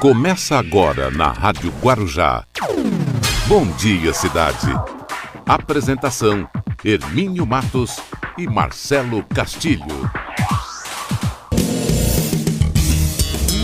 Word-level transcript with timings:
Começa 0.00 0.56
agora 0.56 1.10
na 1.10 1.32
Rádio 1.32 1.72
Guarujá. 1.82 2.44
Bom 3.48 3.66
dia, 3.76 4.14
cidade. 4.14 4.68
Apresentação: 5.44 6.48
Hermínio 6.84 7.44
Matos 7.44 7.98
e 8.38 8.46
Marcelo 8.46 9.24
Castilho. 9.24 10.08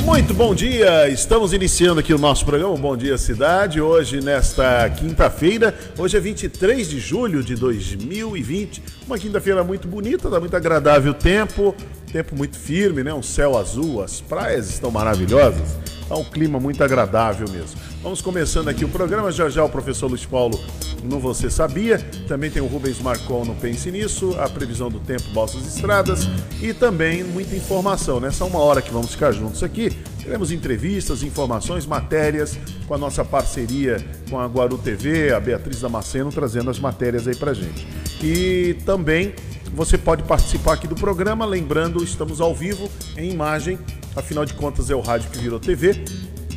Muito 0.05 0.35
bom 0.35 0.55
dia, 0.57 1.09
estamos 1.09 1.53
iniciando 1.53 2.01
aqui 2.01 2.13
o 2.13 2.19
nosso 2.19 2.45
programa 2.45 2.77
Bom 2.77 2.97
Dia 2.97 3.17
Cidade, 3.17 3.81
hoje 3.81 4.21
nesta 4.21 4.89
quinta-feira, 4.91 5.77
hoje 5.97 6.17
é 6.17 6.21
23 6.21 6.89
de 6.89 7.01
julho 7.01 7.43
de 7.43 7.55
2020, 7.55 8.83
uma 9.07 9.19
quinta-feira 9.19 9.65
muito 9.65 9.89
bonita, 9.89 10.29
dá 10.29 10.39
muito 10.39 10.55
agradável 10.57 11.13
o 11.13 11.15
tempo, 11.15 11.75
tempo 12.15 12.37
muito 12.37 12.57
firme, 12.57 13.03
né? 13.03 13.13
Um 13.13 13.25
céu 13.25 13.59
azul, 13.59 14.01
as 14.01 14.21
praias 14.21 14.71
estão 14.71 14.89
maravilhosas, 14.89 15.77
tá 16.09 16.15
um 16.15 16.23
clima 16.23 16.61
muito 16.61 16.85
agradável 16.85 17.49
mesmo. 17.51 17.77
Vamos 18.05 18.23
começando 18.23 18.69
aqui 18.69 18.85
o 18.85 18.89
programa, 18.89 19.33
já 19.33 19.49
já 19.49 19.65
o 19.65 19.69
professor 19.69 20.07
Luiz 20.07 20.25
Paulo 20.25 20.57
no 21.03 21.19
Você 21.19 21.51
Sabia, 21.51 21.99
também 22.29 22.53
tem 22.53 22.63
o 22.63 22.67
Rubens 22.67 23.01
Marcon 23.01 23.45
no 23.45 23.57
Pense 23.57 23.91
Nisso, 23.91 24.37
a 24.39 24.49
previsão 24.49 24.89
do 24.89 25.01
tempo, 25.01 25.25
balsas 25.35 25.67
estradas 25.67 26.29
e 26.63 26.73
também 26.73 27.25
muita 27.25 27.57
informação. 27.57 28.21
Nessa 28.21 28.45
uma 28.45 28.61
hora 28.61 28.81
que 28.81 28.93
vamos 28.93 29.11
ficar 29.11 29.33
juntos 29.33 29.65
aqui, 29.65 29.91
teremos 30.23 30.53
entrevistas, 30.53 31.25
informações, 31.25 31.85
matérias 31.85 32.57
com 32.87 32.95
a 32.95 32.99
nossa 32.99 33.25
parceria 33.25 33.97
com 34.31 34.39
a 34.39 34.47
Guaru 34.47 34.79
TV, 34.79 35.33
a 35.33 35.41
Beatriz 35.41 35.81
Damasceno, 35.81 36.31
trazendo 36.31 36.71
as 36.71 36.79
matérias 36.79 37.27
aí 37.27 37.35
pra 37.35 37.53
gente. 37.53 37.85
E 38.23 38.77
também 38.87 39.35
você 39.75 39.99
pode 39.99 40.23
participar 40.23 40.75
aqui 40.75 40.87
do 40.87 40.95
programa, 40.95 41.45
lembrando, 41.45 42.03
estamos 42.03 42.41
ao 42.41 42.55
vivo 42.55 42.89
em 43.17 43.31
imagem, 43.31 43.77
afinal 44.15 44.45
de 44.45 44.55
contas 44.55 44.89
é 44.89 44.95
o 44.95 45.01
rádio 45.01 45.31
que 45.31 45.39
virou 45.39 45.59
TV. 45.59 46.05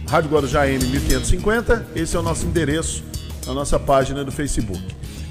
Rádio 0.07 0.29
Guarujá 0.29 0.69
N 0.69 0.85
1550, 0.85 1.87
esse 1.95 2.15
é 2.15 2.19
o 2.19 2.21
nosso 2.21 2.45
endereço 2.45 3.03
na 3.45 3.53
nossa 3.53 3.79
página 3.79 4.23
do 4.23 4.31
Facebook. 4.31 4.81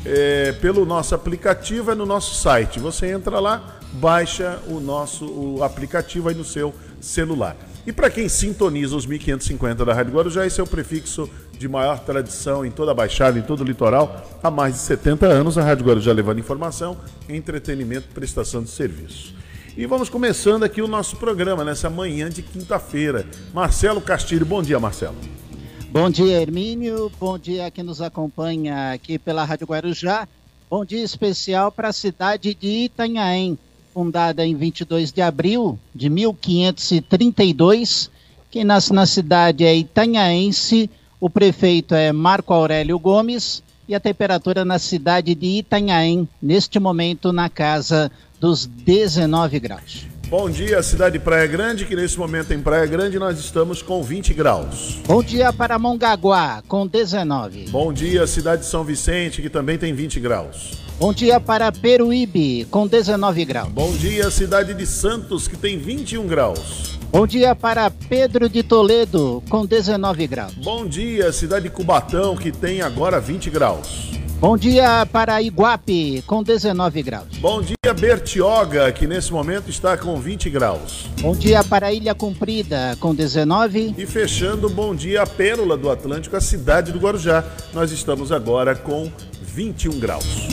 É, 0.04 0.52
pelo 0.60 0.84
nosso 0.84 1.14
aplicativo 1.14 1.92
é 1.92 1.94
no 1.94 2.04
nosso 2.04 2.34
site. 2.34 2.80
Você 2.80 3.06
entra 3.06 3.38
lá, 3.38 3.78
baixa 3.92 4.58
o 4.66 4.80
nosso 4.80 5.24
o 5.24 5.62
aplicativo 5.62 6.28
aí 6.28 6.34
no 6.34 6.44
seu 6.44 6.74
celular. 7.00 7.56
E 7.86 7.92
para 7.92 8.10
quem 8.10 8.28
sintoniza 8.28 8.96
os 8.96 9.06
1550 9.06 9.84
da 9.84 9.94
Rádio 9.94 10.12
Guarujá, 10.12 10.44
esse 10.44 10.60
é 10.60 10.62
o 10.62 10.66
prefixo 10.66 11.30
de 11.58 11.68
maior 11.68 12.00
tradição 12.00 12.64
em 12.64 12.70
toda 12.70 12.90
a 12.90 12.94
Baixada, 12.94 13.38
em 13.38 13.42
todo 13.42 13.60
o 13.60 13.64
litoral. 13.64 14.22
Há 14.42 14.50
mais 14.50 14.74
de 14.74 14.80
70 14.80 15.26
anos, 15.26 15.56
a 15.56 15.62
Rádio 15.62 15.86
Guarujá 15.86 16.12
levando 16.12 16.38
informação, 16.38 16.96
entretenimento, 17.28 18.08
prestação 18.14 18.62
de 18.62 18.70
serviço. 18.70 19.34
E 19.76 19.84
vamos 19.86 20.08
começando 20.08 20.62
aqui 20.62 20.80
o 20.80 20.88
nosso 20.88 21.16
programa 21.16 21.64
nessa 21.64 21.90
manhã 21.90 22.30
de 22.30 22.42
quinta-feira. 22.42 23.26
Marcelo 23.52 24.00
Castilho, 24.00 24.46
bom 24.46 24.62
dia, 24.62 24.80
Marcelo. 24.80 25.16
Bom 25.90 26.10
dia, 26.10 26.40
Hermínio. 26.40 27.10
Bom 27.18 27.38
dia 27.38 27.66
a 27.66 27.70
quem 27.70 27.84
nos 27.84 28.00
acompanha 28.00 28.92
aqui 28.92 29.18
pela 29.18 29.44
Rádio 29.44 29.66
Guarujá. 29.66 30.28
Bom 30.68 30.84
dia 30.84 31.02
especial 31.02 31.70
para 31.70 31.88
a 31.88 31.92
cidade 31.92 32.54
de 32.54 32.84
Itanhaém, 32.84 33.58
fundada 33.94 34.44
em 34.44 34.54
22 34.54 35.12
de 35.12 35.22
abril 35.22 35.78
de 35.94 36.10
1532. 36.10 38.10
Quem 38.50 38.64
nasce 38.64 38.92
na 38.92 39.06
cidade 39.06 39.64
é 39.64 39.76
itanhaense, 39.76 40.90
o 41.26 41.30
prefeito 41.30 41.92
é 41.92 42.12
Marco 42.12 42.54
Aurélio 42.54 42.96
Gomes 43.00 43.60
e 43.88 43.96
a 43.96 44.00
temperatura 44.00 44.64
na 44.64 44.78
cidade 44.78 45.34
de 45.34 45.58
Itanhaém, 45.58 46.28
neste 46.40 46.78
momento, 46.78 47.32
na 47.32 47.50
casa 47.50 48.12
dos 48.38 48.64
19 48.64 49.58
graus. 49.58 50.06
Bom 50.28 50.48
dia, 50.48 50.80
cidade 50.84 51.18
de 51.18 51.24
Praia 51.24 51.48
Grande, 51.48 51.84
que 51.84 51.96
nesse 51.96 52.16
momento 52.16 52.52
em 52.52 52.60
Praia 52.60 52.86
Grande 52.86 53.18
nós 53.18 53.40
estamos 53.40 53.82
com 53.82 54.04
20 54.04 54.34
graus. 54.34 54.98
Bom 55.04 55.20
dia 55.20 55.52
para 55.52 55.80
Mongaguá, 55.80 56.62
com 56.68 56.86
19. 56.86 57.70
Bom 57.70 57.92
dia, 57.92 58.24
cidade 58.28 58.62
de 58.62 58.68
São 58.68 58.84
Vicente, 58.84 59.42
que 59.42 59.50
também 59.50 59.76
tem 59.76 59.92
20 59.92 60.20
graus. 60.20 60.78
Bom 60.96 61.12
dia 61.12 61.40
para 61.40 61.72
Peruíbe, 61.72 62.66
com 62.70 62.86
19 62.86 63.44
graus. 63.44 63.68
Bom 63.72 63.90
dia, 63.96 64.30
cidade 64.30 64.74
de 64.74 64.86
Santos, 64.86 65.48
que 65.48 65.56
tem 65.56 65.76
21 65.76 66.24
graus. 66.28 66.95
Bom 67.10 67.26
dia 67.26 67.54
para 67.54 67.90
Pedro 67.90 68.48
de 68.48 68.62
Toledo, 68.62 69.42
com 69.48 69.64
19 69.64 70.26
graus. 70.26 70.54
Bom 70.54 70.86
dia, 70.86 71.32
cidade 71.32 71.64
de 71.64 71.70
Cubatão, 71.70 72.36
que 72.36 72.52
tem 72.52 72.82
agora 72.82 73.20
20 73.20 73.48
graus. 73.48 74.10
Bom 74.38 74.56
dia 74.56 75.06
para 75.06 75.40
Iguape, 75.40 76.22
com 76.26 76.42
19 76.42 77.02
graus. 77.02 77.38
Bom 77.38 77.62
dia, 77.62 77.94
Bertioga, 77.98 78.92
que 78.92 79.06
nesse 79.06 79.32
momento 79.32 79.70
está 79.70 79.96
com 79.96 80.20
20 80.20 80.50
graus. 80.50 81.06
Bom 81.22 81.32
dia 81.32 81.64
para 81.64 81.90
Ilha 81.90 82.14
Comprida, 82.14 82.94
com 83.00 83.14
19. 83.14 83.94
E 83.96 84.04
fechando, 84.04 84.68
bom 84.68 84.94
dia 84.94 85.22
a 85.22 85.26
Pérola 85.26 85.76
do 85.76 85.90
Atlântico, 85.90 86.36
a 86.36 86.40
cidade 86.40 86.92
do 86.92 86.98
Guarujá. 86.98 87.42
Nós 87.72 87.90
estamos 87.92 88.30
agora 88.30 88.74
com 88.74 89.10
21 89.40 89.98
graus. 89.98 90.48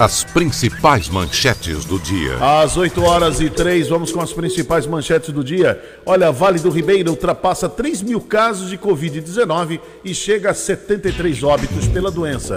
As 0.00 0.24
principais 0.24 1.10
manchetes 1.10 1.84
do 1.84 1.98
dia. 1.98 2.38
Às 2.40 2.74
8 2.74 3.02
horas 3.02 3.38
e 3.38 3.50
3, 3.50 3.86
vamos 3.86 4.10
com 4.10 4.22
as 4.22 4.32
principais 4.32 4.86
manchetes 4.86 5.30
do 5.30 5.44
dia. 5.44 5.78
Olha, 6.06 6.32
Vale 6.32 6.58
do 6.58 6.70
Ribeiro 6.70 7.10
ultrapassa 7.10 7.68
3 7.68 8.00
mil 8.00 8.18
casos 8.18 8.70
de 8.70 8.78
Covid-19 8.78 9.78
e 10.02 10.14
chega 10.14 10.52
a 10.52 10.54
73 10.54 11.42
óbitos 11.42 11.86
pela 11.86 12.10
doença. 12.10 12.56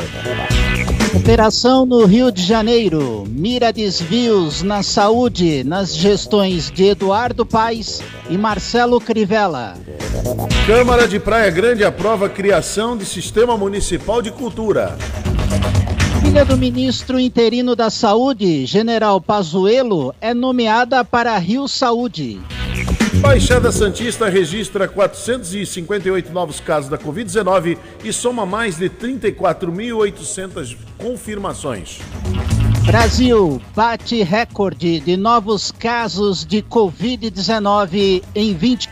Operação 1.13 1.85
no 1.85 2.05
Rio 2.05 2.31
de 2.31 2.41
Janeiro 2.41 3.25
mira 3.27 3.73
desvios 3.73 4.61
na 4.61 4.81
saúde 4.81 5.65
nas 5.65 5.93
gestões 5.93 6.71
de 6.71 6.85
Eduardo 6.85 7.45
Paes 7.45 8.01
e 8.29 8.37
Marcelo 8.37 9.01
Crivella. 9.01 9.73
Câmara 10.65 11.09
de 11.09 11.19
Praia 11.19 11.51
Grande 11.51 11.83
aprova 11.83 12.27
a 12.27 12.29
criação 12.29 12.95
de 12.95 13.05
Sistema 13.05 13.57
Municipal 13.57 14.21
de 14.21 14.31
Cultura. 14.31 14.97
Filha 16.23 16.45
do 16.45 16.57
ministro 16.57 17.19
interino 17.19 17.75
da 17.75 17.89
Saúde, 17.89 18.65
General 18.65 19.19
Pazuello, 19.19 20.15
é 20.21 20.33
nomeada 20.33 21.03
para 21.03 21.37
Rio 21.37 21.67
Saúde. 21.67 22.39
Baixada 23.15 23.73
Santista 23.73 24.29
registra 24.29 24.87
458 24.87 26.31
novos 26.31 26.61
casos 26.61 26.89
da 26.89 26.97
Covid-19 26.97 27.77
e 28.05 28.13
soma 28.13 28.45
mais 28.45 28.77
de 28.77 28.89
34.800 28.89 30.77
confirmações. 30.97 31.99
Brasil 32.85 33.61
bate 33.75 34.23
recorde 34.23 35.01
de 35.01 35.17
novos 35.17 35.71
casos 35.71 36.45
de 36.45 36.61
Covid-19 36.61 38.23
em 38.33 38.53
20 38.53 38.89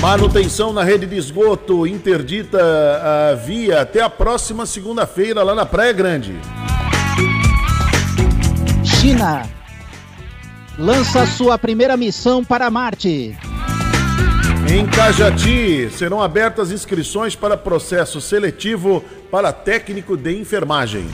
Manutenção 0.00 0.72
na 0.72 0.84
rede 0.84 1.06
de 1.06 1.16
esgoto 1.16 1.86
interdita 1.86 2.58
a 2.60 3.34
via 3.34 3.80
até 3.80 4.02
a 4.02 4.10
próxima 4.10 4.66
segunda-feira 4.66 5.42
lá 5.42 5.54
na 5.54 5.64
Praia 5.64 5.92
Grande. 5.92 6.36
China 8.84 9.42
lança 10.78 11.26
sua 11.26 11.58
primeira 11.58 11.96
missão 11.96 12.44
para 12.44 12.70
Marte. 12.70 13.36
Em 14.68 14.86
Cajati 14.86 15.88
serão 15.90 16.20
abertas 16.20 16.70
inscrições 16.70 17.34
para 17.34 17.56
processo 17.56 18.20
seletivo 18.20 19.02
para 19.30 19.52
técnico 19.52 20.16
de 20.16 20.38
enfermagem. 20.38 21.06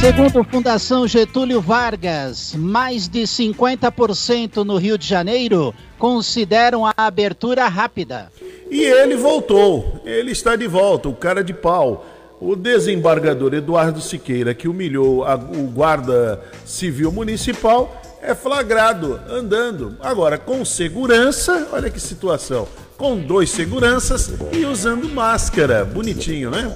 Segundo 0.00 0.44
Fundação 0.44 1.08
Getúlio 1.08 1.60
Vargas, 1.60 2.54
mais 2.54 3.08
de 3.08 3.22
50% 3.22 4.58
no 4.62 4.76
Rio 4.76 4.98
de 4.98 5.06
Janeiro 5.06 5.74
consideram 5.98 6.84
a 6.84 6.92
abertura 6.96 7.66
rápida. 7.66 8.30
E 8.70 8.82
ele 8.82 9.16
voltou, 9.16 10.02
ele 10.04 10.32
está 10.32 10.54
de 10.54 10.66
volta, 10.66 11.08
o 11.08 11.14
cara 11.14 11.42
de 11.42 11.54
pau. 11.54 12.06
O 12.38 12.54
desembargador 12.54 13.54
Eduardo 13.54 14.00
Siqueira, 14.00 14.54
que 14.54 14.68
humilhou 14.68 15.24
a, 15.24 15.34
o 15.34 15.66
guarda 15.68 16.42
civil 16.66 17.10
municipal, 17.10 18.02
é 18.20 18.34
flagrado 18.34 19.18
andando. 19.30 19.96
Agora, 20.00 20.36
com 20.36 20.62
segurança, 20.62 21.68
olha 21.72 21.88
que 21.88 21.98
situação. 21.98 22.68
Com 22.96 23.18
dois 23.18 23.50
seguranças 23.50 24.32
e 24.52 24.64
usando 24.64 25.08
máscara. 25.08 25.84
Bonitinho, 25.84 26.50
né? 26.50 26.74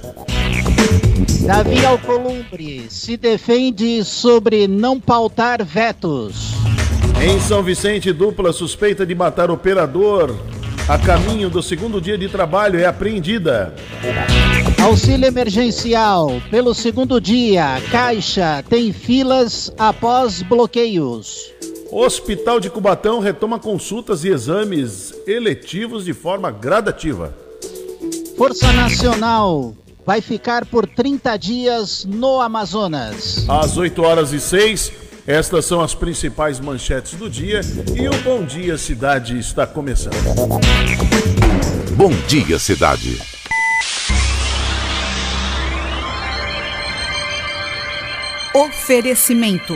Davi 1.45 1.85
Alcolumbre 1.85 2.85
se 2.89 3.17
defende 3.17 4.03
sobre 4.03 4.67
não 4.67 4.99
pautar 4.99 5.63
vetos. 5.65 6.51
Em 7.21 7.39
São 7.39 7.63
Vicente, 7.63 8.13
dupla 8.13 8.53
suspeita 8.53 9.05
de 9.05 9.15
matar 9.15 9.49
operador 9.51 10.35
a 10.91 10.97
caminho 10.97 11.49
do 11.49 11.63
segundo 11.63 12.01
dia 12.01 12.17
de 12.17 12.27
trabalho 12.27 12.77
é 12.77 12.85
apreendida. 12.85 13.73
Auxílio 14.83 15.25
emergencial. 15.25 16.41
Pelo 16.49 16.73
segundo 16.73 17.21
dia, 17.21 17.81
Caixa 17.89 18.61
tem 18.67 18.91
filas 18.91 19.71
após 19.77 20.41
bloqueios. 20.41 21.53
Hospital 21.91 22.59
de 22.59 22.69
Cubatão 22.69 23.19
retoma 23.19 23.59
consultas 23.59 24.23
e 24.23 24.29
exames 24.29 25.13
eletivos 25.27 26.05
de 26.05 26.13
forma 26.13 26.49
gradativa. 26.49 27.35
Força 28.37 28.71
Nacional 28.71 29.75
vai 30.05 30.21
ficar 30.21 30.65
por 30.65 30.87
30 30.87 31.37
dias 31.37 32.05
no 32.05 32.39
Amazonas. 32.39 33.45
Às 33.49 33.75
8 33.77 34.01
horas 34.01 34.31
e 34.31 34.39
6, 34.39 35.01
Estas 35.27 35.65
são 35.65 35.81
as 35.81 35.93
principais 35.93 36.59
manchetes 36.59 37.13
do 37.13 37.29
dia 37.29 37.61
e 37.95 38.07
o 38.07 38.21
Bom 38.23 38.43
Dia 38.43 38.75
Cidade 38.75 39.37
está 39.37 39.67
começando. 39.67 40.15
Bom 41.95 42.09
Dia 42.27 42.57
Cidade. 42.57 43.21
Oferecimento: 48.55 49.75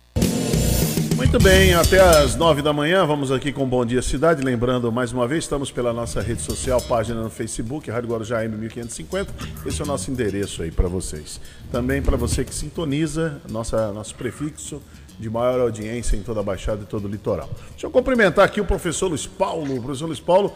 Muito 1.31 1.45
bem, 1.45 1.73
até 1.73 1.97
às 1.97 2.35
nove 2.35 2.61
da 2.61 2.73
manhã, 2.73 3.05
vamos 3.05 3.31
aqui 3.31 3.53
com 3.53 3.65
Bom 3.65 3.85
Dia 3.85 4.01
Cidade. 4.01 4.43
Lembrando, 4.43 4.91
mais 4.91 5.13
uma 5.13 5.25
vez, 5.25 5.45
estamos 5.45 5.71
pela 5.71 5.93
nossa 5.93 6.19
rede 6.21 6.41
social, 6.41 6.81
página 6.81 7.23
no 7.23 7.29
Facebook, 7.29 7.89
Rádio 7.89 8.09
Guarujá 8.09 8.43
M1550. 8.43 9.27
Esse 9.65 9.79
é 9.79 9.85
o 9.85 9.87
nosso 9.87 10.11
endereço 10.11 10.61
aí 10.61 10.71
para 10.71 10.89
vocês. 10.89 11.39
Também 11.71 12.01
para 12.01 12.17
você 12.17 12.43
que 12.43 12.53
sintoniza, 12.53 13.41
nossa, 13.49 13.93
nosso 13.93 14.13
prefixo 14.15 14.81
de 15.17 15.29
maior 15.29 15.61
audiência 15.61 16.17
em 16.17 16.21
toda 16.21 16.41
a 16.41 16.43
Baixada 16.43 16.83
e 16.83 16.85
todo 16.85 17.05
o 17.05 17.07
litoral. 17.07 17.49
Deixa 17.69 17.87
eu 17.87 17.91
cumprimentar 17.91 18.43
aqui 18.43 18.59
o 18.59 18.65
professor 18.65 19.07
Luiz 19.07 19.25
Paulo. 19.25 19.77
O 19.77 19.81
professor 19.81 20.07
Luiz 20.07 20.19
Paulo, 20.19 20.53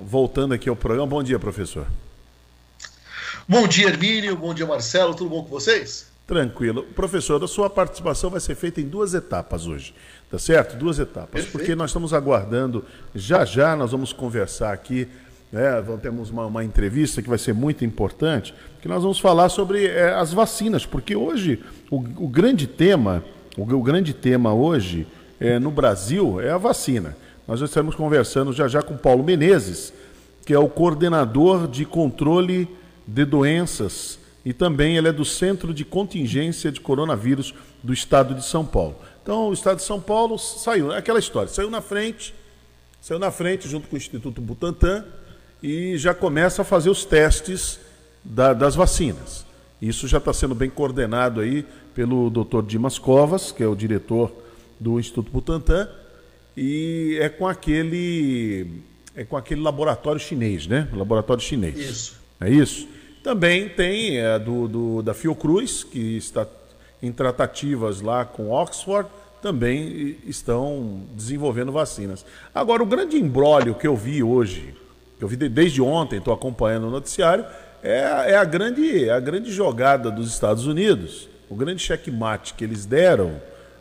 voltando 0.00 0.52
aqui 0.52 0.68
ao 0.68 0.74
programa. 0.74 1.06
Bom 1.06 1.22
dia, 1.22 1.38
professor. 1.38 1.86
Bom 3.46 3.68
dia, 3.68 3.86
Hermínio. 3.86 4.36
Bom 4.36 4.52
dia, 4.52 4.66
Marcelo. 4.66 5.14
Tudo 5.14 5.30
bom 5.30 5.44
com 5.44 5.50
vocês? 5.50 6.08
Tranquilo. 6.28 6.82
Professor, 6.94 7.42
a 7.42 7.48
sua 7.48 7.70
participação 7.70 8.28
vai 8.28 8.38
ser 8.38 8.54
feita 8.54 8.82
em 8.82 8.84
duas 8.86 9.14
etapas 9.14 9.66
hoje, 9.66 9.94
tá 10.30 10.38
certo? 10.38 10.76
Duas 10.76 10.98
etapas, 10.98 11.30
Perfeito. 11.30 11.52
porque 11.52 11.74
nós 11.74 11.88
estamos 11.88 12.12
aguardando, 12.12 12.84
já 13.14 13.46
já 13.46 13.74
nós 13.74 13.92
vamos 13.92 14.12
conversar 14.12 14.74
aqui, 14.74 15.08
né? 15.50 15.82
temos 16.02 16.28
uma, 16.28 16.44
uma 16.44 16.62
entrevista 16.62 17.22
que 17.22 17.30
vai 17.30 17.38
ser 17.38 17.54
muito 17.54 17.82
importante, 17.82 18.54
que 18.82 18.86
nós 18.86 19.02
vamos 19.02 19.18
falar 19.18 19.48
sobre 19.48 19.86
é, 19.86 20.12
as 20.12 20.30
vacinas, 20.30 20.84
porque 20.84 21.16
hoje 21.16 21.64
o, 21.90 21.96
o 21.96 22.28
grande 22.28 22.66
tema, 22.66 23.24
o, 23.56 23.62
o, 23.62 23.82
grande 23.82 24.12
tema 24.12 24.52
hoje 24.52 25.06
é, 25.40 25.58
no 25.58 25.70
Brasil 25.70 26.42
é 26.42 26.50
a 26.50 26.58
vacina. 26.58 27.16
Nós 27.46 27.60
já 27.60 27.64
estamos 27.64 27.94
conversando 27.94 28.52
já 28.52 28.68
já 28.68 28.82
com 28.82 28.98
Paulo 28.98 29.24
Menezes, 29.24 29.94
que 30.44 30.52
é 30.52 30.58
o 30.58 30.68
coordenador 30.68 31.66
de 31.66 31.86
controle 31.86 32.68
de 33.06 33.24
doenças 33.24 34.17
e 34.44 34.52
também 34.52 34.96
ele 34.96 35.08
é 35.08 35.12
do 35.12 35.24
Centro 35.24 35.74
de 35.74 35.84
Contingência 35.84 36.72
de 36.72 36.80
Coronavírus 36.80 37.54
do 37.82 37.92
Estado 37.92 38.34
de 38.34 38.44
São 38.44 38.64
Paulo. 38.64 38.96
Então, 39.22 39.48
o 39.48 39.52
Estado 39.52 39.76
de 39.76 39.82
São 39.82 40.00
Paulo 40.00 40.38
saiu, 40.38 40.92
é 40.92 40.98
aquela 40.98 41.18
história, 41.18 41.48
saiu 41.48 41.70
na 41.70 41.80
frente, 41.80 42.34
saiu 43.00 43.18
na 43.18 43.30
frente 43.30 43.68
junto 43.68 43.88
com 43.88 43.94
o 43.94 43.98
Instituto 43.98 44.40
Butantan 44.40 45.04
e 45.62 45.96
já 45.98 46.14
começa 46.14 46.62
a 46.62 46.64
fazer 46.64 46.88
os 46.88 47.04
testes 47.04 47.78
da, 48.24 48.54
das 48.54 48.74
vacinas. 48.74 49.44
Isso 49.80 50.08
já 50.08 50.18
está 50.18 50.32
sendo 50.32 50.54
bem 50.54 50.70
coordenado 50.70 51.40
aí 51.40 51.64
pelo 51.94 52.30
Dr. 52.30 52.62
Dimas 52.62 52.98
Covas, 52.98 53.52
que 53.52 53.62
é 53.62 53.66
o 53.66 53.74
diretor 53.74 54.32
do 54.78 54.98
Instituto 54.98 55.30
Butantan, 55.30 55.88
e 56.56 57.18
é 57.20 57.28
com 57.28 57.46
aquele 57.46 58.82
é 59.14 59.24
com 59.24 59.36
aquele 59.36 59.60
laboratório 59.60 60.20
chinês, 60.20 60.66
né? 60.66 60.88
Laboratório 60.92 61.42
chinês. 61.42 61.76
Isso. 61.76 62.20
É 62.40 62.48
isso? 62.48 62.88
Também 63.22 63.68
tem 63.68 64.18
é, 64.18 64.38
do, 64.38 64.68
do, 64.68 65.02
da 65.02 65.12
Fiocruz, 65.14 65.84
que 65.84 66.16
está 66.16 66.46
em 67.02 67.12
tratativas 67.12 68.00
lá 68.00 68.24
com 68.24 68.50
Oxford, 68.50 69.08
também 69.40 70.16
estão 70.26 71.02
desenvolvendo 71.14 71.70
vacinas. 71.70 72.24
Agora, 72.54 72.82
o 72.82 72.86
grande 72.86 73.16
embrólio 73.16 73.74
que 73.74 73.86
eu 73.86 73.96
vi 73.96 74.22
hoje, 74.22 74.74
que 75.16 75.24
eu 75.24 75.28
vi 75.28 75.36
desde 75.36 75.80
ontem, 75.80 76.18
estou 76.18 76.34
acompanhando 76.34 76.88
o 76.88 76.90
noticiário, 76.90 77.44
é, 77.82 78.32
é, 78.32 78.36
a 78.36 78.44
grande, 78.44 79.08
a 79.08 79.20
grande 79.20 79.52
jogada 79.52 80.10
dos 80.10 80.28
Estados 80.28 80.66
Unidos, 80.66 81.28
o 81.48 81.54
grande 81.54 81.82
checkmate 81.82 82.54
que 82.54 82.64
eles 82.64 82.84
deram 82.84 83.40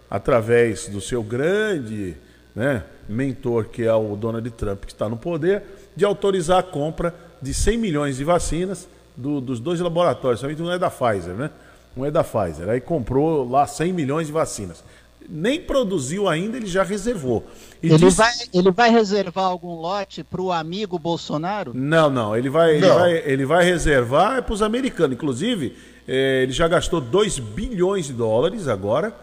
através 0.09 0.87
do 0.87 1.01
seu 1.01 1.23
grande 1.23 2.15
né, 2.55 2.83
mentor, 3.09 3.65
que 3.65 3.83
é 3.83 3.93
o 3.93 4.15
Donald 4.15 4.49
Trump, 4.51 4.85
que 4.85 4.91
está 4.91 5.09
no 5.09 5.17
poder, 5.17 5.63
de 5.95 6.05
autorizar 6.05 6.59
a 6.59 6.63
compra 6.63 7.13
de 7.41 7.53
100 7.53 7.77
milhões 7.77 8.17
de 8.17 8.23
vacinas 8.23 8.87
do, 9.17 9.41
dos 9.41 9.59
dois 9.59 9.79
laboratórios, 9.79 10.39
somente 10.39 10.61
um 10.61 10.71
é 10.71 10.77
da 10.77 10.89
Pfizer, 10.89 11.33
né? 11.33 11.49
Um 11.95 12.05
é 12.05 12.11
da 12.11 12.23
Pfizer. 12.23 12.69
Aí 12.69 12.79
comprou 12.79 13.49
lá 13.49 13.65
100 13.65 13.91
milhões 13.91 14.27
de 14.27 14.33
vacinas. 14.33 14.83
Nem 15.27 15.59
produziu 15.59 16.29
ainda, 16.29 16.55
ele 16.55 16.67
já 16.67 16.83
reservou. 16.83 17.43
ele, 17.83 17.97
disse... 17.97 18.15
vai, 18.15 18.31
ele 18.53 18.71
vai 18.71 18.89
reservar 18.89 19.45
algum 19.45 19.75
lote 19.75 20.23
para 20.23 20.41
o 20.41 20.53
amigo 20.53 20.97
Bolsonaro? 20.97 21.73
Não, 21.73 22.09
não. 22.09 22.37
Ele 22.37 22.49
vai, 22.49 22.79
não. 22.79 22.87
Ele 22.87 22.93
vai, 22.93 23.31
ele 23.31 23.45
vai 23.45 23.65
reservar 23.65 24.43
para 24.43 24.53
os 24.53 24.61
americanos. 24.61 25.17
Inclusive, 25.17 25.75
eh, 26.07 26.43
ele 26.43 26.53
já 26.53 26.67
gastou 26.67 27.01
2 27.01 27.39
bilhões 27.39 28.05
de 28.05 28.13
dólares 28.13 28.69
agora. 28.69 29.13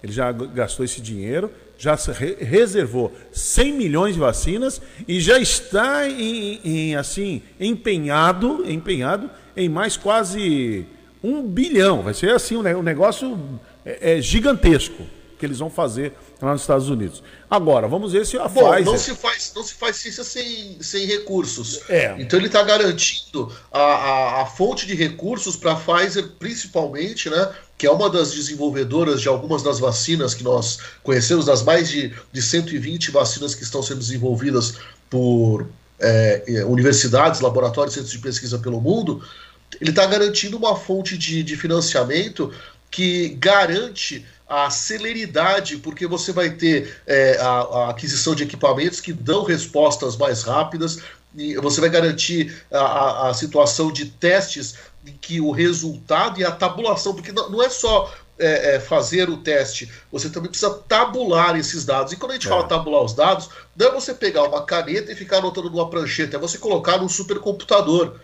Ele 0.00 0.12
já 0.12 0.30
gastou 0.30 0.84
esse 0.84 1.00
dinheiro 1.00 1.50
já 1.78 1.96
reservou 2.40 3.12
100 3.30 3.72
milhões 3.72 4.14
de 4.14 4.20
vacinas 4.20 4.82
e 5.06 5.20
já 5.20 5.38
está 5.38 6.08
em, 6.08 6.60
em, 6.64 6.96
assim 6.96 7.40
empenhado, 7.60 8.68
empenhado 8.68 9.30
em 9.56 9.68
mais 9.68 9.96
quase 9.96 10.84
um 11.22 11.40
bilhão. 11.40 12.02
Vai 12.02 12.14
ser 12.14 12.30
assim 12.32 12.56
um 12.56 12.82
negócio 12.82 13.38
é, 13.86 14.18
é 14.18 14.20
gigantesco 14.20 15.04
que 15.38 15.46
eles 15.46 15.60
vão 15.60 15.70
fazer 15.70 16.14
lá 16.46 16.52
nos 16.52 16.62
Estados 16.62 16.88
Unidos. 16.88 17.22
Agora, 17.50 17.88
vamos 17.88 18.12
ver 18.12 18.24
se 18.24 18.36
a 18.38 18.46
Bom, 18.46 18.70
Pfizer... 18.70 18.84
Não 18.84 18.98
se 18.98 19.14
faz, 19.14 19.52
não 19.54 19.64
se 19.64 19.74
faz 19.74 19.96
ciência 19.96 20.22
sem, 20.22 20.76
sem 20.80 21.06
recursos. 21.06 21.80
É. 21.88 22.14
Então 22.18 22.38
ele 22.38 22.46
está 22.46 22.62
garantindo 22.62 23.52
a, 23.72 23.80
a, 23.80 24.42
a, 24.42 24.46
fonte 24.46 24.86
de 24.86 24.94
recursos 24.94 25.56
para 25.56 25.72
a 25.72 25.76
Pfizer, 25.76 26.28
principalmente, 26.38 27.28
né? 27.28 27.50
Que 27.76 27.86
é 27.86 27.90
uma 27.90 28.08
das 28.10 28.32
desenvolvedoras 28.32 29.20
de 29.20 29.28
algumas 29.28 29.62
das 29.62 29.78
vacinas 29.78 30.34
que 30.34 30.44
nós 30.44 30.78
conhecemos, 31.02 31.46
das 31.46 31.62
mais 31.62 31.88
de, 31.88 32.12
de 32.32 32.42
120 32.42 33.10
vacinas 33.10 33.54
que 33.54 33.62
estão 33.62 33.82
sendo 33.82 33.98
desenvolvidas 33.98 34.74
por 35.10 35.66
é, 35.98 36.44
é, 36.46 36.64
universidades, 36.64 37.40
laboratórios, 37.40 37.94
centros 37.94 38.12
de 38.12 38.18
pesquisa 38.18 38.58
pelo 38.58 38.80
mundo. 38.80 39.22
Ele 39.80 39.90
está 39.90 40.06
garantindo 40.06 40.56
uma 40.56 40.76
fonte 40.76 41.16
de, 41.16 41.42
de 41.42 41.56
financiamento 41.56 42.52
que 42.90 43.30
garante 43.40 44.24
a 44.48 44.70
celeridade, 44.70 45.76
porque 45.76 46.06
você 46.06 46.32
vai 46.32 46.50
ter 46.50 47.00
é, 47.06 47.36
a, 47.38 47.48
a, 47.48 47.90
aquisição 47.90 48.34
de 48.34 48.44
equipamentos 48.44 49.00
que 49.00 49.12
dão 49.12 49.44
respostas 49.44 50.16
mais 50.16 50.42
rápidas, 50.42 51.02
e 51.36 51.56
você 51.56 51.80
vai 51.80 51.90
garantir 51.90 52.64
a, 52.72 53.28
a, 53.28 53.34
situação 53.34 53.92
de 53.92 54.06
testes 54.06 54.76
em 55.06 55.12
que 55.12 55.40
o 55.40 55.50
resultado 55.50 56.40
e 56.40 56.44
a 56.44 56.50
tabulação, 56.50 57.14
porque 57.14 57.30
não, 57.30 57.50
não 57.50 57.62
é 57.62 57.68
só 57.68 58.12
é, 58.38 58.76
é, 58.76 58.80
fazer 58.80 59.28
o 59.28 59.36
teste, 59.36 59.90
você 60.10 60.30
também 60.30 60.48
precisa 60.48 60.72
tabular 60.88 61.56
esses 61.56 61.84
dados. 61.84 62.12
E 62.12 62.16
quando 62.16 62.32
a 62.32 62.34
gente 62.34 62.46
é. 62.46 62.50
fala 62.50 62.66
tabular 62.66 63.02
os 63.02 63.12
dados, 63.12 63.50
não 63.76 63.88
é 63.88 63.92
você 63.92 64.14
pegar 64.14 64.44
uma 64.44 64.62
caneta 64.62 65.12
e 65.12 65.16
ficar 65.16 65.38
anotando 65.38 65.70
numa 65.70 65.90
prancheta, 65.90 66.36
é 66.36 66.40
você 66.40 66.56
colocar 66.56 66.98
num 66.98 67.08
supercomputador. 67.08 68.14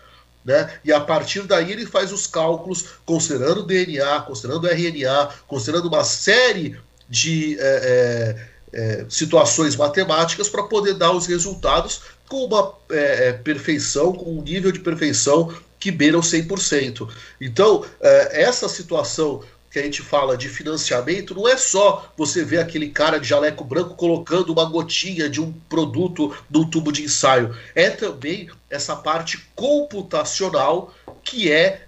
Né? 0.45 0.71
E 0.85 0.93
a 0.93 1.01
partir 1.01 1.41
daí 1.41 1.71
ele 1.71 1.87
faz 1.87 2.11
os 2.11 2.27
cálculos 2.27 2.85
considerando 3.03 3.63
DNA, 3.63 4.21
considerando 4.21 4.67
RNA, 4.67 5.29
considerando 5.47 5.87
uma 5.87 6.03
série 6.03 6.77
de 7.09 7.57
é, 7.59 8.35
é, 8.71 8.79
é, 8.79 9.05
situações 9.09 9.75
matemáticas 9.75 10.47
para 10.47 10.63
poder 10.63 10.93
dar 10.93 11.11
os 11.11 11.25
resultados 11.25 12.01
com 12.29 12.45
uma 12.45 12.73
é, 12.91 13.29
é, 13.29 13.33
perfeição, 13.33 14.13
com 14.13 14.37
um 14.37 14.41
nível 14.41 14.71
de 14.71 14.79
perfeição 14.79 15.51
que 15.79 15.91
beira 15.91 16.17
o 16.17 16.21
100%. 16.21 17.07
Então, 17.39 17.83
é, 17.99 18.43
essa 18.43 18.69
situação 18.69 19.41
que 19.75 19.79
a 19.79 19.83
gente 19.83 20.01
fala 20.01 20.37
de 20.37 20.47
financiamento, 20.47 21.35
não 21.35 21.49
é 21.49 21.57
só 21.57 22.09
você 22.15 22.45
ver 22.45 22.59
aquele 22.59 22.91
cara 22.91 23.19
de 23.19 23.27
jaleco 23.27 23.61
branco 23.61 23.93
colocando 23.93 24.53
uma 24.53 24.63
gotinha 24.63 25.29
de 25.29 25.41
um 25.41 25.51
produto 25.51 26.33
num 26.49 26.63
tubo 26.63 26.93
de 26.93 27.03
ensaio. 27.03 27.53
É 27.75 27.89
também 27.89 28.49
essa 28.69 28.95
parte 28.95 29.37
computacional 29.53 30.95
que 31.21 31.51
é 31.51 31.87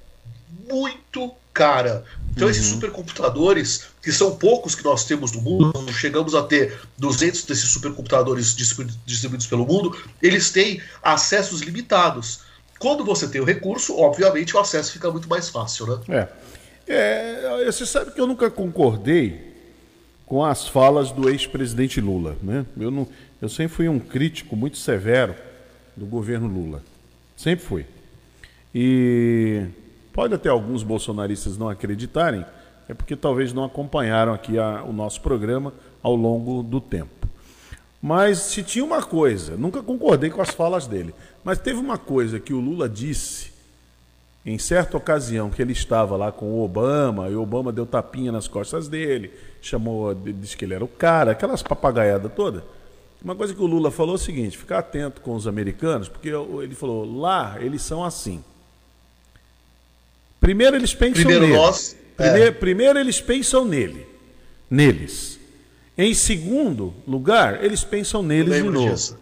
muito 0.70 1.32
cara. 1.54 2.04
Então, 2.32 2.48
uhum. 2.48 2.52
esses 2.52 2.66
supercomputadores, 2.66 3.86
que 4.04 4.12
são 4.12 4.36
poucos 4.36 4.76
que 4.76 4.84
nós 4.84 5.06
temos 5.06 5.32
no 5.32 5.42
mundo, 5.42 5.90
chegamos 5.94 6.36
a 6.36 6.44
ter 6.44 6.78
200 6.98 7.46
desses 7.46 7.70
supercomputadores 7.70 8.54
distribuídos 8.54 9.48
pelo 9.48 9.66
mundo, 9.66 9.98
eles 10.22 10.52
têm 10.52 10.82
acessos 11.02 11.62
limitados. 11.62 12.42
Quando 12.80 13.06
você 13.06 13.30
tem 13.30 13.40
o 13.40 13.46
recurso, 13.46 13.98
obviamente 13.98 14.58
o 14.58 14.60
acesso 14.60 14.92
fica 14.92 15.10
muito 15.10 15.30
mais 15.30 15.48
fácil, 15.48 15.88
né? 15.88 16.00
É. 16.10 16.57
É, 16.88 17.66
você 17.66 17.86
sabe 17.86 18.12
que 18.12 18.22
eu 18.22 18.28
nunca 18.28 18.50
concordei 18.50 19.56
com 20.26 20.44
as 20.44 20.68
falas 20.68 21.12
do 21.12 21.30
ex-presidente 21.30 22.00
Lula. 22.00 22.36
Né? 22.42 22.66
Eu, 22.80 22.92
não, 22.92 23.08
eu 23.42 23.50
sempre 23.50 23.76
fui 23.76 23.90
um 23.90 24.00
crítico 24.00 24.56
muito 24.56 24.78
severo 24.78 25.36
do 25.96 26.06
governo 26.06 26.48
Lula. 26.48 26.82
Sempre 27.36 27.66
fui. 27.66 27.86
E 28.74 29.68
Pode 30.18 30.34
até 30.34 30.50
alguns 30.50 30.82
bolsonaristas 30.82 31.60
não 31.60 31.70
acreditarem, 31.70 32.44
é 32.90 32.94
porque 32.96 33.16
talvez 33.16 33.54
não 33.54 33.64
acompanharam 33.64 34.34
aqui 34.34 34.58
a, 34.58 34.82
o 34.84 34.92
nosso 34.92 35.22
programa 35.22 35.72
ao 36.02 36.16
longo 36.16 36.64
do 36.64 36.82
tempo. 36.82 37.28
Mas 38.02 38.40
se 38.40 38.64
tinha 38.64 38.84
uma 38.84 39.04
coisa, 39.04 39.56
nunca 39.56 39.84
concordei 39.84 40.32
com 40.32 40.42
as 40.42 40.50
falas 40.50 40.88
dele, 40.88 41.14
mas 41.44 41.60
teve 41.60 41.78
uma 41.78 42.00
coisa 42.00 42.40
que 42.40 42.52
o 42.52 42.60
Lula 42.60 42.90
disse 42.90 43.52
em 44.48 44.58
certa 44.58 44.96
ocasião 44.96 45.50
que 45.50 45.62
ele 45.62 45.74
estava 45.74 46.16
lá 46.16 46.32
com 46.32 46.46
o 46.46 46.64
Obama, 46.64 47.28
e 47.28 47.36
o 47.36 47.42
Obama 47.42 47.70
deu 47.70 47.86
tapinha 47.86 48.32
nas 48.32 48.48
costas 48.48 48.88
dele, 48.88 49.30
chamou, 49.62 50.14
disse 50.16 50.56
que 50.56 50.64
ele 50.64 50.74
era 50.74 50.86
o 50.86 50.88
cara, 50.88 51.32
aquelas 51.32 51.62
papagaiadas 51.62 52.32
todas. 52.34 52.64
Uma 53.22 53.36
coisa 53.36 53.54
que 53.54 53.62
o 53.62 53.66
Lula 53.66 53.92
falou 53.92 54.14
é 54.14 54.16
o 54.16 54.18
seguinte: 54.18 54.58
ficar 54.58 54.80
atento 54.80 55.20
com 55.20 55.36
os 55.36 55.48
americanos, 55.48 56.08
porque 56.08 56.30
ele 56.30 56.76
falou, 56.76 57.20
lá 57.20 57.58
eles 57.60 57.82
são 57.82 58.06
assim. 58.06 58.42
Primeiro 60.40 60.78
eles 60.78 60.94
pensam 60.94 61.26
Primeiro 61.26 61.48
nele. 61.48 61.58
nós, 61.58 61.98
primeiro, 62.16 62.48
é. 62.48 62.52
primeiro 62.52 62.98
eles 62.98 63.20
pensam 63.20 63.66
nele, 63.66 64.08
neles. 64.70 65.38
Em 65.98 66.14
segundo 66.14 66.94
lugar, 67.06 67.66
eles 67.66 67.84
pensam 67.84 68.24
neles 68.24 68.56
de 68.56 68.64
novo. 68.64 68.92
Disso. 68.92 69.18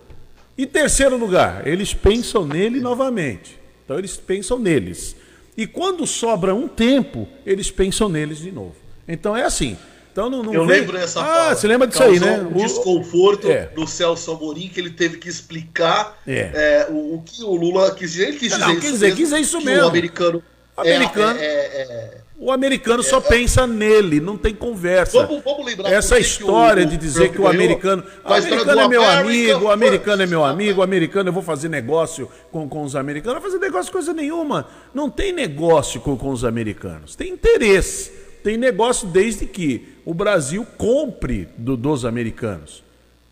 Em 0.56 0.68
terceiro 0.68 1.18
lugar, 1.18 1.66
eles 1.66 1.96
pensam 1.96 2.46
nele 2.46 2.80
novamente. 2.80 3.65
Então 3.86 3.98
eles 3.98 4.18
pensam 4.18 4.60
neles. 4.60 5.16
E 5.56 5.66
quando 5.66 6.06
sobra 6.06 6.54
um 6.54 6.68
tempo, 6.68 7.28
eles 7.46 7.72
pensam 7.72 8.10
neles 8.10 8.40
de 8.40 8.52
novo. 8.52 8.76
Então 9.08 9.38
é 9.38 9.44
assim. 9.44 9.78
Então 10.12 10.30
não, 10.30 10.42
não 10.42 10.54
Eu 10.54 10.66
vem... 10.66 10.80
lembro 10.80 10.98
dessa 10.98 11.22
Ah, 11.22 11.26
fala. 11.26 11.56
você 11.56 11.68
lembra 11.68 11.88
disso 11.88 12.04
aí, 12.04 12.20
né? 12.20 12.40
Um 12.40 12.58
o 12.58 12.66
desconforto 12.66 13.52
é. 13.52 13.68
do 13.68 13.86
Celso 13.86 14.32
Amorim 14.32 14.70
que 14.70 14.80
ele 14.80 14.90
teve 14.90 15.18
que 15.18 15.30
explicar 15.30 16.22
é. 16.26 16.52
É, 16.54 16.88
o, 16.90 17.16
o, 17.16 17.22
que 17.24 17.44
o 17.44 17.54
Lula 17.54 17.94
quis 17.94 18.14
dizer. 18.14 18.30
Ele 18.30 18.38
quis 18.38 18.50
dizer, 18.54 18.60
não, 18.60 18.72
isso, 18.72 18.82
quis 18.82 18.92
dizer, 18.92 19.06
mesmo, 19.08 19.18
quis 19.18 19.30
dizer 19.30 19.42
isso 19.42 19.62
mesmo. 19.62 19.84
O 19.84 19.90
americano, 19.90 20.44
americano 20.78 21.40
é, 21.40 21.46
é, 21.46 21.82
é 21.82 22.18
o 22.38 22.52
americano 22.52 23.02
só 23.02 23.18
é, 23.18 23.22
pensa 23.22 23.66
nele, 23.66 24.20
não 24.20 24.38
tem 24.38 24.54
conversa. 24.54 25.26
Vamos, 25.26 25.44
vamos 25.44 25.66
lembrar 25.66 25.92
Essa 25.92 26.20
história 26.20 26.86
o, 26.86 26.88
de 26.88 26.98
dizer 26.98 27.32
que 27.32 27.40
o 27.40 27.48
americano. 27.48 28.04
O 28.24 28.34
americano 28.34 28.82
é 28.82 28.88
meu 28.88 29.04
amigo, 29.04 29.66
o 29.66 29.72
americano 29.72 30.24
é 30.24 30.26
meu 30.26 30.46
amigo, 30.46 30.80
o 30.82 30.84
americano 30.84 31.30
eu 31.30 31.34
vou 31.34 31.44
fazer 31.44 31.70
negócio 31.70 32.30
com, 32.52 32.68
com 32.68 32.84
os 32.84 32.96
americanos. 32.96 33.36
Não 33.36 33.42
vai 33.42 33.52
fazer 33.52 33.64
negócio 33.64 33.92
coisa 33.92 34.14
nenhuma. 34.14 34.68
Não 34.94 35.10
tem 35.10 35.32
negócio 35.32 36.02
com, 36.02 36.18
com 36.18 36.30
os 36.30 36.44
americanos. 36.44 37.16
Tem 37.16 37.32
interesse. 37.32 38.12
Tem 38.44 38.58
negócio 38.58 39.08
desde 39.08 39.46
que 39.46 39.96
o 40.06 40.14
Brasil 40.14 40.68
compre 40.78 41.50
do, 41.58 41.76
dos 41.76 42.06
americanos 42.06 42.85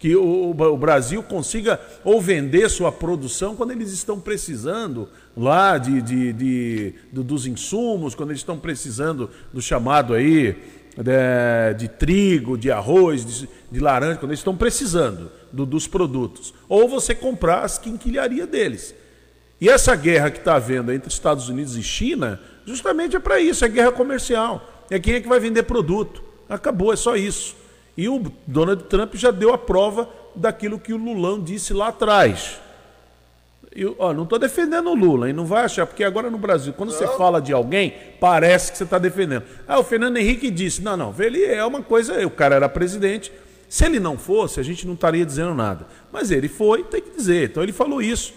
que 0.03 0.17
o, 0.17 0.50
o, 0.50 0.77
Brasil 0.77 1.24
consiga 1.24 1.79
ou 2.03 2.19
vender 2.19 2.69
sua 2.69 2.91
produção 2.91 3.55
quando 3.55 3.72
eles 3.72 3.89
estão 3.93 4.19
precisando 4.19 5.07
lá 5.33 5.77
de, 5.77 6.01
de, 6.01 6.33
de, 6.33 6.95
de 7.10 7.24
dos 7.24 7.48
insumos, 7.48 8.13
quando 8.13 8.31
eles 8.31 8.41
estão 8.41 8.60
precisando 8.60 9.29
do 9.53 9.62
chamado 9.62 10.13
aí 10.13 10.57
de, 10.98 11.74
de 11.77 11.88
trigo, 11.88 12.57
de 12.57 12.69
arroz, 12.69 13.25
de, 13.25 13.50
de, 13.72 13.79
laranja, 13.79 14.17
quando 14.17 14.31
eles 14.31 14.41
estão 14.41 14.57
precisando 14.57 15.31
do, 15.53 15.65
dos 15.65 15.88
produtos. 15.88 16.53
Ou 16.67 16.89
você 16.89 17.15
comprar 17.15 17.63
as 17.63 17.77
quinquilharias 17.77 18.50
deles. 18.50 18.93
E 19.62 19.69
essa 19.69 19.95
guerra 19.95 20.29
que 20.29 20.39
está 20.39 20.55
havendo 20.55 20.91
entre 20.91 21.07
Estados 21.07 21.48
Unidos 21.48 21.77
e 21.77 21.81
China, 21.81 22.41
justamente 22.65 23.15
é 23.15 23.19
para 23.22 23.39
isso, 23.39 23.63
é 23.63 23.69
guerra 23.69 23.93
comercial. 23.93 24.83
É 24.89 25.00
quem 25.00 25.13
é 25.13 25.22
que 25.22 25.29
vai 25.29 25.39
vender 25.39 25.63
produto. 25.63 26.22
Acabou, 26.50 26.91
é 26.91 26.98
só 26.98 27.15
isso. 27.15 27.62
E 27.95 28.09
o 28.09 28.23
Donald 28.47 28.83
Trump 28.85 29.15
já 29.15 29.31
deu 29.31 29.53
a 29.53 29.57
prova 29.57 30.09
daquilo 30.35 30.79
que 30.79 30.93
o 30.93 30.97
Lulão 30.97 31.41
disse 31.41 31.73
lá 31.73 31.89
atrás. 31.89 32.59
Eu, 33.75 33.95
ó, 33.97 34.13
não 34.13 34.23
estou 34.23 34.38
defendendo 34.38 34.89
o 34.89 34.95
Lula, 34.95 35.29
e 35.29 35.33
não 35.33 35.45
vai 35.45 35.65
achar, 35.65 35.88
porque 35.88 36.03
agora 36.03 36.29
no 36.29 36.38
Brasil, 36.38 36.73
quando 36.73 36.91
não. 36.91 36.97
você 36.97 37.07
fala 37.17 37.41
de 37.41 37.51
alguém, 37.51 37.93
parece 38.19 38.71
que 38.71 38.77
você 38.77 38.83
está 38.83 39.00
defendendo. 39.00 39.43
Ah, 39.67 39.79
o 39.79 39.83
Fernando 39.83 40.17
Henrique 40.17 40.51
disse: 40.51 40.81
não, 40.81 40.95
não, 40.95 41.15
ele 41.17 41.43
é 41.43 41.65
uma 41.65 41.81
coisa, 41.81 42.25
o 42.25 42.29
cara 42.29 42.55
era 42.55 42.69
presidente. 42.69 43.31
Se 43.67 43.85
ele 43.85 44.00
não 44.00 44.19
fosse, 44.19 44.59
a 44.59 44.63
gente 44.63 44.85
não 44.85 44.93
estaria 44.93 45.25
dizendo 45.25 45.55
nada. 45.55 45.88
Mas 46.12 46.29
ele 46.29 46.47
foi, 46.47 46.83
tem 46.83 47.01
que 47.01 47.09
dizer. 47.09 47.50
Então 47.50 47.63
ele 47.63 47.73
falou 47.73 48.00
isso. 48.00 48.31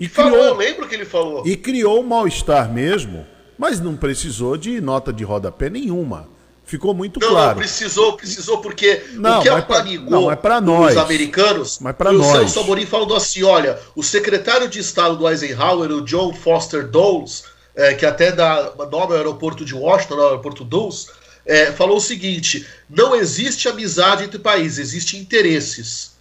E 0.00 0.08
falou, 0.08 0.32
criou, 0.32 0.46
eu 0.46 0.54
lembro 0.56 0.88
que 0.88 0.94
ele 0.96 1.04
falou. 1.04 1.46
E 1.46 1.56
criou 1.56 2.00
um 2.00 2.06
mal-estar 2.06 2.72
mesmo, 2.72 3.24
mas 3.56 3.80
não 3.80 3.96
precisou 3.96 4.56
de 4.56 4.80
nota 4.80 5.12
de 5.12 5.22
rodapé 5.22 5.70
nenhuma. 5.70 6.28
Ficou 6.66 6.92
muito 6.92 7.20
não, 7.20 7.28
claro. 7.28 7.50
Não, 7.50 7.56
precisou, 7.56 8.16
precisou, 8.16 8.58
porque 8.58 9.04
não, 9.12 9.38
o 9.38 9.42
que 9.42 9.48
é 9.48 9.52
nós. 10.60 10.96
os 10.96 10.98
americanos 11.00 11.78
mas 11.80 11.94
pra 11.94 12.12
nós. 12.12 12.26
o 12.26 12.38
Celso 12.38 12.60
Amorim 12.60 12.84
falando 12.84 13.14
assim, 13.14 13.44
olha, 13.44 13.78
o 13.94 14.02
secretário 14.02 14.68
de 14.68 14.80
Estado 14.80 15.16
do 15.16 15.28
Eisenhower, 15.28 15.92
o 15.92 16.00
John 16.02 16.34
Foster 16.34 16.88
Dulles, 16.88 17.44
é, 17.76 17.94
que 17.94 18.04
até 18.04 18.32
dá 18.32 18.72
nome 18.90 19.12
ao 19.12 19.12
aeroporto 19.12 19.64
de 19.64 19.76
Washington, 19.76 20.14
ao 20.14 20.26
aeroporto 20.30 20.64
Dulles, 20.64 21.06
é, 21.46 21.70
falou 21.70 21.98
o 21.98 22.00
seguinte, 22.00 22.66
não 22.90 23.14
existe 23.14 23.68
amizade 23.68 24.24
entre 24.24 24.40
países, 24.40 24.78
existem 24.80 25.20
interesses. 25.20 26.16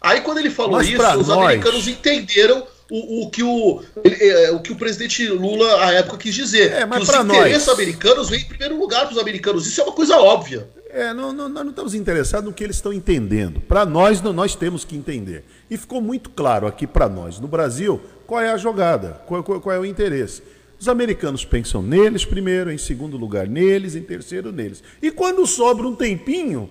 Aí 0.00 0.22
quando 0.22 0.38
ele 0.38 0.50
falou 0.50 0.78
mas 0.78 0.88
isso, 0.88 1.02
os 1.18 1.28
nós... 1.28 1.38
americanos 1.38 1.86
entenderam 1.86 2.66
o, 2.90 3.22
o, 3.22 3.30
que 3.30 3.42
o, 3.42 3.82
ele, 4.02 4.16
é, 4.16 4.50
o 4.50 4.60
que 4.60 4.72
o 4.72 4.76
presidente 4.76 5.26
Lula 5.28 5.84
à 5.84 5.92
época 5.92 6.16
quis 6.18 6.34
dizer. 6.34 6.72
É, 6.72 6.86
mas 6.86 7.08
que 7.08 7.16
os 7.16 7.24
interesses 7.24 7.66
nós... 7.66 7.74
americanos 7.74 8.30
vêm 8.30 8.40
em 8.40 8.44
primeiro 8.46 8.78
lugar 8.78 9.04
para 9.04 9.12
os 9.12 9.18
americanos. 9.18 9.66
Isso 9.66 9.80
é 9.80 9.84
uma 9.84 9.92
coisa 9.92 10.16
óbvia. 10.16 10.68
É, 10.90 11.12
não, 11.12 11.32
não, 11.32 11.48
nós 11.48 11.64
não 11.64 11.70
estamos 11.70 11.94
interessados 11.94 12.48
no 12.48 12.54
que 12.54 12.64
eles 12.64 12.76
estão 12.76 12.92
entendendo. 12.92 13.60
Para 13.60 13.84
nós, 13.84 14.22
nós 14.22 14.54
temos 14.54 14.84
que 14.84 14.96
entender. 14.96 15.44
E 15.70 15.76
ficou 15.76 16.00
muito 16.00 16.30
claro 16.30 16.66
aqui 16.66 16.86
para 16.86 17.08
nós, 17.08 17.38
no 17.38 17.46
Brasil, 17.46 18.00
qual 18.26 18.40
é 18.40 18.50
a 18.50 18.56
jogada, 18.56 19.20
qual, 19.26 19.42
qual, 19.42 19.60
qual 19.60 19.76
é 19.76 19.78
o 19.78 19.84
interesse. 19.84 20.42
Os 20.80 20.88
americanos 20.88 21.44
pensam 21.44 21.82
neles 21.82 22.24
primeiro, 22.24 22.70
em 22.70 22.78
segundo 22.78 23.18
lugar 23.18 23.46
neles, 23.46 23.94
em 23.96 24.02
terceiro 24.02 24.50
neles. 24.50 24.82
E 25.02 25.10
quando 25.10 25.46
sobra 25.46 25.86
um 25.86 25.94
tempinho, 25.94 26.70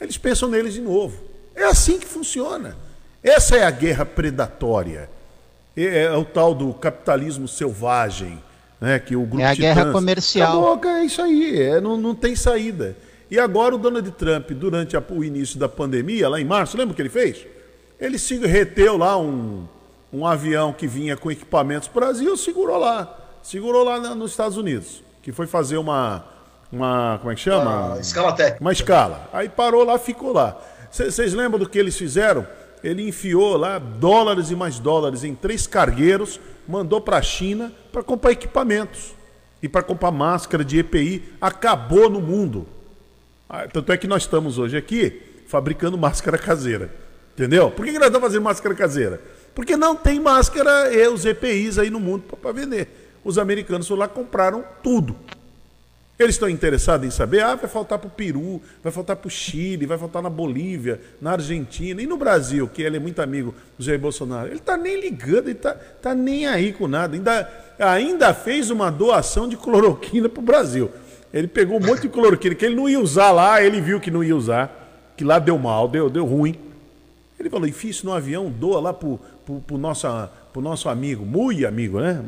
eles 0.00 0.18
pensam 0.18 0.48
neles 0.48 0.74
de 0.74 0.80
novo. 0.80 1.22
É 1.54 1.64
assim 1.64 1.98
que 1.98 2.06
funciona. 2.06 2.76
Essa 3.22 3.56
é 3.56 3.64
a 3.64 3.70
guerra 3.70 4.04
predatória. 4.04 5.08
É, 5.76 6.04
é, 6.04 6.16
o 6.16 6.24
tal 6.24 6.54
do 6.54 6.72
capitalismo 6.72 7.46
selvagem, 7.46 8.42
né? 8.80 8.98
Que 8.98 9.14
o 9.14 9.22
grupo 9.22 9.40
é 9.40 9.46
a 9.46 9.54
Titãs, 9.54 9.74
guerra 9.74 9.92
comercial. 9.92 10.72
Acabou, 10.72 10.90
é 10.90 11.04
isso 11.04 11.20
aí, 11.20 11.60
é, 11.60 11.80
não, 11.80 11.96
não 11.96 12.14
tem 12.14 12.34
saída. 12.34 12.96
E 13.30 13.38
agora 13.38 13.74
o 13.74 13.78
Donald 13.78 14.08
Trump, 14.12 14.50
durante 14.52 14.96
a, 14.96 15.02
o 15.10 15.22
início 15.22 15.58
da 15.58 15.68
pandemia, 15.68 16.28
lá 16.28 16.40
em 16.40 16.44
março, 16.44 16.76
lembra 16.76 16.92
o 16.92 16.96
que 16.96 17.02
ele 17.02 17.08
fez? 17.08 17.44
Ele 18.00 18.18
se 18.18 18.36
reteu 18.38 18.96
lá 18.96 19.18
um, 19.18 19.66
um 20.12 20.26
avião 20.26 20.72
que 20.72 20.86
vinha 20.86 21.16
com 21.16 21.30
equipamentos 21.30 21.88
para 21.88 21.98
o 21.98 22.06
Brasil, 22.06 22.36
segurou 22.36 22.78
lá. 22.78 23.18
Segurou 23.42 23.84
lá 23.84 24.00
na, 24.00 24.14
nos 24.14 24.30
Estados 24.30 24.56
Unidos, 24.56 25.02
que 25.22 25.32
foi 25.32 25.46
fazer 25.46 25.76
uma, 25.76 26.24
uma 26.72 27.18
como 27.18 27.32
é 27.32 27.34
que 27.34 27.40
chama? 27.40 27.86
Uma 27.86 28.00
escala 28.00 28.32
técnica. 28.32 28.60
Uma 28.60 28.72
escala. 28.72 29.28
Aí 29.32 29.48
parou 29.48 29.84
lá, 29.84 29.98
ficou 29.98 30.32
lá. 30.32 30.56
Vocês 30.90 31.34
lembram 31.34 31.58
do 31.58 31.68
que 31.68 31.78
eles 31.78 31.96
fizeram? 31.96 32.46
Ele 32.86 33.08
enfiou 33.08 33.56
lá 33.56 33.80
dólares 33.80 34.52
e 34.52 34.54
mais 34.54 34.78
dólares 34.78 35.24
em 35.24 35.34
três 35.34 35.66
cargueiros, 35.66 36.38
mandou 36.68 37.00
para 37.00 37.16
a 37.16 37.22
China 37.22 37.72
para 37.90 38.00
comprar 38.00 38.30
equipamentos 38.30 39.12
e 39.60 39.68
para 39.68 39.82
comprar 39.82 40.12
máscara 40.12 40.64
de 40.64 40.78
EPI. 40.78 41.24
Acabou 41.40 42.08
no 42.08 42.20
mundo. 42.20 42.64
Ah, 43.48 43.66
tanto 43.66 43.90
é 43.90 43.96
que 43.96 44.06
nós 44.06 44.22
estamos 44.22 44.56
hoje 44.56 44.76
aqui 44.76 45.20
fabricando 45.48 45.98
máscara 45.98 46.38
caseira. 46.38 46.94
Entendeu? 47.34 47.72
Por 47.72 47.84
que, 47.84 47.92
nós 47.92 48.06
estamos 48.06 48.28
fazendo 48.28 48.44
máscara 48.44 48.74
caseira? 48.74 49.20
Porque 49.52 49.76
não 49.76 49.96
tem 49.96 50.20
máscara 50.20 50.94
e 50.94 51.08
os 51.08 51.24
EPIs 51.24 51.78
aí 51.78 51.90
no 51.90 51.98
mundo 51.98 52.22
para 52.36 52.52
vender. 52.52 53.18
Os 53.24 53.36
americanos 53.36 53.88
foram 53.88 54.00
lá 54.00 54.08
compraram 54.08 54.64
tudo. 54.80 55.16
Eles 56.18 56.36
estão 56.36 56.48
interessados 56.48 57.06
em 57.06 57.10
saber, 57.10 57.42
ah, 57.42 57.54
vai 57.54 57.68
faltar 57.68 57.98
para 57.98 58.08
o 58.08 58.10
Peru, 58.10 58.62
vai 58.82 58.90
faltar 58.90 59.16
para 59.16 59.28
o 59.28 59.30
Chile, 59.30 59.84
vai 59.84 59.98
faltar 59.98 60.22
na 60.22 60.30
Bolívia, 60.30 60.98
na 61.20 61.32
Argentina 61.32 62.00
e 62.00 62.06
no 62.06 62.16
Brasil, 62.16 62.66
que 62.66 62.80
ele 62.80 62.96
é 62.96 63.00
muito 63.00 63.20
amigo 63.20 63.54
do 63.76 63.84
Jair 63.84 64.00
Bolsonaro. 64.00 64.48
Ele 64.48 64.56
está 64.56 64.78
nem 64.78 64.98
ligando, 64.98 65.48
ele 65.48 65.52
está 65.52 65.74
tá 65.74 66.14
nem 66.14 66.46
aí 66.46 66.72
com 66.72 66.88
nada. 66.88 67.14
Ainda, 67.14 67.50
ainda 67.78 68.32
fez 68.32 68.70
uma 68.70 68.90
doação 68.90 69.46
de 69.46 69.58
cloroquina 69.58 70.26
para 70.26 70.40
o 70.40 70.42
Brasil. 70.42 70.90
Ele 71.34 71.46
pegou 71.46 71.76
um 71.76 71.86
monte 71.86 72.02
de 72.02 72.08
cloroquina 72.08 72.54
que 72.54 72.64
ele 72.64 72.76
não 72.76 72.88
ia 72.88 72.98
usar 72.98 73.30
lá, 73.30 73.62
ele 73.62 73.78
viu 73.82 74.00
que 74.00 74.10
não 74.10 74.24
ia 74.24 74.34
usar, 74.34 75.12
que 75.18 75.22
lá 75.22 75.38
deu 75.38 75.58
mal, 75.58 75.86
deu, 75.86 76.08
deu 76.08 76.24
ruim. 76.24 76.58
Ele 77.38 77.50
falou, 77.50 77.68
enfia 77.68 77.90
isso 77.90 78.06
no 78.06 78.14
avião, 78.14 78.50
doa 78.50 78.80
lá 78.80 78.94
para 78.94 79.06
o 79.06 79.78
nosso, 79.78 80.06
nosso 80.56 80.88
amigo, 80.88 81.26
muito 81.26 81.66
amigo, 81.66 82.00
né? 82.00 82.24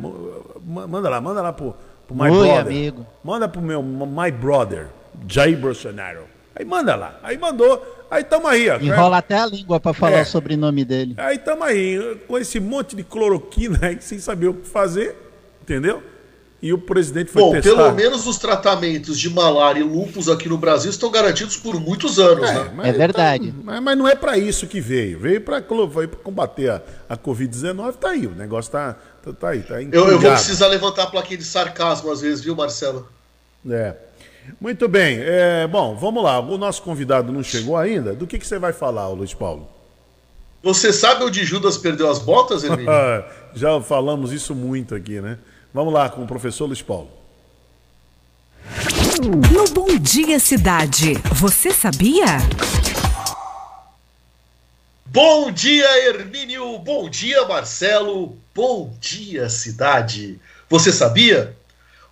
Manda 0.62 1.08
lá, 1.08 1.18
manda 1.22 1.40
lá 1.40 1.54
para 1.54 1.72
pro 2.08 2.16
my 2.16 2.30
Oi, 2.30 2.48
brother. 2.48 2.60
amigo. 2.60 3.06
Manda 3.22 3.46
pro 3.46 3.60
meu 3.60 3.82
my 3.82 4.30
brother, 4.30 4.88
Jair 5.28 5.58
Bolsonaro. 5.58 6.24
Aí 6.56 6.64
manda 6.64 6.96
lá. 6.96 7.20
Aí 7.22 7.36
mandou. 7.36 8.06
Aí 8.10 8.24
tamo 8.24 8.48
aí, 8.48 8.70
ó. 8.70 8.78
Enrola 8.78 9.18
até 9.18 9.38
a 9.38 9.46
língua 9.46 9.78
para 9.78 9.92
falar 9.92 10.18
é. 10.18 10.22
o 10.22 10.26
sobrenome 10.26 10.84
dele. 10.84 11.14
Aí 11.18 11.38
tamo 11.38 11.62
aí, 11.62 12.18
com 12.26 12.38
esse 12.38 12.58
monte 12.58 12.96
de 12.96 13.04
cloroquina 13.04 13.78
aí, 13.82 14.00
sem 14.00 14.18
saber 14.18 14.48
o 14.48 14.54
que 14.54 14.66
fazer, 14.66 15.14
entendeu? 15.62 16.02
E 16.60 16.72
o 16.72 16.78
presidente 16.78 17.30
foi 17.30 17.40
Bom, 17.40 17.52
testar. 17.52 17.76
pelo 17.76 17.92
menos 17.94 18.26
os 18.26 18.36
tratamentos 18.36 19.18
de 19.18 19.30
malária 19.30 19.78
e 19.78 19.84
lupus 19.84 20.28
aqui 20.28 20.48
no 20.48 20.58
Brasil 20.58 20.90
estão 20.90 21.08
garantidos 21.08 21.56
por 21.56 21.78
muitos 21.78 22.18
anos, 22.18 22.50
é, 22.50 22.52
né? 22.52 22.70
É 22.82 22.92
verdade. 22.92 23.52
Tá, 23.52 23.58
mas, 23.62 23.80
mas, 23.80 23.98
não 23.98 24.08
é 24.08 24.16
para 24.16 24.36
isso 24.36 24.66
que 24.66 24.80
veio. 24.80 25.20
Veio 25.20 25.40
para 25.40 25.62
combater 25.62 26.70
a, 26.70 26.82
a 27.08 27.16
Covid-19, 27.16 27.92
tá 27.92 28.10
aí. 28.10 28.26
O 28.26 28.34
negócio 28.34 28.72
tá, 28.72 28.96
Tá, 29.22 29.32
tá 29.32 29.48
aí, 29.50 29.62
tá 29.62 29.82
eu, 29.82 30.08
eu, 30.08 30.20
vou 30.20 30.30
precisar 30.30 30.68
levantar 30.68 31.04
a 31.04 31.06
plaquinha 31.06 31.38
de 31.38 31.44
sarcasmo 31.44 32.10
às 32.10 32.20
vezes, 32.20 32.42
viu, 32.42 32.54
Marcelo? 32.54 33.08
É. 33.68 33.94
Muito 34.60 34.88
bem. 34.88 35.18
É, 35.20 35.66
bom, 35.66 35.94
vamos 35.96 36.22
lá. 36.22 36.40
O 36.40 36.56
nosso 36.56 36.82
convidado 36.82 37.32
não 37.32 37.42
chegou 37.42 37.76
ainda. 37.76 38.14
Do 38.14 38.26
que, 38.26 38.38
que 38.38 38.46
você 38.46 38.58
vai 38.58 38.72
falar, 38.72 39.08
Luiz 39.08 39.34
Paulo? 39.34 39.68
Você 40.62 40.92
sabe 40.92 41.24
onde 41.24 41.44
Judas 41.44 41.76
perdeu 41.76 42.10
as 42.10 42.18
botas, 42.18 42.64
Emílio? 42.64 42.86
Já 43.54 43.80
falamos 43.80 44.32
isso 44.32 44.54
muito 44.54 44.94
aqui, 44.94 45.20
né? 45.20 45.38
Vamos 45.72 45.92
lá 45.92 46.08
com 46.08 46.22
o 46.22 46.26
professor 46.26 46.66
Luiz 46.66 46.80
Paulo. 46.80 47.10
No 49.52 49.68
Bom 49.74 49.98
Dia 49.98 50.38
Cidade, 50.38 51.14
você 51.32 51.70
sabia? 51.72 52.24
Bom 55.04 55.50
dia, 55.50 56.08
Hermínio. 56.08 56.78
Bom 56.78 57.08
dia, 57.10 57.46
Marcelo. 57.46 58.36
Bom 58.54 58.94
dia, 59.00 59.48
cidade. 59.48 60.40
Você 60.70 60.92
sabia? 60.92 61.56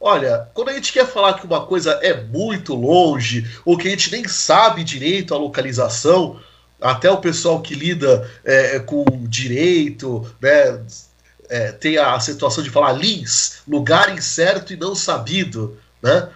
Olha, 0.00 0.48
quando 0.52 0.70
a 0.70 0.72
gente 0.75 0.92
quer 0.92 1.06
falar 1.06 1.34
que 1.34 1.46
uma 1.46 1.64
coisa 1.64 1.92
é 2.02 2.22
muito 2.22 2.75
longe, 2.75 3.46
ou 3.64 3.78
que 3.78 3.88
a 3.88 3.90
gente 3.90 4.10
nem 4.12 4.26
sabe 4.28 4.84
direito 4.84 5.34
a 5.34 5.38
localização, 5.38 6.40
até 6.80 7.10
o 7.10 7.18
pessoal 7.18 7.60
que 7.62 7.75
lida 7.75 8.30
é, 8.44 8.78
com 8.80 9.04
direito, 9.26 10.26
né, 10.40 10.82
é, 11.48 11.72
tem 11.72 11.98
a 11.98 12.18
situação 12.20 12.62
de 12.62 12.70
falar 12.70 12.92
lins, 12.92 13.58
lugar 13.66 14.14
incerto 14.14 14.72
e 14.72 14.76
não 14.76 14.94
sabido, 14.94 15.78
né? 16.02 16.28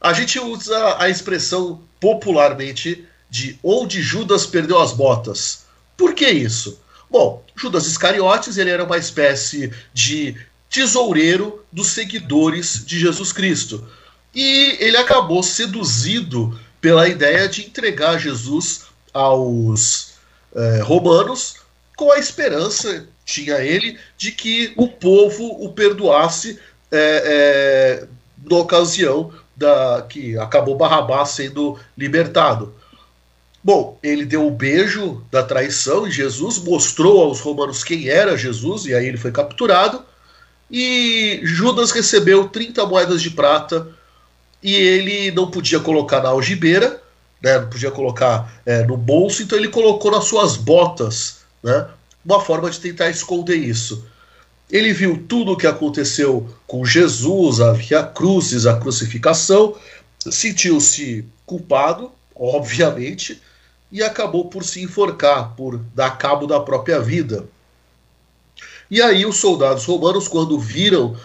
A 0.00 0.12
gente 0.12 0.38
usa 0.38 0.96
a 0.98 1.08
expressão 1.08 1.82
popularmente 2.00 3.04
de 3.28 3.58
onde 3.62 4.00
Judas 4.00 4.46
perdeu 4.46 4.80
as 4.80 4.92
botas. 4.92 5.64
Por 5.96 6.14
que 6.14 6.28
isso? 6.28 6.80
Bom, 7.10 7.42
Judas 7.56 7.86
Iscariotes 7.86 8.56
ele 8.56 8.70
era 8.70 8.84
uma 8.84 8.96
espécie 8.96 9.72
de 9.92 10.36
tesoureiro 10.70 11.64
dos 11.72 11.88
seguidores 11.88 12.84
de 12.84 12.98
Jesus 12.98 13.32
Cristo. 13.32 13.86
E 14.34 14.76
ele 14.78 14.96
acabou 14.96 15.42
seduzido 15.42 16.58
pela 16.80 17.08
ideia 17.08 17.48
de 17.48 17.62
entregar 17.62 18.18
Jesus 18.18 18.82
aos 19.12 20.12
é, 20.54 20.80
romanos 20.80 21.56
com 21.98 22.12
a 22.12 22.18
esperança, 22.18 23.08
tinha 23.24 23.56
ele, 23.56 23.98
de 24.16 24.30
que 24.30 24.72
o 24.76 24.86
povo 24.86 25.44
o 25.64 25.72
perdoasse 25.72 26.56
é, 26.92 28.02
é, 28.02 28.08
na 28.48 28.56
ocasião 28.56 29.32
da 29.56 30.06
que 30.08 30.38
acabou 30.38 30.76
Barrabás 30.76 31.30
sendo 31.30 31.76
libertado. 31.96 32.72
Bom, 33.64 33.98
ele 34.00 34.24
deu 34.24 34.46
o 34.46 34.50
beijo 34.52 35.24
da 35.28 35.42
traição 35.42 36.06
e 36.06 36.12
Jesus 36.12 36.58
mostrou 36.58 37.20
aos 37.20 37.40
romanos 37.40 37.82
quem 37.82 38.08
era 38.08 38.38
Jesus, 38.38 38.86
e 38.86 38.94
aí 38.94 39.04
ele 39.04 39.18
foi 39.18 39.32
capturado. 39.32 40.04
E 40.70 41.40
Judas 41.42 41.90
recebeu 41.90 42.48
30 42.48 42.86
moedas 42.86 43.20
de 43.20 43.30
prata 43.30 43.88
e 44.62 44.72
ele 44.72 45.32
não 45.32 45.50
podia 45.50 45.80
colocar 45.80 46.22
na 46.22 46.28
algibeira, 46.28 47.02
né, 47.42 47.58
não 47.58 47.68
podia 47.68 47.90
colocar 47.90 48.62
é, 48.64 48.84
no 48.84 48.96
bolso, 48.96 49.42
então 49.42 49.58
ele 49.58 49.68
colocou 49.68 50.12
nas 50.12 50.24
suas 50.26 50.56
botas, 50.56 51.37
né, 51.68 51.86
uma 52.24 52.40
forma 52.40 52.70
de 52.70 52.80
tentar 52.80 53.10
esconder 53.10 53.56
isso. 53.56 54.04
Ele 54.70 54.92
viu 54.92 55.24
tudo 55.28 55.52
o 55.52 55.56
que 55.56 55.66
aconteceu 55.66 56.48
com 56.66 56.84
Jesus, 56.84 57.60
a 57.60 57.72
Via 57.72 58.02
Cruzes, 58.02 58.66
a 58.66 58.76
crucificação, 58.76 59.76
sentiu-se 60.30 61.24
culpado, 61.46 62.10
obviamente, 62.34 63.40
e 63.90 64.02
acabou 64.02 64.46
por 64.46 64.64
se 64.64 64.82
enforcar, 64.82 65.54
por 65.56 65.78
dar 65.94 66.18
cabo 66.18 66.46
da 66.46 66.60
própria 66.60 67.00
vida. 67.00 67.46
E 68.90 69.00
aí 69.00 69.24
os 69.24 69.36
soldados 69.36 69.84
romanos, 69.84 70.28
quando 70.28 70.58
viram 70.58 71.16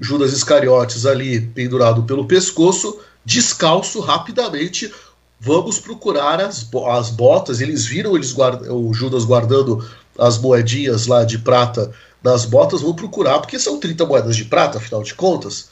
Judas 0.00 0.32
Iscariotes 0.32 1.06
ali 1.06 1.40
pendurado 1.40 2.02
pelo 2.04 2.26
pescoço, 2.26 3.00
descalço 3.24 4.00
rapidamente, 4.00 4.92
vamos 5.40 5.78
procurar 5.78 6.40
as, 6.40 6.68
as 6.88 7.10
botas. 7.10 7.60
Eles 7.60 7.86
viram 7.86 8.16
eles 8.16 8.34
o 8.36 8.92
Judas 8.92 9.24
guardando 9.24 9.88
as 10.18 10.38
moedinhas 10.38 11.06
lá 11.06 11.24
de 11.24 11.38
prata 11.38 11.92
nas 12.22 12.44
botas, 12.44 12.80
vão 12.80 12.94
procurar, 12.94 13.38
porque 13.38 13.58
são 13.58 13.78
30 13.78 14.04
moedas 14.04 14.36
de 14.36 14.44
prata, 14.44 14.78
afinal 14.78 15.02
de 15.02 15.14
contas. 15.14 15.70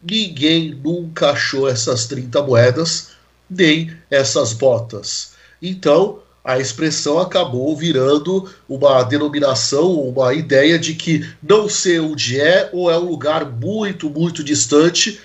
Ninguém 0.00 0.72
nunca 0.82 1.30
achou 1.30 1.68
essas 1.68 2.06
30 2.06 2.40
moedas, 2.42 3.08
nem 3.50 3.92
essas 4.08 4.52
botas. 4.52 5.32
Então, 5.60 6.20
a 6.44 6.58
expressão 6.58 7.18
acabou 7.18 7.76
virando 7.76 8.48
uma 8.68 9.02
denominação, 9.02 9.92
uma 9.92 10.32
ideia 10.32 10.78
de 10.78 10.94
que 10.94 11.28
não 11.42 11.68
sei 11.68 11.98
onde 11.98 12.40
é 12.40 12.70
ou 12.72 12.90
é 12.90 12.96
um 12.96 13.10
lugar 13.10 13.44
muito, 13.44 14.08
muito 14.08 14.44
distante 14.44 15.20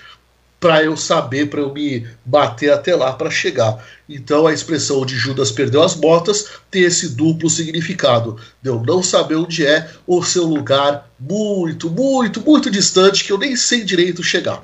para 0.64 0.82
eu 0.82 0.96
saber, 0.96 1.50
para 1.50 1.60
eu 1.60 1.74
me 1.74 2.06
bater 2.24 2.72
até 2.72 2.96
lá 2.96 3.12
para 3.12 3.30
chegar. 3.30 3.84
Então 4.08 4.46
a 4.46 4.52
expressão 4.54 5.04
de 5.04 5.14
Judas 5.14 5.52
perdeu 5.52 5.82
as 5.82 5.92
botas 5.92 6.52
tem 6.70 6.84
esse 6.84 7.14
duplo 7.14 7.50
significado, 7.50 8.38
de 8.62 8.70
eu 8.70 8.82
não 8.82 9.02
saber 9.02 9.34
onde 9.34 9.66
é 9.66 9.90
ou 10.06 10.22
seu 10.22 10.44
lugar 10.44 11.10
muito, 11.20 11.90
muito, 11.90 12.40
muito 12.40 12.70
distante 12.70 13.24
que 13.24 13.30
eu 13.30 13.36
nem 13.36 13.54
sei 13.56 13.84
direito 13.84 14.22
chegar. 14.22 14.62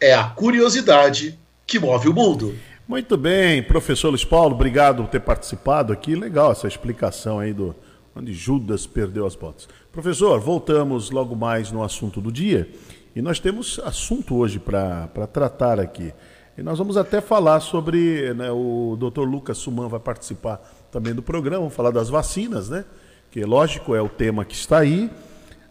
É 0.00 0.14
a 0.14 0.24
curiosidade 0.24 1.38
que 1.66 1.78
move 1.78 2.08
o 2.08 2.14
mundo. 2.14 2.56
Muito 2.88 3.18
bem, 3.18 3.62
professor 3.62 4.08
Luiz 4.08 4.24
Paulo, 4.24 4.54
obrigado 4.54 5.02
por 5.02 5.10
ter 5.10 5.20
participado 5.20 5.92
aqui. 5.92 6.14
Legal 6.14 6.52
essa 6.52 6.66
explicação 6.66 7.38
aí 7.38 7.52
do 7.52 7.76
onde 8.16 8.32
Judas 8.32 8.86
perdeu 8.86 9.26
as 9.26 9.36
botas. 9.36 9.68
Professor, 9.92 10.40
voltamos 10.40 11.10
logo 11.10 11.36
mais 11.36 11.70
no 11.70 11.82
assunto 11.82 12.18
do 12.18 12.32
dia 12.32 12.66
e 13.14 13.20
nós 13.20 13.38
temos 13.38 13.78
assunto 13.84 14.36
hoje 14.36 14.58
para 14.58 15.26
tratar 15.32 15.78
aqui. 15.78 16.12
E 16.56 16.62
nós 16.62 16.78
vamos 16.78 16.96
até 16.96 17.20
falar 17.20 17.60
sobre, 17.60 18.32
né, 18.34 18.50
o 18.50 18.96
doutor 18.98 19.28
Lucas 19.28 19.58
Suman 19.58 19.88
vai 19.88 20.00
participar 20.00 20.60
também 20.90 21.14
do 21.14 21.22
programa, 21.22 21.60
vamos 21.60 21.74
falar 21.74 21.90
das 21.90 22.08
vacinas, 22.08 22.68
né? 22.68 22.84
Que 23.30 23.44
lógico 23.44 23.94
é 23.94 24.02
o 24.02 24.08
tema 24.08 24.44
que 24.44 24.54
está 24.54 24.78
aí. 24.78 25.10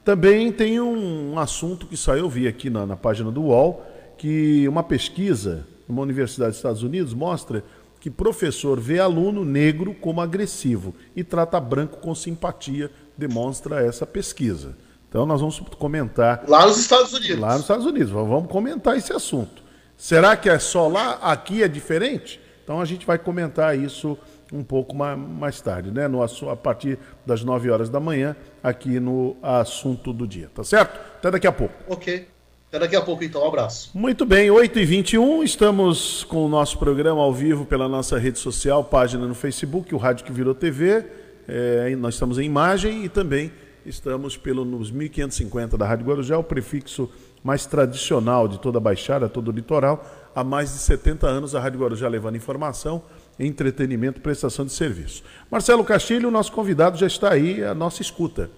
Também 0.04 0.52
tem 0.52 0.82
um, 0.82 1.38
assunto 1.38 1.86
que 1.86 1.96
saiu, 1.96 2.26
eu 2.26 2.30
vi 2.30 2.48
aqui 2.48 2.72
na, 2.72 2.88
na 2.88 2.98
página 2.98 3.32
do 3.32 3.44
UOL, 3.44 3.86
que 4.18 4.68
uma 4.68 4.82
pesquisa 4.82 5.68
numa 5.88 6.02
universidade 6.02 6.52
dos 6.52 6.58
Estados 6.58 6.82
Unidos 6.82 7.14
mostra 7.14 7.64
que 8.00 8.10
professor 8.10 8.80
vê 8.80 9.00
aluno 9.00 9.46
negro 9.46 9.94
como 9.94 10.22
agressivo 10.22 10.96
e 11.16 11.24
trata 11.24 11.60
branco 11.60 11.98
com 11.98 12.16
simpatia, 12.16 12.90
demonstra 13.16 13.86
essa 13.86 14.08
pesquisa. 14.08 14.76
Então 15.12 15.26
nós 15.26 15.42
vamos 15.42 15.60
comentar. 15.78 16.46
Lá 16.48 16.66
nos 16.66 16.78
Estados 16.78 17.12
Unidos. 17.12 17.38
Lá 17.38 17.52
nos 17.52 17.64
Estados 17.64 17.86
Unidos. 17.86 18.10
Vamos 18.12 18.50
comentar 18.50 18.96
esse 18.96 19.12
assunto. 19.12 19.62
Será 19.98 20.38
que 20.38 20.50
é 20.50 20.58
só 20.58 20.88
lá? 20.88 21.20
Aqui 21.22 21.62
é 21.62 21.68
diferente? 21.68 22.40
Então 22.64 22.80
a 22.80 22.86
gente 22.86 23.06
vai 23.06 23.18
comentar 23.18 23.78
isso 23.78 24.18
um 24.54 24.64
pouco 24.64 24.96
mais, 24.96 25.60
tarde, 25.60 25.92
né? 25.92 26.08
No, 26.08 26.24
a 26.24 26.56
partir 26.56 26.98
das 27.26 27.44
9 27.44 27.70
horas 27.70 27.90
da 27.90 28.00
manhã, 28.00 28.38
aqui 28.64 29.02
no 29.02 29.36
Assunto 29.44 30.14
do 30.14 30.26
Dia. 30.26 30.50
Tá 30.56 30.64
certo? 30.64 30.98
Até 31.18 31.30
daqui 31.30 31.48
a 31.48 31.52
pouco. 31.52 31.74
Ok. 31.90 32.30
Até 32.70 32.80
daqui 32.80 32.96
a 32.96 33.02
pouco, 33.02 33.22
então. 33.22 33.44
Um 33.44 33.48
abraço. 33.50 33.92
Muito 33.94 34.26
bem, 34.26 34.50
8h21, 34.50 35.44
estamos 35.44 36.24
com 36.24 36.46
o 36.46 36.48
nosso 36.48 36.80
programa 36.80 37.22
ao 37.22 37.34
vivo 37.34 37.66
pela 37.66 37.90
nossa 37.90 38.18
rede 38.18 38.40
social, 38.40 38.82
página 38.82 39.28
no 39.28 39.36
Facebook, 39.36 39.94
o 39.94 39.98
Rádio 39.98 40.24
que 40.24 40.32
Virou 40.32 40.56
TV. 40.56 41.06
É, 41.50 41.94
nós 41.98 42.14
estamos 42.14 42.40
em 42.40 42.46
imagem 42.46 43.04
e 43.04 43.10
também 43.10 43.52
estamos 43.86 44.38
pelo, 44.38 44.64
nos 44.64 44.92
1550 44.92 45.78
da 45.78 45.88
Rádio 45.88 46.06
Guarujá, 46.06 46.38
o 46.38 46.44
prefixo 46.44 47.10
mais 47.44 47.66
tradicional 47.66 48.48
de 48.48 48.60
toda 48.60 48.78
a 48.78 48.82
Baixada, 48.82 49.28
todo 49.28 49.50
o 49.50 49.52
litoral. 49.52 50.06
Há 50.36 50.44
mais 50.44 50.72
de 50.72 50.80
70 50.80 51.28
anos 51.28 51.56
a 51.56 51.60
Rádio 51.60 51.80
Guarujá 51.80 52.08
levando 52.08 52.36
informação, 52.36 53.04
entretenimento 53.40 54.20
e 54.20 54.22
prestação 54.22 54.66
de 54.66 54.72
serviço. 54.72 55.24
Marcelo 55.50 55.84
Castilho, 55.84 56.30
nosso 56.30 56.52
convidado, 56.52 56.98
já 56.98 57.08
está 57.08 57.32
aí, 57.32 57.64
a 57.64 57.74
nossa 57.74 58.02
escuta. 58.02 58.50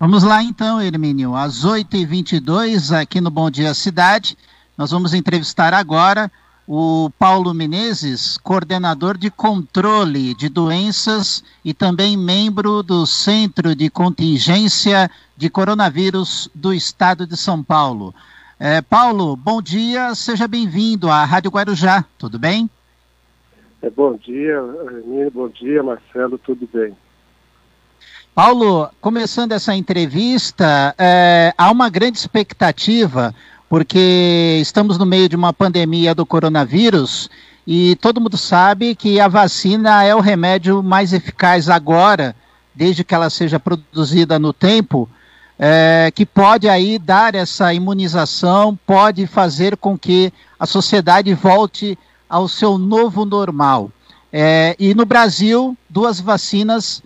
Vamos 0.00 0.22
lá 0.22 0.42
então, 0.42 0.80
Hermínio. 0.80 1.36
Às 1.36 1.64
8h22, 1.64 2.96
aqui 2.98 3.20
no 3.20 3.30
Bom 3.30 3.50
Dia 3.50 3.74
Cidade, 3.74 4.36
nós 4.76 4.90
vamos 4.90 5.14
entrevistar 5.14 5.72
agora 5.72 6.30
o 6.66 7.10
Paulo 7.18 7.52
Menezes, 7.52 8.38
coordenador 8.38 9.18
de 9.18 9.30
controle 9.30 10.34
de 10.34 10.48
doenças 10.48 11.44
e 11.64 11.74
também 11.74 12.16
membro 12.16 12.82
do 12.82 13.06
Centro 13.06 13.74
de 13.74 13.90
Contingência 13.90 15.10
de 15.36 15.50
Coronavírus 15.50 16.48
do 16.54 16.72
Estado 16.72 17.26
de 17.26 17.36
São 17.36 17.62
Paulo. 17.62 18.14
É, 18.58 18.80
Paulo, 18.80 19.36
bom 19.36 19.60
dia, 19.60 20.14
seja 20.14 20.48
bem-vindo 20.48 21.10
à 21.10 21.24
Rádio 21.24 21.50
Guarujá, 21.50 22.04
tudo 22.16 22.38
bem? 22.38 22.70
É, 23.82 23.90
bom 23.90 24.16
dia, 24.16 24.54
Hermínio, 24.86 25.30
bom 25.30 25.48
dia, 25.48 25.82
Marcelo, 25.82 26.38
tudo 26.38 26.66
bem. 26.72 26.96
Paulo, 28.34 28.88
começando 29.00 29.52
essa 29.52 29.76
entrevista, 29.76 30.94
é, 30.98 31.52
há 31.56 31.70
uma 31.70 31.88
grande 31.88 32.18
expectativa, 32.18 33.34
porque 33.68 34.58
estamos 34.60 34.98
no 34.98 35.06
meio 35.06 35.28
de 35.28 35.36
uma 35.36 35.52
pandemia 35.52 36.14
do 36.14 36.26
coronavírus 36.26 37.28
e 37.66 37.96
todo 37.96 38.20
mundo 38.20 38.36
sabe 38.36 38.94
que 38.94 39.18
a 39.18 39.28
vacina 39.28 40.04
é 40.04 40.14
o 40.14 40.20
remédio 40.20 40.82
mais 40.82 41.12
eficaz 41.12 41.68
agora, 41.68 42.36
desde 42.74 43.02
que 43.02 43.14
ela 43.14 43.30
seja 43.30 43.58
produzida 43.58 44.38
no 44.38 44.52
tempo, 44.52 45.08
é, 45.58 46.10
que 46.14 46.26
pode 46.26 46.68
aí 46.68 46.98
dar 46.98 47.34
essa 47.34 47.72
imunização, 47.72 48.78
pode 48.86 49.26
fazer 49.26 49.76
com 49.76 49.96
que 49.96 50.32
a 50.58 50.66
sociedade 50.66 51.32
volte 51.32 51.98
ao 52.28 52.48
seu 52.48 52.76
novo 52.76 53.24
normal. 53.24 53.90
É, 54.32 54.74
e 54.78 54.94
no 54.94 55.06
Brasil, 55.06 55.76
duas 55.88 56.20
vacinas 56.20 57.02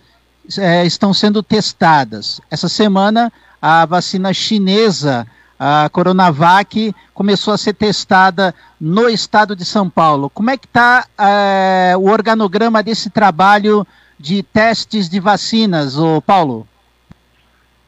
é, 0.57 0.85
estão 0.85 1.13
sendo 1.13 1.43
testadas. 1.43 2.41
Essa 2.49 2.67
semana, 2.67 3.31
a 3.61 3.85
vacina 3.85 4.33
chinesa, 4.33 5.27
a 5.59 5.89
Coronavac, 5.91 6.95
começou 7.13 7.53
a 7.53 7.57
ser 7.57 7.73
testada 7.73 8.55
no 8.79 9.09
estado 9.09 9.55
de 9.55 9.65
São 9.65 9.89
Paulo. 9.89 10.29
Como 10.29 10.49
é 10.49 10.57
que 10.57 10.65
está 10.65 11.05
é, 11.19 11.97
o 11.97 12.09
organograma 12.09 12.81
desse 12.81 13.09
trabalho 13.09 13.85
de 14.17 14.41
testes 14.41 15.09
de 15.09 15.19
vacinas, 15.19 15.97
ô 15.97 16.21
Paulo? 16.21 16.65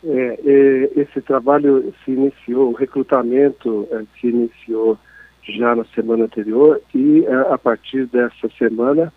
É, 0.03 0.39
é, 0.43 0.91
esse 1.01 1.21
trabalho 1.21 1.93
se 2.03 2.12
iniciou, 2.12 2.71
o 2.71 2.75
recrutamento 2.75 3.88
é, 3.91 4.03
se 4.19 4.27
iniciou 4.27 4.97
já 5.43 5.75
na 5.75 5.86
semana 5.95 6.25
anterior 6.25 6.81
e 6.93 7.23
é, 7.25 7.53
a 7.53 7.57
partir 7.57 8.05
dessa 8.07 8.49
semana 8.57 9.13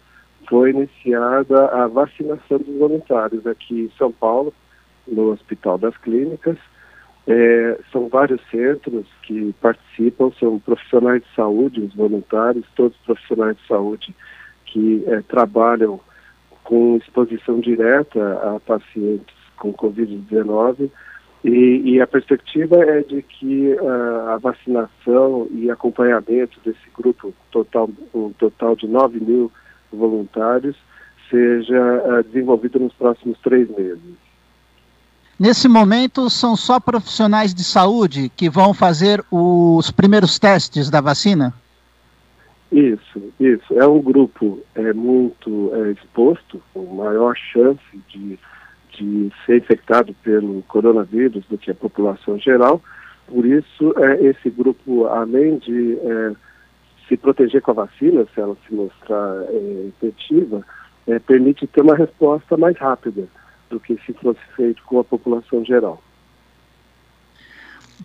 foi 0.49 0.71
iniciada 0.71 1.67
a 1.69 1.87
vacinação 1.87 2.59
dos 2.59 2.77
voluntários 2.77 3.47
aqui 3.47 3.83
em 3.83 3.97
São 3.97 4.13
Paulo, 4.13 4.53
no 5.09 5.33
Hospital 5.33 5.79
das 5.79 5.97
Clínicas. 5.97 6.59
É, 7.27 7.79
são 7.91 8.09
vários 8.09 8.41
centros 8.51 9.07
que 9.23 9.55
participam, 9.61 10.31
são 10.39 10.59
profissionais 10.59 11.23
de 11.23 11.35
saúde, 11.35 11.81
os 11.81 11.95
voluntários, 11.95 12.67
todos 12.77 12.97
profissionais 12.99 13.57
de 13.57 13.67
saúde 13.67 14.15
que 14.67 15.05
é, 15.07 15.23
trabalham 15.23 15.99
com 16.63 16.97
exposição 16.97 17.61
direta 17.61 18.57
a 18.57 18.61
pacientes 18.61 19.35
com 19.57 19.73
Covid-19 19.73 20.91
e, 21.45 21.83
e, 21.85 22.01
a 22.01 22.07
perspectiva 22.07 22.83
é 22.83 23.03
de 23.03 23.21
que 23.21 23.75
uh, 23.75 24.31
a 24.31 24.39
vacinação 24.39 25.47
e 25.51 25.71
acompanhamento 25.71 26.59
desse 26.65 26.89
grupo 26.97 27.35
total, 27.51 27.91
um 28.15 28.33
total 28.33 28.75
de 28.75 28.89
9 28.89 29.21
mil 29.21 29.53
voluntários, 29.93 30.75
seja 31.29 31.79
uh, 31.79 32.23
desenvolvido 32.25 32.81
nos 32.81 32.95
próximos 32.95 33.39
três 33.41 33.69
meses. 33.77 34.24
Nesse 35.39 35.69
momento, 35.69 36.31
são 36.31 36.57
só 36.57 36.79
profissionais 36.79 37.55
de 37.55 37.65
saúde 37.65 38.31
que 38.37 38.49
vão 38.49 38.73
fazer 38.73 39.25
os 39.31 39.91
primeiros 39.91 40.39
testes 40.39 40.89
da 40.89 41.01
vacina? 41.01 41.53
Isso, 42.71 43.33
isso. 43.39 43.79
É 43.79 43.87
um 43.87 44.01
grupo 44.01 44.61
é, 44.75 44.93
muito 44.93 45.71
é, 45.75 45.93
exposto, 45.93 46.63
com 46.73 46.95
maior 46.95 47.37
chance 47.37 47.83
de 48.09 48.39
de 48.99 49.31
ser 49.45 49.59
infectado 49.59 50.15
pelo 50.23 50.63
coronavírus 50.63 51.45
do 51.47 51.59
que 51.59 51.71
a 51.71 51.75
população 51.75 52.39
geral. 52.39 52.83
Por 53.27 53.45
isso, 53.45 53.95
é, 53.97 54.25
esse 54.27 54.51
grupo, 54.51 55.07
além 55.07 55.59
de 55.59 55.99
é, 55.99 56.33
se 57.09 57.17
proteger 57.17 57.63
com 57.63 57.73
a 57.73 57.87
vacina, 57.87 58.27
se 58.35 58.41
ela 58.41 58.57
se 58.67 58.75
mostrar 58.75 59.43
é, 59.49 59.89
efetiva, 59.89 60.63
é, 61.07 61.19
permite 61.19 61.67
ter 61.67 61.83
uma 61.83 61.97
resposta 61.97 62.57
mais 62.57 62.77
rápida 62.77 63.27
do 63.75 63.81
que 63.81 63.99
se 64.07 64.13
fosse 64.13 64.41
feito 64.57 64.83
com 64.85 65.01
a 65.01 65.05
população 65.05 65.65
geral. 65.65 66.01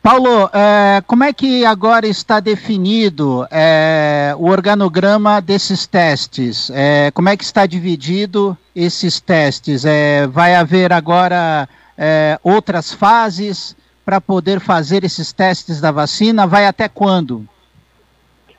Paulo, 0.02 0.50
é, 0.54 1.02
como 1.06 1.24
é 1.24 1.34
que 1.34 1.66
agora 1.66 2.08
está 2.08 2.40
definido 2.40 3.46
é, 3.52 4.34
o 4.38 4.46
organograma 4.50 5.42
desses 5.42 5.86
testes? 5.86 6.72
É, 6.74 7.12
como 7.12 7.30
é 7.30 7.38
que 7.38 7.44
está 7.44 7.66
dividido 7.66 8.58
esses 8.76 9.20
testes? 9.20 9.86
É, 9.86 10.26
vai 10.26 10.56
haver 10.56 10.92
agora 10.92 11.68
é, 11.98 12.40
outras 12.44 12.94
fases 12.94 13.76
para 14.06 14.22
poder 14.22 14.60
fazer 14.60 15.04
esses 15.04 15.32
testes 15.34 15.82
da 15.82 15.92
vacina? 15.92 16.48
Vai 16.48 16.66
até 16.66 16.88
quando? 16.88 17.46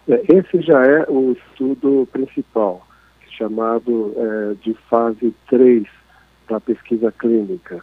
É, 0.09 0.21
esse 0.29 0.61
já 0.63 0.85
é 0.85 1.07
o 1.09 1.33
estudo 1.33 2.07
principal, 2.13 2.87
chamado 3.37 4.15
de 4.63 4.75
fase 4.89 5.35
3 5.49 6.00
da 6.51 6.61
pesquisa 6.61 7.13
clínica. 7.13 7.81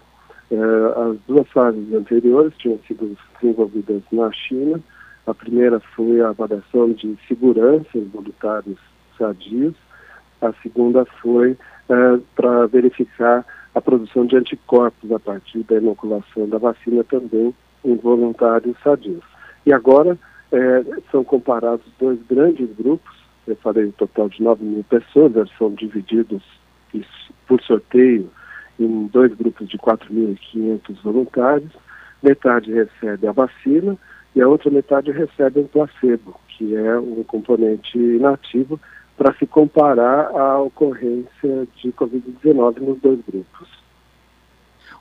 Uh, 0.52 1.12
as 1.12 1.18
duas 1.28 1.48
fases 1.50 1.94
anteriores 1.94 2.54
tinham 2.58 2.80
sido 2.88 3.18
desenvolvidas 3.42 4.02
na 4.12 4.32
China. 4.32 4.80
A 5.26 5.34
primeira 5.34 5.80
foi 5.96 6.22
a 6.22 6.30
avaliação 6.30 6.92
de 6.92 7.18
segurança 7.28 7.88
em 7.96 8.06
voluntários 8.06 8.78
sadios. 9.18 9.74
A 10.42 10.54
segunda 10.62 11.06
foi 11.22 11.52
uh, 11.52 12.22
para 12.36 12.68
verificar 12.68 13.46
a 13.74 13.82
produção 13.82 14.26
de 14.26 14.36
anticorpos 14.36 15.12
a 15.12 15.20
partir 15.20 15.64
da 15.64 15.78
inoculação 15.78 16.48
da 16.48 16.58
vacina 16.58 17.04
também 17.04 17.54
em 17.84 17.96
voluntários 17.96 18.76
sadios. 18.84 19.24
E 19.66 19.74
agora 19.74 20.14
uh, 20.14 21.04
são 21.12 21.24
comparados 21.24 21.86
dois 22.00 22.20
grandes 22.30 22.70
grupos. 22.76 23.16
Eu 23.46 23.56
falei 23.58 23.86
um 23.86 23.92
total 23.92 24.28
de 24.28 24.44
9 24.44 24.64
mil 24.64 24.84
pessoas, 24.84 25.34
eles 25.36 25.52
são 25.58 25.74
divididos 25.74 26.44
por 27.48 27.62
sorteio 27.62 28.30
em 28.80 29.08
dois 29.08 29.34
grupos 29.34 29.68
de 29.68 29.78
4.500 29.78 31.02
voluntários. 31.04 31.72
Metade 32.22 32.72
recebe 32.72 33.28
a 33.28 33.32
vacina 33.32 33.98
e 34.36 34.42
a 34.42 34.48
outra 34.48 34.70
metade 34.70 35.12
recebe 35.12 35.60
um 35.60 35.68
placebo, 35.68 36.40
que 36.50 36.76
é 36.76 37.00
um 37.00 37.24
componente 37.24 37.98
inativo, 37.98 38.80
para 39.18 39.34
se 39.36 39.48
comparar 39.48 40.30
à 40.36 40.60
ocorrência 40.60 41.68
de 41.78 41.92
Covid-19 41.92 42.80
nos 42.80 43.00
dois 43.02 43.20
grupos. 43.28 43.87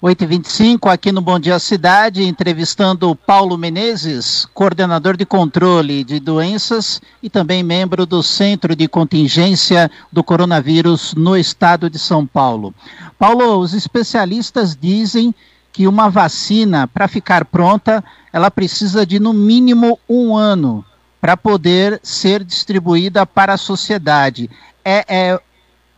8h25, 0.02 0.92
aqui 0.92 1.10
no 1.10 1.22
Bom 1.22 1.38
Dia 1.38 1.58
Cidade, 1.58 2.22
entrevistando 2.22 3.16
Paulo 3.16 3.56
Menezes, 3.56 4.46
coordenador 4.52 5.16
de 5.16 5.24
controle 5.24 6.04
de 6.04 6.20
doenças 6.20 7.00
e 7.22 7.30
também 7.30 7.62
membro 7.62 8.04
do 8.04 8.22
Centro 8.22 8.76
de 8.76 8.86
Contingência 8.88 9.90
do 10.12 10.22
Coronavírus 10.22 11.14
no 11.14 11.34
estado 11.34 11.88
de 11.88 11.98
São 11.98 12.26
Paulo. 12.26 12.74
Paulo, 13.18 13.58
os 13.58 13.72
especialistas 13.72 14.76
dizem 14.78 15.34
que 15.72 15.88
uma 15.88 16.10
vacina, 16.10 16.86
para 16.86 17.08
ficar 17.08 17.46
pronta, 17.46 18.04
ela 18.30 18.50
precisa 18.50 19.06
de 19.06 19.18
no 19.18 19.32
mínimo 19.32 19.98
um 20.06 20.36
ano 20.36 20.84
para 21.22 21.38
poder 21.38 21.98
ser 22.02 22.44
distribuída 22.44 23.24
para 23.24 23.54
a 23.54 23.58
sociedade. 23.58 24.50
É, 24.84 25.04
é, 25.08 25.40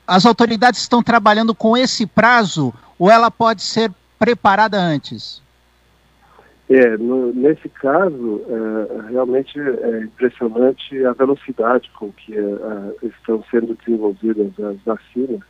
as 0.07 0.25
autoridades 0.25 0.81
estão 0.81 1.03
trabalhando 1.03 1.53
com 1.53 1.77
esse 1.77 2.07
prazo 2.07 2.73
ou 2.99 3.11
ela 3.11 3.31
pode 3.31 3.63
ser 3.63 3.91
preparada 4.19 4.79
antes? 4.79 5.43
É, 6.69 6.99
no, 6.99 7.33
nesse 7.33 7.69
caso, 7.69 8.43
é, 8.47 9.11
realmente 9.11 9.59
é 9.59 10.01
impressionante 10.03 11.03
a 11.05 11.13
velocidade 11.13 11.91
com 11.99 12.13
que 12.13 12.35
é, 12.37 13.07
estão 13.07 13.43
sendo 13.51 13.75
desenvolvidas 13.75 14.53
as 14.61 14.77
vacinas. 14.83 15.41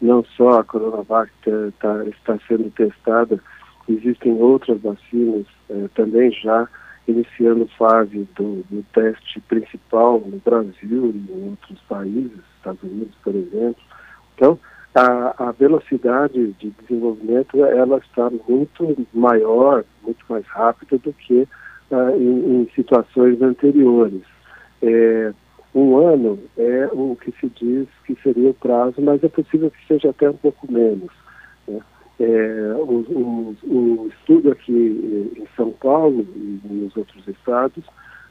Não 0.00 0.24
só 0.36 0.60
a 0.60 0.64
Coronavac 0.64 1.30
tá, 1.44 1.50
tá, 1.80 2.04
está 2.04 2.38
sendo 2.46 2.70
testada, 2.70 3.40
existem 3.88 4.32
outras 4.40 4.80
vacinas 4.80 5.46
é, 5.68 5.88
também 5.94 6.30
já 6.30 6.68
iniciando 7.08 7.68
fase 7.76 8.28
do, 8.36 8.64
do, 8.70 8.84
teste 8.92 9.40
principal 9.40 10.20
no 10.20 10.38
Brasil 10.38 11.12
e 11.12 11.32
em 11.32 11.48
outros 11.50 11.80
países, 11.88 12.38
Estados 12.58 12.82
Unidos, 12.84 13.14
por 13.24 13.34
exemplo. 13.34 13.82
Então, 14.36 14.58
a, 14.94 15.48
a 15.48 15.52
velocidade 15.52 16.52
de 16.58 16.70
desenvolvimento 16.82 17.64
ela 17.64 17.98
está 17.98 18.30
muito 18.48 19.06
maior, 19.12 19.84
muito 20.02 20.24
mais 20.28 20.46
rápida 20.46 20.98
do 20.98 21.12
que 21.14 21.48
uh, 21.90 22.10
em, 22.16 22.62
em, 22.62 22.70
situações 22.74 23.40
anteriores. 23.40 24.22
É, 24.82 25.32
um 25.74 25.96
ano 25.96 26.38
é 26.58 26.88
o 26.92 27.16
que 27.16 27.32
se 27.40 27.48
diz 27.48 27.88
que 28.04 28.14
seria 28.22 28.50
o 28.50 28.54
prazo, 28.54 29.00
mas 29.00 29.24
é 29.24 29.28
possível 29.28 29.70
que 29.70 29.86
seja 29.86 30.10
até 30.10 30.28
um 30.28 30.36
pouco 30.36 30.70
menos. 30.70 31.10
Né? 31.66 31.80
É, 32.20 32.74
o, 32.76 33.00
o, 33.08 33.56
o, 33.64 34.08
estudo 34.08 34.52
aqui 34.52 35.32
em 35.36 35.46
São 35.56 35.70
Paulo 35.72 36.26
e 36.36 36.60
nos 36.64 36.94
outros 36.94 37.26
estados, 37.26 37.82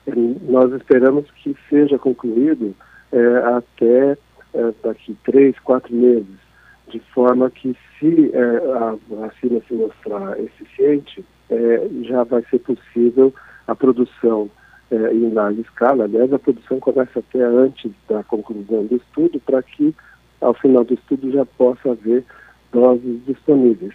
é, 0.05 0.11
nós 0.47 0.71
esperamos 0.73 1.25
que 1.31 1.57
seja 1.67 1.97
concluído 1.97 2.75
é, 3.11 3.37
até 3.55 4.17
é, 4.53 4.73
daqui 4.83 5.17
três, 5.23 5.57
quatro 5.59 5.95
meses 5.95 6.50
de 6.91 6.99
forma 7.13 7.49
que 7.49 7.75
se 7.99 8.31
é, 8.33 8.39
a 8.73 8.97
vacina 9.09 9.61
se 9.67 9.73
mostrar 9.73 10.39
eficiente, 10.39 11.23
é, 11.49 11.87
já 12.03 12.23
vai 12.23 12.43
ser 12.49 12.59
possível 12.59 13.33
a 13.67 13.75
produção 13.75 14.49
é, 14.91 15.13
em 15.13 15.33
larga 15.33 15.61
escala. 15.61 16.03
Aliás, 16.03 16.31
a 16.33 16.39
produção 16.39 16.79
começa 16.79 17.19
até 17.19 17.41
antes 17.41 17.91
da 18.09 18.23
conclusão 18.23 18.85
do 18.85 18.95
estudo, 18.95 19.39
para 19.39 19.61
que 19.63 19.95
ao 20.41 20.53
final 20.53 20.83
do 20.83 20.93
estudo 20.93 21.31
já 21.31 21.45
possa 21.45 21.91
haver 21.91 22.25
doses 22.71 23.25
disponíveis. 23.25 23.93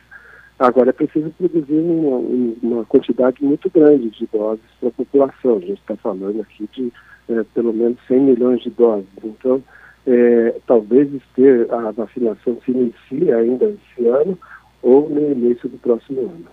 Agora, 0.59 0.89
é 0.89 0.93
preciso 0.93 1.31
produzir 1.31 1.79
uma, 1.79 2.17
uma 2.63 2.85
quantidade 2.87 3.45
muito 3.45 3.69
grande 3.69 4.09
de 4.11 4.27
doses 4.33 4.65
para 4.81 4.89
a 4.89 4.93
população. 4.93 5.57
A 5.57 5.61
gente 5.61 5.81
está 5.81 5.97
falando 5.97 6.41
aqui 6.41 6.69
de 6.73 6.93
é, 7.29 7.45
pelo 7.55 7.73
menos 7.73 7.99
100 8.09 8.21
milhões 8.21 8.63
de 8.63 8.71
doses. 8.71 9.07
Então, 9.23 9.63
é, 10.07 10.55
talvez 10.66 11.09
ter 11.35 11.71
a 11.73 11.90
vacinação 11.90 12.59
se 12.64 12.71
inicie 12.71 13.33
ainda 13.33 13.64
esse 13.66 14.09
ano 14.09 14.38
ou 14.83 15.09
no 15.11 15.33
início 15.33 15.69
do 15.69 15.79
próximo 15.79 16.21
ano. 16.21 16.47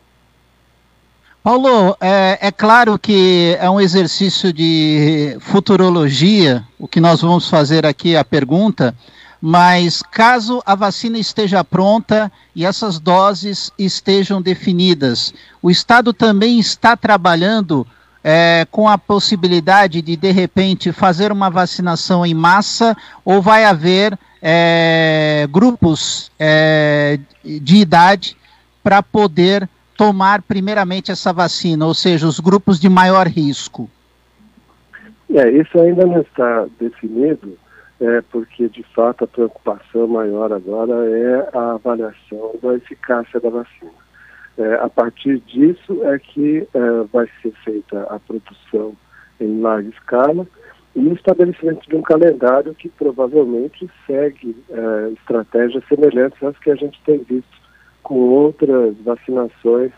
Paulo, 1.44 1.96
é, 2.00 2.48
é, 2.48 2.52
claro 2.52 2.98
que 2.98 3.58
é 3.60 3.70
um 3.70 3.80
exercício 3.80 4.54
de 4.54 5.36
futurologia, 5.42 6.64
o 6.80 6.88
que 6.88 7.02
nós 7.02 7.22
vamos 7.22 7.50
fazer 7.50 7.86
aqui, 7.86 8.16
a 8.16 8.24
pergunta, 8.24 8.96
mas 9.42 10.02
caso 10.02 10.64
a 10.66 10.74
vacina 10.74 11.20
esteja 11.20 11.62
pronta 11.62 12.32
e 12.56 12.66
essas 12.66 12.98
doses 12.98 13.72
estejam 13.78 14.42
definidas, 14.42 15.34
o 15.62 15.70
Estado 15.70 16.14
também 16.14 16.60
está 16.60 16.96
trabalhando 16.96 17.86
é, 18.24 18.66
com 18.72 18.88
a 18.88 18.98
possibilidade 18.98 20.02
de, 20.02 20.16
de 20.16 20.32
repente, 20.32 20.92
fazer 20.92 21.32
uma 21.32 21.50
vacinação 21.50 22.26
em 22.26 22.34
massa 22.34 22.96
ou 23.26 23.42
vai 23.42 23.66
haver 23.66 24.18
é, 24.42 25.48
grupos 25.52 26.32
é, 26.40 27.20
de 27.44 27.78
idade 27.78 28.38
para 28.82 29.04
poder 29.04 29.68
tomar 29.98 30.42
primeiramente 30.42 31.12
essa 31.12 31.32
vacina, 31.32 31.86
ou 31.86 31.94
seja, 31.94 32.28
os 32.28 32.40
grupos 32.40 32.80
de 32.80 32.90
maior 32.90 33.28
risco? 33.28 33.90
É, 35.34 35.50
isso 35.52 35.80
ainda 35.80 36.06
não 36.06 36.22
está 36.22 36.68
definido, 36.80 37.58
é, 38.00 38.22
porque 38.32 38.68
de 38.70 38.84
fato 38.96 39.24
a 39.24 39.28
preocupação 39.28 40.08
maior 40.08 40.52
agora 40.52 40.94
é 41.10 41.50
a 41.58 41.72
avaliação 41.74 42.56
da 42.62 42.76
eficácia 42.76 43.40
da 43.40 43.50
vacina. 43.50 44.03
É, 44.58 44.76
a 44.76 44.90
partir 44.90 45.40
disso 45.40 46.04
é 46.04 46.20
que 46.20 46.68
é, 46.74 46.80
vai 47.12 47.28
ser 47.42 47.52
feita 47.64 48.04
a 48.04 48.20
produção 48.20 48.94
em 49.40 49.62
larga 49.62 49.90
escala 49.90 50.48
e 50.96 51.00
o 51.00 51.14
estabelecimento 51.14 51.90
de 51.90 51.96
um 51.96 52.04
calendário 52.04 52.76
que 52.76 52.88
provavelmente 52.90 53.90
segue 54.06 54.56
é, 54.70 55.10
estratégias 55.14 55.84
semelhantes 55.88 56.42
às 56.44 56.58
que 56.60 56.70
a 56.70 56.76
gente 56.76 57.02
tem 57.04 57.18
visto 57.20 57.64
com 58.04 58.16
outras 58.16 58.96
vacinações, 58.98 59.92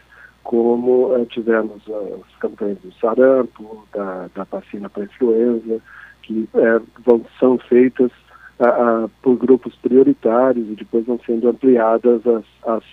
como 0.44 1.14
uh, 1.14 1.26
tivemos 1.26 1.82
as 1.90 2.36
campanhas 2.40 2.78
do 2.80 2.94
sarampo, 2.94 3.86
da, 3.92 4.30
da 4.34 4.44
vacina 4.44 4.88
para 4.88 5.04
influenza, 5.04 5.82
que 6.22 6.48
uh, 6.54 6.86
vão, 7.04 7.26
são 7.40 7.58
feitas 7.58 8.12
uh, 8.60 9.10
por 9.24 9.38
grupos 9.38 9.76
prioritários 9.78 10.70
e 10.70 10.76
depois 10.76 11.06
vão 11.06 11.20
sendo 11.26 11.50
ampliadas 11.50 12.22
as, 12.28 12.46
as, 12.68 12.84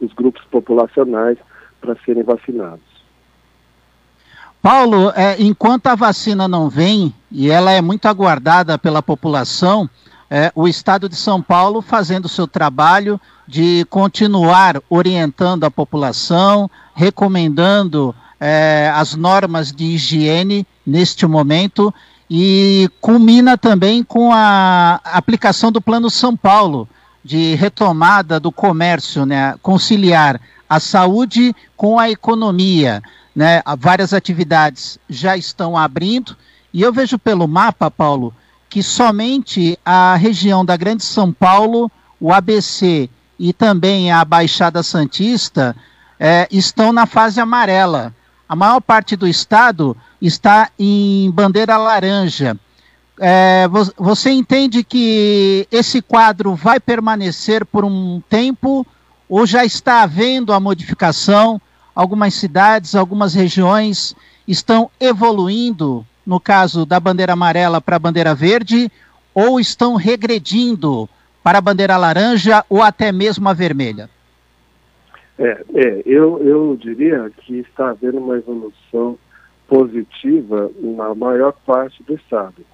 os 0.00 0.12
grupos 0.12 0.42
populacionais 0.50 1.38
para 1.80 1.96
serem 2.04 2.22
vacinados. 2.22 2.90
Paulo, 4.62 5.10
é, 5.16 5.36
enquanto 5.40 5.86
a 5.86 5.94
vacina 5.94 6.46
não 6.46 6.68
vem, 6.68 7.14
e 7.30 7.50
ela 7.50 7.70
é 7.70 7.80
muito 7.80 8.06
aguardada 8.06 8.78
pela 8.78 9.02
população, 9.02 9.88
é, 10.28 10.52
o 10.54 10.68
Estado 10.68 11.08
de 11.08 11.16
São 11.16 11.40
Paulo 11.40 11.80
fazendo 11.80 12.26
o 12.26 12.28
seu 12.28 12.46
trabalho 12.46 13.20
de 13.46 13.84
continuar 13.90 14.80
orientando 14.88 15.64
a 15.64 15.70
população, 15.70 16.70
recomendando 16.94 18.14
é, 18.38 18.92
as 18.94 19.16
normas 19.16 19.72
de 19.72 19.84
higiene 19.84 20.66
neste 20.86 21.26
momento 21.26 21.92
e 22.30 22.88
culmina 23.00 23.58
também 23.58 24.04
com 24.04 24.30
a 24.32 25.00
aplicação 25.04 25.72
do 25.72 25.80
Plano 25.80 26.08
São 26.08 26.36
Paulo 26.36 26.88
de 27.24 27.54
retomada 27.54 28.40
do 28.40 28.50
comércio, 28.50 29.26
né, 29.26 29.54
conciliar 29.62 30.40
a 30.68 30.80
saúde 30.80 31.54
com 31.76 31.98
a 31.98 32.10
economia, 32.10 33.02
né, 33.34 33.62
várias 33.78 34.12
atividades 34.12 34.98
já 35.08 35.36
estão 35.36 35.76
abrindo 35.76 36.36
e 36.72 36.82
eu 36.82 36.92
vejo 36.92 37.18
pelo 37.18 37.48
mapa, 37.48 37.90
Paulo, 37.90 38.32
que 38.68 38.82
somente 38.82 39.78
a 39.84 40.14
região 40.14 40.64
da 40.64 40.76
Grande 40.76 41.02
São 41.04 41.32
Paulo, 41.32 41.90
o 42.20 42.32
ABC 42.32 43.10
e 43.38 43.52
também 43.52 44.12
a 44.12 44.24
Baixada 44.24 44.82
Santista 44.82 45.74
é, 46.18 46.46
estão 46.50 46.92
na 46.92 47.06
fase 47.06 47.40
amarela. 47.40 48.14
A 48.48 48.54
maior 48.54 48.80
parte 48.80 49.16
do 49.16 49.26
estado 49.26 49.96
está 50.22 50.70
em 50.78 51.30
bandeira 51.30 51.76
laranja. 51.76 52.56
É, 53.22 53.68
você 53.98 54.30
entende 54.30 54.82
que 54.82 55.68
esse 55.70 56.00
quadro 56.00 56.54
vai 56.54 56.80
permanecer 56.80 57.66
por 57.66 57.84
um 57.84 58.22
tempo 58.30 58.86
ou 59.28 59.46
já 59.46 59.62
está 59.62 60.02
havendo 60.02 60.54
a 60.54 60.58
modificação? 60.58 61.60
Algumas 61.94 62.32
cidades, 62.32 62.94
algumas 62.94 63.34
regiões 63.34 64.16
estão 64.48 64.90
evoluindo 64.98 66.04
no 66.26 66.40
caso 66.40 66.86
da 66.86 67.00
bandeira 67.00 67.32
amarela 67.32 67.80
para 67.80 67.96
a 67.96 67.98
bandeira 67.98 68.34
verde, 68.34 68.90
ou 69.34 69.58
estão 69.58 69.96
regredindo 69.96 71.08
para 71.42 71.58
a 71.58 71.60
bandeira 71.60 71.96
laranja 71.96 72.64
ou 72.70 72.82
até 72.82 73.10
mesmo 73.10 73.48
a 73.48 73.52
vermelha? 73.52 74.08
É, 75.38 75.64
é 75.74 76.02
eu, 76.06 76.38
eu 76.42 76.76
diria 76.76 77.30
que 77.36 77.58
está 77.58 77.90
havendo 77.90 78.18
uma 78.18 78.36
evolução 78.36 79.18
positiva 79.66 80.70
na 80.78 81.14
maior 81.14 81.52
parte 81.66 82.02
do 82.02 82.14
estado. 82.14 82.64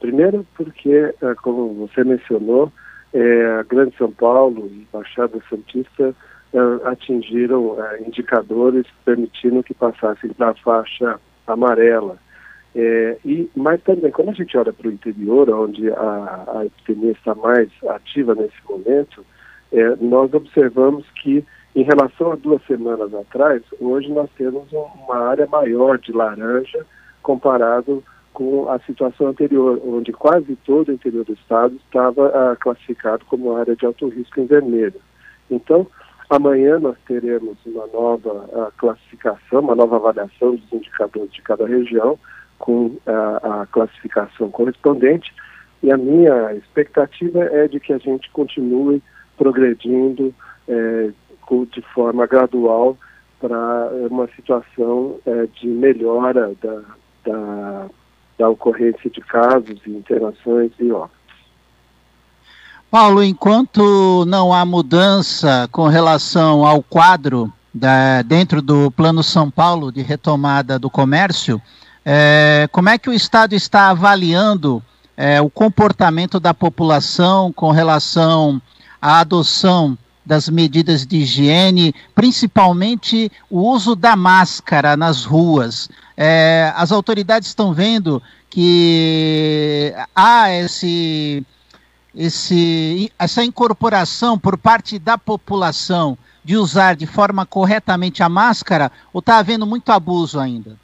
Primeiro 0.00 0.46
porque, 0.56 1.14
é, 1.22 1.34
como 1.42 1.74
você 1.86 2.02
mencionou, 2.02 2.72
é, 3.12 3.46
a 3.60 3.62
Grande 3.62 3.96
São 3.96 4.10
Paulo 4.10 4.66
e 4.66 4.86
Baixada 4.92 5.38
Santista 5.48 6.14
é, 6.52 6.88
atingiram 6.88 7.76
indicadores 8.06 8.86
permitindo 9.04 9.62
que 9.62 9.74
passassem 9.74 10.30
para 10.32 10.50
a 10.50 10.54
faixa 10.54 11.20
amarela. 11.46 12.18
É, 12.74 13.18
e, 13.24 13.50
mas 13.54 13.82
também, 13.82 14.10
quando 14.10 14.30
a 14.30 14.34
gente 14.34 14.56
olha 14.56 14.72
para 14.72 14.88
o 14.88 14.92
interior, 14.92 15.50
onde 15.50 15.90
a, 15.90 16.44
a 16.58 16.66
epidemia 16.66 17.12
está 17.12 17.34
mais 17.34 17.68
ativa 17.88 18.34
nesse 18.34 18.56
momento, 18.68 19.24
é, 19.72 19.96
nós 20.00 20.32
observamos 20.32 21.04
que, 21.22 21.44
em 21.74 21.82
relação 21.82 22.32
a 22.32 22.36
duas 22.36 22.64
semanas 22.66 23.12
atrás, 23.14 23.62
hoje 23.80 24.08
nós 24.10 24.30
temos 24.36 24.72
uma 24.72 25.18
área 25.28 25.46
maior 25.46 25.98
de 25.98 26.12
laranja 26.12 26.86
comparado 27.22 28.02
com 28.40 28.70
a 28.70 28.78
situação 28.80 29.26
anterior, 29.26 29.78
onde 29.84 30.14
quase 30.14 30.56
todo 30.64 30.88
o 30.88 30.92
interior 30.92 31.26
do 31.26 31.34
estado 31.34 31.78
estava 31.84 32.28
ah, 32.28 32.56
classificado 32.56 33.22
como 33.26 33.54
área 33.54 33.76
de 33.76 33.84
alto 33.84 34.08
risco 34.08 34.40
em 34.40 34.46
vermelho. 34.46 34.98
Então, 35.50 35.86
amanhã 36.30 36.78
nós 36.78 36.96
teremos 37.06 37.58
uma 37.66 37.86
nova 37.88 38.48
ah, 38.54 38.72
classificação, 38.78 39.60
uma 39.60 39.74
nova 39.74 39.96
avaliação 39.96 40.56
dos 40.56 40.72
indicadores 40.72 41.30
de 41.34 41.42
cada 41.42 41.66
região, 41.66 42.18
com 42.58 42.96
a, 43.06 43.60
a 43.60 43.66
classificação 43.66 44.50
correspondente. 44.50 45.34
E 45.82 45.92
a 45.92 45.98
minha 45.98 46.54
expectativa 46.54 47.44
é 47.44 47.68
de 47.68 47.78
que 47.78 47.92
a 47.92 47.98
gente 47.98 48.30
continue 48.30 49.02
progredindo 49.36 50.34
é, 50.66 51.10
de 51.72 51.82
forma 51.92 52.26
gradual 52.26 52.96
para 53.38 53.90
uma 54.10 54.26
situação 54.28 55.18
é, 55.26 55.46
de 55.60 55.66
melhora 55.66 56.54
da, 56.62 56.82
da, 57.24 57.90
da, 58.40 58.48
ocorrência 58.48 59.10
de 59.10 59.20
casos 59.20 59.80
e 59.86 59.90
internações 59.90 60.72
e 60.78 60.90
óbitos. 60.90 61.20
Paulo, 62.90 63.22
enquanto 63.22 64.24
não 64.26 64.52
há 64.52 64.64
mudança 64.64 65.68
com 65.70 65.86
relação 65.86 66.66
ao 66.66 66.82
quadro 66.82 67.52
da, 67.72 68.22
dentro 68.22 68.60
do 68.60 68.90
Plano 68.90 69.22
São 69.22 69.48
Paulo 69.48 69.92
de 69.92 70.02
retomada 70.02 70.78
do 70.78 70.90
comércio, 70.90 71.62
é, 72.04 72.68
como 72.72 72.88
é 72.88 72.98
que 72.98 73.08
o 73.08 73.12
Estado 73.12 73.54
está 73.54 73.90
avaliando 73.90 74.82
é, 75.16 75.40
o 75.40 75.48
comportamento 75.48 76.40
da 76.40 76.52
população 76.52 77.52
com 77.52 77.70
relação 77.70 78.60
à 79.00 79.20
adoção 79.20 79.96
das 80.24 80.48
medidas 80.48 81.06
de 81.06 81.18
higiene, 81.18 81.94
principalmente 82.14 83.30
o 83.48 83.60
uso 83.60 83.96
da 83.96 84.14
máscara 84.16 84.96
nas 84.96 85.24
ruas? 85.24 85.88
É, 86.16 86.72
as 86.76 86.92
autoridades 86.92 87.48
estão 87.48 87.72
vendo 87.72 88.22
que 88.48 89.94
há 90.14 90.50
esse, 90.50 91.46
esse, 92.14 93.12
essa 93.18 93.44
incorporação 93.44 94.38
por 94.38 94.58
parte 94.58 94.98
da 94.98 95.16
população 95.16 96.18
de 96.44 96.56
usar 96.56 96.94
de 96.96 97.06
forma 97.06 97.46
corretamente 97.46 98.22
a 98.22 98.28
máscara 98.28 98.90
ou 99.12 99.20
está 99.20 99.38
havendo 99.38 99.66
muito 99.66 99.90
abuso 99.92 100.38
ainda? 100.40 100.76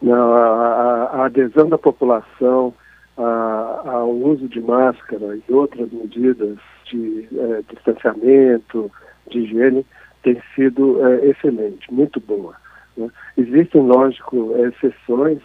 Não, 0.00 0.32
a, 0.34 1.10
a 1.12 1.26
adesão 1.26 1.68
da 1.68 1.78
população 1.78 2.72
a, 3.16 3.82
ao 3.84 4.10
uso 4.10 4.48
de 4.48 4.60
máscara 4.60 5.38
e 5.48 5.52
outras 5.52 5.90
medidas 5.90 6.58
de 6.90 7.28
é, 7.32 7.62
distanciamento, 7.72 8.90
de 9.30 9.40
higiene, 9.40 9.86
tem 10.22 10.40
sido 10.54 11.06
é, 11.06 11.26
excelente, 11.26 11.92
muito 11.92 12.20
boa. 12.20 12.54
Né? 12.96 13.08
Existem, 13.36 13.82
lógico, 13.82 14.54
exceções, 14.58 15.38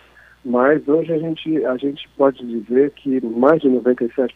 mas 0.44 0.88
hoje 0.88 1.14
a 1.14 1.20
gente, 1.20 1.66
a 1.66 1.78
gente 1.78 2.10
pode 2.18 2.44
dizer 2.46 2.92
que 2.92 3.24
mais 3.26 3.62
de 3.62 3.70
97% 3.70 4.32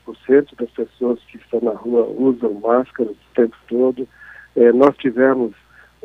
das 0.57 0.69
pessoas 0.69 1.19
que 1.27 1.37
estão 1.37 1.61
na 1.61 1.71
rua 1.71 2.05
usam 2.05 2.53
máscara 2.55 3.09
o 3.09 3.15
tempo 3.33 3.55
todo. 3.67 4.07
É, 4.55 4.71
nós 4.71 4.95
tivemos 4.97 5.53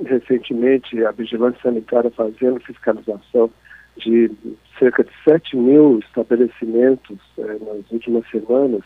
recentemente 0.06 1.04
a 1.04 1.10
vigilância 1.10 1.60
sanitária 1.62 2.10
fazendo 2.10 2.60
fiscalização 2.60 3.50
de 3.98 4.30
cerca 4.78 5.04
de 5.04 5.10
7 5.24 5.56
mil 5.56 5.98
estabelecimentos 5.98 7.18
é, 7.38 7.42
nas 7.42 7.90
últimas 7.90 8.26
semanas 8.30 8.82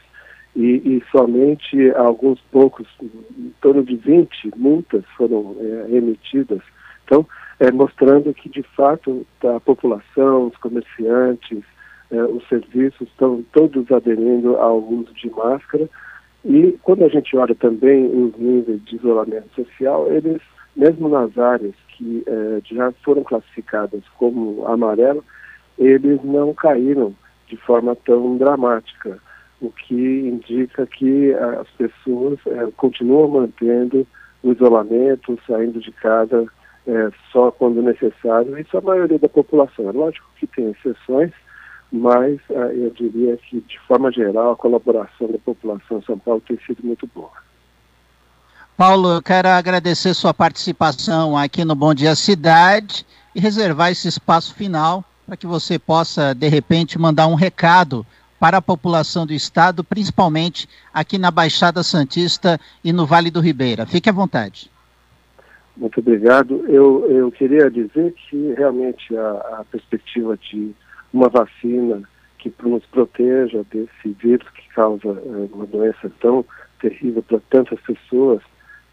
e, 0.57 0.97
e, 0.97 1.03
somente 1.11 1.90
alguns 1.97 2.40
poucos, 2.53 2.87
em 3.03 3.53
torno 3.61 3.83
de 3.83 3.97
20 3.97 4.53
multas 4.57 5.05
foram 5.17 5.57
é, 5.59 5.97
emitidas 5.97 6.61
Então, 7.05 7.27
é, 7.59 7.73
mostrando 7.73 8.33
que, 8.33 8.49
de 8.49 8.62
fato, 8.62 9.27
a 9.45 9.59
população, 9.61 10.47
os 10.47 10.57
comerciantes, 10.59 11.62
é, 12.11 12.23
os 12.25 12.47
serviços 12.49 13.09
estão 13.09 13.45
todos 13.53 13.90
aderindo 13.90 14.57
ao 14.57 14.79
uso 14.79 15.12
de 15.14 15.29
máscara. 15.31 15.88
E 16.45 16.79
quando 16.83 17.05
a 17.05 17.09
gente 17.09 17.37
olha 17.37 17.55
também 17.55 18.07
os 18.07 18.37
níveis 18.38 18.85
de 18.85 18.97
isolamento 18.97 19.49
social, 19.55 20.11
eles, 20.12 20.40
mesmo 20.77 21.09
nas 21.09 21.37
áreas 21.37 21.75
que 21.88 22.23
é, 22.27 22.61
já 22.64 22.93
foram 23.05 23.25
classificadas 23.25 24.03
como 24.19 24.67
amarelo, 24.67 25.25
eles 25.79 26.23
não 26.23 26.55
caíram 26.55 27.14
de 27.49 27.57
forma 27.57 27.97
tão 27.97 28.37
dramática, 28.37 29.19
o 29.66 29.72
que 29.72 29.94
indica 29.94 30.87
que 30.87 31.33
as 31.33 31.68
pessoas 31.70 32.38
é, 32.46 32.68
continuam 32.77 33.29
mantendo 33.29 34.07
o 34.42 34.53
isolamento, 34.53 35.38
saindo 35.46 35.81
de 35.81 35.90
casa 35.92 36.46
é, 36.87 37.11
só 37.33 37.50
quando 37.50 37.83
necessário, 37.83 38.59
isso 38.59 38.77
é 38.77 38.79
a 38.79 38.83
maioria 38.83 39.18
da 39.18 39.29
população. 39.29 39.88
É 39.88 39.92
lógico 39.92 40.27
que 40.38 40.46
tem 40.46 40.70
exceções, 40.70 41.33
mas 41.90 42.38
é, 42.50 42.74
eu 42.77 42.90
diria 42.90 43.37
que, 43.38 43.61
de 43.61 43.79
forma 43.81 44.12
geral, 44.12 44.53
a 44.53 44.57
colaboração 44.57 45.29
da 45.31 45.38
população 45.38 45.98
em 45.98 46.03
São 46.03 46.18
Paulo 46.18 46.42
tem 46.46 46.59
sido 46.66 46.83
muito 46.83 47.09
boa. 47.14 47.33
Paulo, 48.77 49.14
eu 49.14 49.22
quero 49.22 49.48
agradecer 49.48 50.12
sua 50.14 50.35
participação 50.35 51.37
aqui 51.37 51.64
no 51.64 51.74
Bom 51.77 51.94
Dia 51.94 52.14
Cidade 52.16 53.07
e 53.35 53.40
reservar 53.40 53.92
esse 53.92 54.09
espaço 54.09 54.53
final 54.55 55.05
para 55.24 55.37
que 55.37 55.46
você 55.46 55.79
possa, 55.79 56.35
de 56.35 56.48
repente, 56.48 56.98
mandar 56.98 57.29
um 57.29 57.35
recado 57.35 58.05
para 58.45 58.59
a 58.59 58.63
população 58.63 59.25
do 59.25 59.33
estado, 59.33 59.83
principalmente 59.83 60.69
aqui 60.93 61.17
na 61.17 61.31
Baixada 61.31 61.83
Santista 61.83 62.61
e 62.85 62.93
no 62.93 63.07
Vale 63.07 63.31
do 63.31 63.41
Ribeira. 63.41 63.87
Fique 63.87 64.11
à 64.11 64.13
vontade. 64.13 64.71
Muito 65.75 65.99
obrigado. 65.99 66.63
Eu, 66.69 67.11
eu 67.11 67.33
queria 67.33 67.71
dizer 67.71 68.13
que 68.13 68.53
realmente 68.53 69.17
a, 69.17 69.31
a 69.61 69.65
perspectiva 69.71 70.37
de 70.37 70.75
uma 71.11 71.31
vacina 71.31 72.03
que 72.37 72.53
nos 72.63 72.85
proteja 72.85 73.65
desse 73.73 74.15
vírus 74.23 74.47
que 74.51 74.69
causa 74.75 75.09
é, 75.09 75.49
uma 75.55 75.65
doença 75.65 76.13
tão 76.21 76.45
terrível 76.83 77.23
para 77.23 77.41
tantas 77.49 77.81
pessoas 77.81 78.43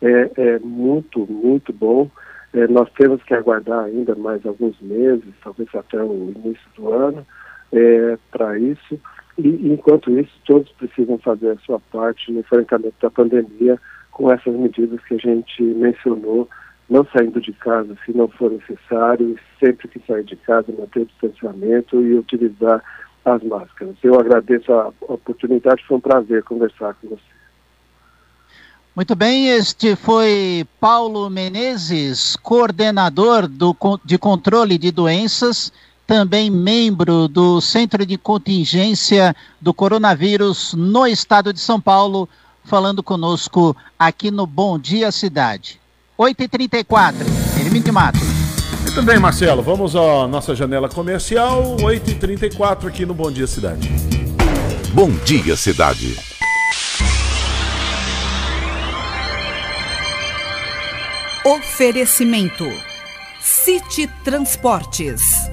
é, 0.02 0.32
é 0.38 0.60
muito, 0.60 1.30
muito 1.30 1.74
bom. 1.74 2.10
É, 2.54 2.68
nós 2.68 2.90
temos 2.94 3.22
que 3.24 3.34
aguardar 3.34 3.84
ainda 3.84 4.16
mais 4.16 4.46
alguns 4.46 4.80
meses, 4.80 5.28
talvez 5.44 5.68
até 5.76 6.02
o 6.02 6.32
início 6.38 6.70
do 6.78 6.94
ano, 6.94 7.28
é, 7.74 8.18
para 8.32 8.58
isso. 8.58 8.98
E, 9.38 9.48
enquanto 9.72 10.12
isso, 10.18 10.32
todos 10.46 10.70
precisam 10.74 11.18
fazer 11.18 11.52
a 11.52 11.58
sua 11.60 11.80
parte 11.80 12.32
no 12.32 12.40
enfrentamento 12.40 12.96
da 13.02 13.10
pandemia 13.10 13.80
com 14.12 14.32
essas 14.32 14.54
medidas 14.54 15.00
que 15.06 15.16
a 15.16 15.18
gente 15.18 15.64
mencionou, 15.64 16.50
não 16.90 17.06
saindo 17.06 17.40
de 17.40 17.54
casa 17.54 17.96
se 18.06 18.16
não 18.16 18.28
for 18.28 18.52
necessário, 18.52 19.40
sempre 19.60 19.88
que 19.88 20.02
sair 20.06 20.24
de 20.26 20.36
casa, 20.36 20.74
manter 20.78 21.02
o 21.02 21.06
distanciamento 21.06 22.02
e 22.02 22.16
utilizar 22.16 22.84
as 23.24 23.42
máscaras. 23.44 23.96
Eu 24.04 24.20
agradeço 24.20 24.72
a 24.74 24.92
oportunidade, 25.02 25.86
foi 25.88 25.98
um 25.98 26.02
prazer 26.02 26.44
conversar 26.44 26.94
com 26.96 27.10
você. 27.10 27.22
Muito 28.94 29.16
bem, 29.16 29.48
este 29.48 29.96
foi 29.96 30.66
Paulo 30.78 31.30
Menezes, 31.30 32.36
coordenador 32.36 33.48
do, 33.48 33.74
de 34.04 34.18
controle 34.18 34.78
de 34.78 34.92
doenças, 34.92 35.72
também 36.12 36.50
membro 36.50 37.30
do 37.30 37.62
Centro 37.62 38.06
de 38.06 38.18
Contingência 38.18 39.34
do 39.62 39.74
Coronavírus 39.74 40.74
no 40.74 41.08
estado 41.08 41.54
de 41.54 41.60
São 41.62 41.80
Paulo, 41.80 42.28
falando 42.66 43.02
conosco 43.02 43.74
aqui 43.98 44.30
no 44.30 44.46
Bom 44.46 44.78
Dia 44.78 45.10
Cidade. 45.10 45.80
8h34, 46.20 47.16
Hermínio 47.58 47.94
Mato. 47.94 48.20
Muito 48.82 49.02
bem, 49.04 49.20
Marcelo, 49.20 49.64
vamos 49.64 49.96
à 49.96 50.28
nossa 50.28 50.54
janela 50.54 50.90
comercial, 50.90 51.78
8h34 51.78 52.88
aqui 52.88 53.06
no 53.06 53.14
Bom 53.14 53.32
Dia 53.32 53.48
Cidade. 53.48 53.90
Bom 54.94 55.12
Dia 55.24 55.56
Cidade. 55.56 56.18
Oferecimento: 61.46 62.66
City 63.40 64.08
Transportes, 64.26 65.50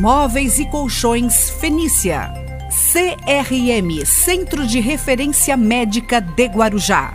Móveis 0.00 0.58
e 0.58 0.64
Colchões 0.64 1.50
Fenícia, 1.50 2.32
CRM 2.70 4.06
Centro 4.06 4.66
de 4.66 4.80
Referência 4.80 5.54
Médica 5.54 6.18
de 6.18 6.46
Guarujá. 6.46 7.12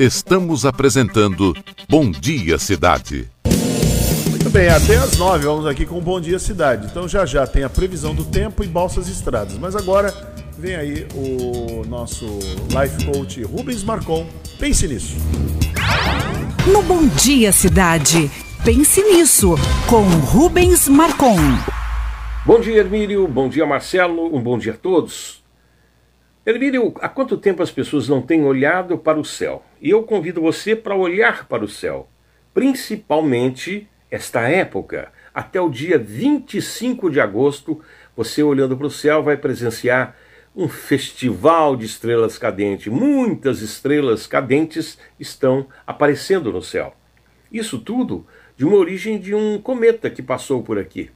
Estamos 0.00 0.66
apresentando 0.66 1.54
Bom 1.88 2.10
Dia 2.10 2.58
Cidade. 2.58 3.30
Muito 4.30 4.50
bem, 4.50 4.68
até 4.68 4.96
às 4.96 5.16
nove 5.16 5.44
vamos 5.44 5.64
aqui 5.64 5.86
com 5.86 6.00
Bom 6.00 6.20
Dia 6.20 6.40
Cidade. 6.40 6.88
Então 6.90 7.06
já 7.06 7.24
já 7.24 7.46
tem 7.46 7.62
a 7.62 7.70
previsão 7.70 8.16
do 8.16 8.24
tempo 8.24 8.64
e 8.64 8.66
balsas 8.66 9.06
estradas. 9.06 9.56
Mas 9.58 9.76
agora 9.76 10.12
vem 10.58 10.74
aí 10.74 11.06
o 11.14 11.86
nosso 11.86 12.26
life 12.68 13.06
coach 13.06 13.42
Rubens 13.44 13.84
Marcon. 13.84 14.26
Pense 14.58 14.88
nisso. 14.88 15.14
No 16.72 16.82
Bom 16.82 17.06
Dia 17.06 17.52
Cidade, 17.52 18.28
pense 18.64 19.00
nisso 19.00 19.54
com 19.88 20.02
Rubens 20.02 20.88
Marcon. 20.88 21.36
Bom 22.44 22.58
dia, 22.58 22.78
Hermílio. 22.78 23.28
Bom 23.28 23.48
dia, 23.48 23.64
Marcelo. 23.64 24.34
Um 24.34 24.42
bom 24.42 24.58
dia 24.58 24.72
a 24.72 24.76
todos. 24.76 25.44
Hermílio, 26.44 26.92
há 27.00 27.08
quanto 27.08 27.38
tempo 27.38 27.62
as 27.62 27.70
pessoas 27.70 28.08
não 28.08 28.20
têm 28.20 28.44
olhado 28.44 28.98
para 28.98 29.16
o 29.16 29.24
céu? 29.24 29.62
E 29.80 29.90
eu 29.90 30.02
convido 30.02 30.40
você 30.40 30.74
para 30.74 30.96
olhar 30.96 31.46
para 31.46 31.64
o 31.64 31.68
céu, 31.68 32.08
principalmente 32.52 33.88
esta 34.10 34.48
época. 34.48 35.12
Até 35.32 35.60
o 35.60 35.70
dia 35.70 35.96
25 35.96 37.08
de 37.08 37.20
agosto, 37.20 37.80
você 38.16 38.42
olhando 38.42 38.76
para 38.76 38.88
o 38.88 38.90
céu 38.90 39.22
vai 39.22 39.36
presenciar 39.36 40.16
um 40.56 40.68
festival 40.68 41.76
de 41.76 41.84
estrelas 41.84 42.38
cadentes. 42.38 42.90
Muitas 42.90 43.60
estrelas 43.60 44.26
cadentes 44.26 44.98
estão 45.20 45.66
aparecendo 45.86 46.50
no 46.50 46.62
céu. 46.62 46.94
Isso 47.52 47.78
tudo 47.78 48.26
de 48.56 48.64
uma 48.64 48.78
origem 48.78 49.18
de 49.18 49.34
um 49.34 49.60
cometa 49.60 50.08
que 50.08 50.22
passou 50.22 50.62
por 50.62 50.78
aqui. 50.78 51.10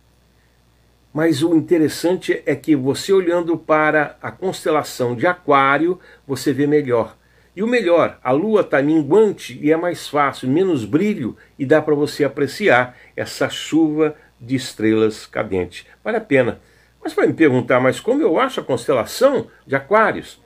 Mas 1.12 1.42
o 1.42 1.56
interessante 1.56 2.42
é 2.44 2.54
que 2.54 2.76
você 2.76 3.12
olhando 3.12 3.56
para 3.56 4.18
a 4.20 4.30
constelação 4.30 5.16
de 5.16 5.26
Aquário, 5.26 5.98
você 6.26 6.52
vê 6.52 6.66
melhor. 6.66 7.16
E 7.56 7.62
o 7.62 7.66
melhor, 7.66 8.20
a 8.22 8.30
lua 8.30 8.60
está 8.60 8.80
minguante 8.80 9.58
e 9.60 9.72
é 9.72 9.76
mais 9.76 10.06
fácil, 10.06 10.48
menos 10.48 10.84
brilho 10.84 11.36
e 11.58 11.66
dá 11.66 11.82
para 11.82 11.94
você 11.94 12.22
apreciar 12.24 12.96
essa 13.16 13.48
chuva 13.48 14.14
de 14.40 14.54
estrelas 14.54 15.26
cadentes. 15.26 15.84
Vale 16.04 16.18
a 16.18 16.20
pena. 16.20 16.60
Mas 17.02 17.14
vai 17.14 17.26
me 17.26 17.32
perguntar, 17.32 17.80
mas 17.80 17.98
como 17.98 18.22
eu 18.22 18.38
acho 18.38 18.60
a 18.60 18.64
constelação 18.64 19.46
de 19.66 19.74
Aquários? 19.74 20.40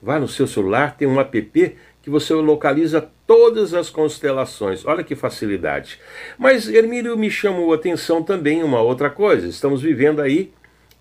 Vá 0.00 0.18
no 0.18 0.26
seu 0.26 0.48
celular, 0.48 0.96
tem 0.96 1.06
um 1.06 1.20
app 1.20 1.76
que 2.02 2.10
você 2.10 2.34
localiza 2.34 3.08
todas 3.24 3.72
as 3.72 3.88
constelações. 3.88 4.84
Olha 4.84 5.04
que 5.04 5.14
facilidade. 5.14 6.00
Mas 6.36 6.68
Hermílio 6.68 7.16
me 7.16 7.30
chamou 7.30 7.72
a 7.72 7.76
atenção 7.76 8.22
também 8.22 8.64
uma 8.64 8.80
outra 8.80 9.08
coisa. 9.08 9.46
Estamos 9.46 9.80
vivendo 9.80 10.20
aí, 10.20 10.52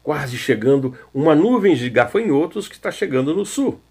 quase 0.03 0.37
chegando, 0.37 0.95
uma 1.11 1.33
nuvem 1.33 1.75
de 1.75 1.89
gafanhotos 1.89 2.67
que 2.67 2.75
está 2.75 2.91
chegando 2.91 3.33
no 3.33 3.43
sul. 3.43 3.81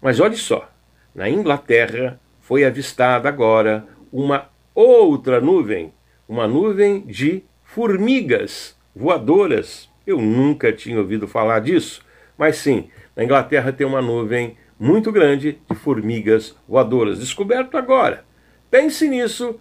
Mas 0.00 0.20
olhe 0.20 0.36
só, 0.36 0.70
na 1.14 1.28
Inglaterra 1.28 2.18
foi 2.40 2.64
avistada 2.64 3.28
agora 3.28 3.86
uma 4.10 4.48
outra 4.74 5.40
nuvem, 5.40 5.92
uma 6.26 6.48
nuvem 6.48 7.00
de 7.02 7.44
formigas 7.62 8.74
voadoras 8.94 9.90
eu 10.06 10.20
nunca 10.20 10.72
tinha 10.72 10.98
ouvido 10.98 11.26
falar 11.26 11.60
disso, 11.60 12.00
mas 12.38 12.56
sim, 12.56 12.88
na 13.14 13.24
Inglaterra 13.24 13.72
tem 13.72 13.86
uma 13.86 14.00
nuvem 14.00 14.56
muito 14.78 15.10
grande 15.10 15.58
de 15.68 15.76
formigas 15.76 16.54
voadoras, 16.68 17.18
descoberto 17.18 17.76
agora. 17.76 18.24
Pense 18.70 19.08
nisso, 19.08 19.56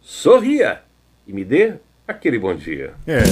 sorria 0.00 0.82
e 1.26 1.32
me 1.32 1.44
dê 1.44 1.74
aquele 2.06 2.38
bom 2.38 2.54
dia. 2.54 2.94
É. 3.06 3.22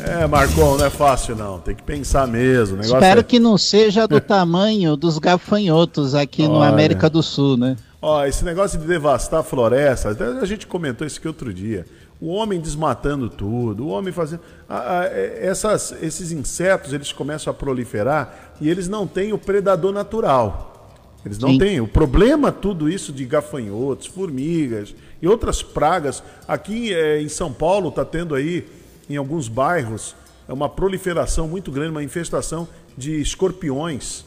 É, 0.00 0.26
Marcon, 0.28 0.76
não 0.76 0.86
é 0.86 0.90
fácil 0.90 1.34
não, 1.34 1.58
tem 1.58 1.74
que 1.74 1.82
pensar 1.82 2.26
mesmo. 2.26 2.80
Espero 2.80 3.20
é... 3.20 3.22
que 3.22 3.40
não 3.40 3.58
seja 3.58 4.06
do 4.06 4.20
tamanho 4.20 4.96
dos 4.96 5.18
gafanhotos 5.18 6.14
aqui 6.14 6.42
Olha. 6.42 6.50
no 6.50 6.62
América 6.62 7.10
do 7.10 7.20
Sul, 7.20 7.56
né? 7.56 7.76
Ó, 8.00 8.24
esse 8.24 8.44
negócio 8.44 8.78
de 8.78 8.86
devastar 8.86 9.42
florestas, 9.42 10.20
a 10.20 10.44
gente 10.46 10.68
comentou 10.68 11.04
isso 11.04 11.18
aqui 11.18 11.26
outro 11.26 11.52
dia 11.52 11.84
o 12.20 12.28
homem 12.28 12.60
desmatando 12.60 13.28
tudo, 13.28 13.86
o 13.86 13.88
homem 13.88 14.12
fazendo. 14.12 14.42
É, 14.68 15.38
essas, 15.42 15.92
esses 16.02 16.32
insetos 16.32 16.92
eles 16.92 17.12
começam 17.12 17.50
a 17.50 17.54
proliferar 17.54 18.54
e 18.60 18.68
eles 18.68 18.88
não 18.88 19.06
têm 19.06 19.32
o 19.32 19.38
predador 19.38 19.92
natural. 19.92 20.68
Eles 21.24 21.38
não 21.38 21.50
Sim. 21.50 21.58
têm. 21.58 21.80
O 21.80 21.88
problema, 21.88 22.50
tudo 22.50 22.88
isso 22.88 23.12
de 23.12 23.24
gafanhotos, 23.24 24.06
formigas 24.06 24.94
e 25.20 25.28
outras 25.28 25.62
pragas. 25.62 26.22
Aqui 26.46 26.92
é, 26.94 27.20
em 27.20 27.28
São 27.28 27.52
Paulo 27.52 27.88
está 27.88 28.04
tendo 28.04 28.34
aí, 28.34 28.66
em 29.08 29.16
alguns 29.16 29.48
bairros, 29.48 30.14
é 30.48 30.52
uma 30.52 30.68
proliferação 30.68 31.46
muito 31.46 31.70
grande, 31.70 31.90
uma 31.90 32.02
infestação 32.02 32.66
de 32.96 33.20
escorpiões. 33.20 34.24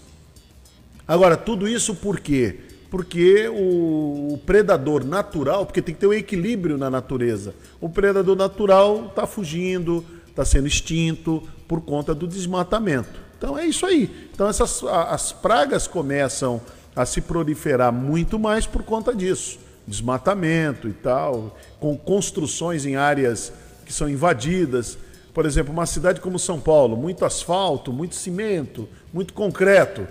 Agora, 1.07 1.35
tudo 1.35 1.67
isso 1.67 1.95
por 1.95 2.19
quê? 2.19 2.59
Porque 2.91 3.47
o, 3.47 4.37
predador 4.45 5.05
natural, 5.05 5.65
porque 5.65 5.81
tem 5.81 5.95
que 5.95 6.01
ter 6.01 6.07
um 6.07 6.13
equilíbrio 6.13 6.77
na 6.77 6.89
natureza. 6.89 7.55
O 7.79 7.87
predador 7.87 8.35
natural 8.35 9.05
está 9.05 9.25
fugindo, 9.25 10.05
está 10.27 10.43
sendo 10.43 10.67
extinto 10.67 11.41
por 11.69 11.79
conta 11.79 12.13
do 12.13 12.27
desmatamento. 12.27 13.17
Então 13.37 13.57
é 13.57 13.65
isso 13.65 13.85
aí. 13.85 14.29
Então 14.33 14.47
essas 14.49 14.83
as 14.83 15.31
pragas 15.31 15.87
começam 15.87 16.59
a 16.93 17.05
se 17.05 17.21
proliferar 17.21 17.93
muito 17.93 18.37
mais 18.37 18.65
por 18.65 18.83
conta 18.83 19.15
disso, 19.15 19.57
desmatamento 19.87 20.89
e 20.89 20.93
tal, 20.93 21.57
com 21.79 21.97
construções 21.97 22.85
em 22.85 22.97
áreas 22.97 23.53
que 23.85 23.93
são 23.93 24.09
invadidas. 24.09 24.97
Por 25.33 25.45
exemplo, 25.45 25.71
uma 25.71 25.85
cidade 25.85 26.19
como 26.19 26.37
São 26.37 26.59
Paulo, 26.59 26.97
muito 26.97 27.23
asfalto, 27.23 27.93
muito 27.93 28.15
cimento, 28.15 28.89
muito 29.13 29.33
concreto 29.33 30.05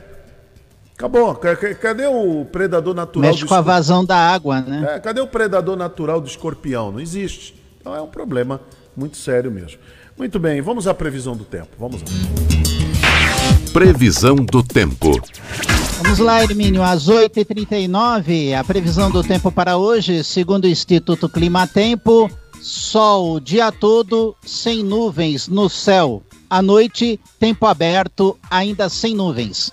Acabou. 1.01 1.35
Cadê 1.35 2.07
o 2.07 2.45
predador 2.45 2.95
natural 2.95 3.31
Mexe 3.31 3.47
com 3.47 3.55
a 3.55 3.63
vazão 3.63 4.05
da 4.05 4.19
água, 4.19 4.61
né? 4.61 4.97
É, 4.97 5.01
cadê 5.01 5.19
o 5.23 5.27
predador 5.27 5.75
natural 5.75 6.21
do 6.21 6.29
escorpião? 6.29 6.93
Não 6.93 7.01
existe. 7.01 7.55
Então 7.81 7.97
é 7.97 8.03
um 8.03 8.07
problema 8.07 8.61
muito 8.95 9.17
sério 9.17 9.51
mesmo. 9.51 9.79
Muito 10.19 10.39
bem, 10.39 10.61
vamos 10.61 10.87
à 10.87 10.93
previsão 10.93 11.35
do 11.35 11.45
tempo. 11.45 11.69
Vamos 11.79 12.03
lá. 12.03 12.09
Previsão 13.73 14.37
do 14.37 14.63
tempo. 14.63 15.19
Vamos 16.03 16.19
lá, 16.19 16.43
Hermínio, 16.43 16.83
às 16.83 17.09
8h39, 17.09 18.55
a 18.55 18.63
previsão 18.63 19.11
do 19.11 19.23
tempo 19.23 19.51
para 19.51 19.79
hoje, 19.79 20.23
segundo 20.23 20.65
o 20.65 20.69
Instituto 20.69 21.31
Climatempo, 21.31 22.31
sol 22.61 23.37
o 23.37 23.41
dia 23.41 23.73
todo, 23.73 24.37
sem 24.45 24.85
nuvens 24.85 25.49
no 25.49 25.71
céu. 25.71 26.23
À 26.51 26.61
noite, 26.61 27.19
tempo 27.39 27.65
aberto, 27.65 28.37
ainda 28.51 28.91
sem 28.91 29.15
nuvens. 29.15 29.73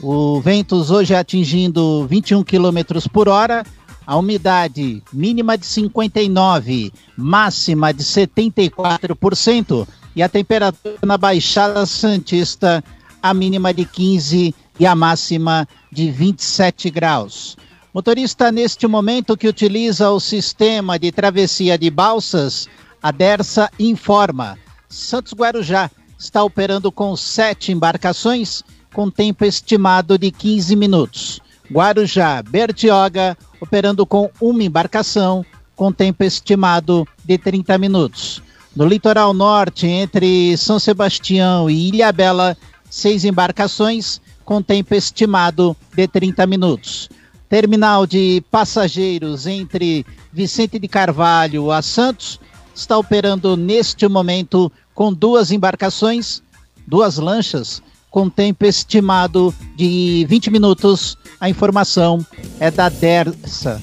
O 0.00 0.40
ventos 0.40 0.90
hoje 0.90 1.14
atingindo 1.14 2.06
21 2.06 2.44
km 2.44 3.08
por 3.12 3.28
hora, 3.28 3.64
a 4.06 4.16
umidade 4.16 5.02
mínima 5.12 5.58
de 5.58 5.66
59, 5.66 6.92
máxima 7.16 7.92
de 7.92 8.04
74% 8.04 9.88
e 10.14 10.22
a 10.22 10.28
temperatura 10.28 10.98
na 11.04 11.18
Baixada 11.18 11.84
Santista 11.84 12.82
a 13.20 13.34
mínima 13.34 13.74
de 13.74 13.84
15 13.84 14.54
e 14.78 14.86
a 14.86 14.94
máxima 14.94 15.68
de 15.90 16.10
27 16.10 16.90
graus. 16.90 17.56
Motorista 17.92 18.52
neste 18.52 18.86
momento 18.86 19.36
que 19.36 19.48
utiliza 19.48 20.10
o 20.10 20.20
sistema 20.20 20.96
de 20.98 21.10
travessia 21.10 21.76
de 21.76 21.90
balsas, 21.90 22.68
a 23.02 23.10
Dersa 23.10 23.68
informa. 23.78 24.56
Santos 24.88 25.32
Guarujá 25.32 25.90
está 26.16 26.44
operando 26.44 26.92
com 26.92 27.16
sete 27.16 27.72
embarcações 27.72 28.62
com 28.92 29.10
tempo 29.10 29.44
estimado 29.44 30.18
de 30.18 30.30
15 30.30 30.74
minutos. 30.76 31.40
Guarujá, 31.70 32.42
Bertioga, 32.42 33.36
operando 33.60 34.06
com 34.06 34.30
uma 34.40 34.62
embarcação, 34.62 35.44
com 35.76 35.92
tempo 35.92 36.24
estimado 36.24 37.06
de 37.24 37.36
30 37.38 37.76
minutos. 37.78 38.42
No 38.74 38.86
litoral 38.86 39.34
norte, 39.34 39.86
entre 39.86 40.56
São 40.56 40.78
Sebastião 40.78 41.68
e 41.68 41.88
Ilhabela, 41.88 42.56
seis 42.88 43.24
embarcações, 43.24 44.20
com 44.44 44.62
tempo 44.62 44.94
estimado 44.94 45.76
de 45.94 46.08
30 46.08 46.46
minutos. 46.46 47.08
Terminal 47.48 48.06
de 48.06 48.42
passageiros 48.50 49.46
entre 49.46 50.06
Vicente 50.32 50.78
de 50.78 50.86
Carvalho 50.88 51.70
a 51.70 51.82
Santos 51.82 52.38
está 52.74 52.96
operando 52.96 53.56
neste 53.56 54.06
momento 54.06 54.70
com 54.94 55.12
duas 55.12 55.50
embarcações, 55.50 56.42
duas 56.86 57.18
lanchas, 57.18 57.82
com 58.18 58.28
tempo 58.28 58.66
estimado 58.66 59.54
de 59.76 60.26
20 60.28 60.50
minutos. 60.50 61.16
A 61.38 61.48
informação 61.48 62.26
é 62.58 62.68
da 62.68 62.88
Dersa. 62.88 63.80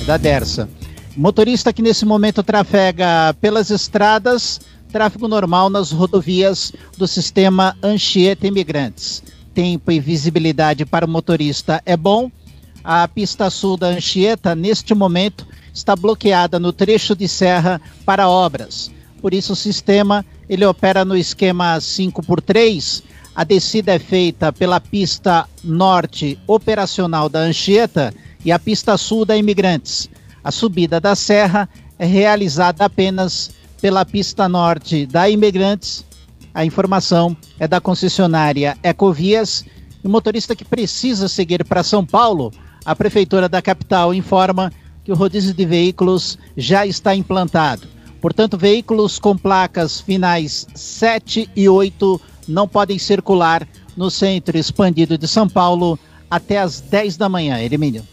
É 0.00 0.04
da 0.04 0.16
Dersa. 0.16 0.68
Motorista 1.16 1.72
que 1.72 1.80
nesse 1.80 2.04
momento 2.04 2.42
trafega 2.42 3.32
pelas 3.40 3.70
estradas, 3.70 4.60
tráfego 4.90 5.28
normal 5.28 5.70
nas 5.70 5.92
rodovias 5.92 6.72
do 6.96 7.06
sistema 7.06 7.76
Anchieta 7.80 8.48
Imigrantes. 8.48 9.22
Tempo 9.54 9.92
e 9.92 10.00
visibilidade 10.00 10.84
para 10.84 11.06
o 11.06 11.08
motorista 11.08 11.80
é 11.86 11.96
bom. 11.96 12.32
A 12.82 13.06
pista 13.06 13.48
sul 13.48 13.76
da 13.76 13.86
Anchieta, 13.86 14.56
neste 14.56 14.92
momento, 14.92 15.46
está 15.72 15.94
bloqueada 15.94 16.58
no 16.58 16.72
trecho 16.72 17.14
de 17.14 17.28
serra 17.28 17.80
para 18.04 18.28
obras. 18.28 18.90
Por 19.22 19.32
isso 19.32 19.52
o 19.52 19.56
sistema 19.56 20.26
ele 20.48 20.64
opera 20.64 21.04
no 21.04 21.16
esquema 21.16 21.80
5 21.80 22.24
por 22.24 22.40
3 22.40 23.04
a 23.38 23.44
descida 23.44 23.94
é 23.94 24.00
feita 24.00 24.52
pela 24.52 24.80
pista 24.80 25.48
norte 25.62 26.36
operacional 26.44 27.28
da 27.28 27.38
Anchieta 27.38 28.12
e 28.44 28.50
a 28.50 28.58
pista 28.58 28.96
sul 28.96 29.24
da 29.24 29.36
Imigrantes. 29.36 30.10
A 30.42 30.50
subida 30.50 31.00
da 31.00 31.14
serra 31.14 31.68
é 32.00 32.04
realizada 32.04 32.84
apenas 32.84 33.52
pela 33.80 34.04
pista 34.04 34.48
norte 34.48 35.06
da 35.06 35.30
Imigrantes. 35.30 36.04
A 36.52 36.64
informação 36.64 37.36
é 37.60 37.68
da 37.68 37.80
concessionária 37.80 38.76
Ecovias. 38.82 39.64
O 40.02 40.08
motorista 40.08 40.56
que 40.56 40.64
precisa 40.64 41.28
seguir 41.28 41.64
para 41.64 41.84
São 41.84 42.04
Paulo, 42.04 42.52
a 42.84 42.96
prefeitura 42.96 43.48
da 43.48 43.62
capital 43.62 44.12
informa 44.12 44.72
que 45.04 45.12
o 45.12 45.14
rodízio 45.14 45.54
de 45.54 45.64
veículos 45.64 46.36
já 46.56 46.84
está 46.84 47.14
implantado. 47.14 47.86
Portanto, 48.20 48.58
veículos 48.58 49.16
com 49.16 49.38
placas 49.38 50.00
finais 50.00 50.66
7 50.74 51.48
e 51.54 51.68
8 51.68 52.20
não 52.48 52.66
podem 52.66 52.98
circular 52.98 53.68
no 53.96 54.10
centro 54.10 54.56
expandido 54.56 55.18
de 55.18 55.28
São 55.28 55.48
Paulo 55.48 55.98
até 56.30 56.58
às 56.58 56.80
10 56.80 57.16
da 57.16 57.28
manhã. 57.28 57.60
Elimínio. 57.60 58.04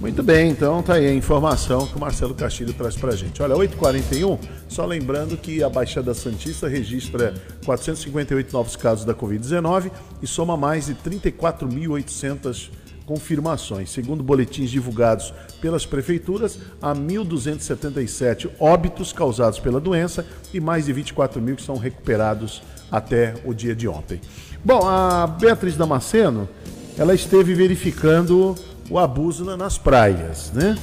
Muito 0.00 0.22
bem, 0.22 0.50
então 0.50 0.80
tá 0.80 0.94
aí 0.94 1.08
a 1.08 1.12
informação 1.12 1.84
que 1.84 1.96
o 1.96 1.98
Marcelo 1.98 2.32
Castilho 2.32 2.72
traz 2.72 2.94
pra 2.94 3.16
gente. 3.16 3.42
Olha, 3.42 3.56
8h41, 3.56 4.38
só 4.68 4.86
lembrando 4.86 5.36
que 5.36 5.60
a 5.60 5.68
Baixada 5.68 6.14
Santista 6.14 6.68
registra 6.68 7.34
458 7.64 8.52
novos 8.52 8.76
casos 8.76 9.04
da 9.04 9.12
Covid-19 9.12 9.90
e 10.22 10.26
soma 10.26 10.56
mais 10.56 10.86
de 10.86 10.94
34.800 10.94 12.70
confirmações. 13.04 13.90
Segundo 13.90 14.22
boletins 14.22 14.70
divulgados 14.70 15.34
pelas 15.60 15.84
prefeituras, 15.84 16.60
há 16.80 16.94
1.277 16.94 18.50
óbitos 18.60 19.12
causados 19.12 19.58
pela 19.58 19.80
doença 19.80 20.24
e 20.54 20.60
mais 20.60 20.84
de 20.84 20.92
24 20.92 21.42
mil 21.42 21.56
que 21.56 21.62
são 21.62 21.76
recuperados 21.76 22.62
até 22.90 23.34
o 23.44 23.52
dia 23.52 23.74
de 23.74 23.88
ontem. 23.88 24.20
Bom, 24.64 24.86
a 24.86 25.26
Beatriz 25.26 25.76
Damasceno, 25.76 26.48
ela 26.96 27.14
esteve 27.14 27.54
verificando 27.54 28.54
o 28.90 28.98
abuso 28.98 29.44
nas 29.56 29.78
praias, 29.78 30.50
né? 30.52 30.76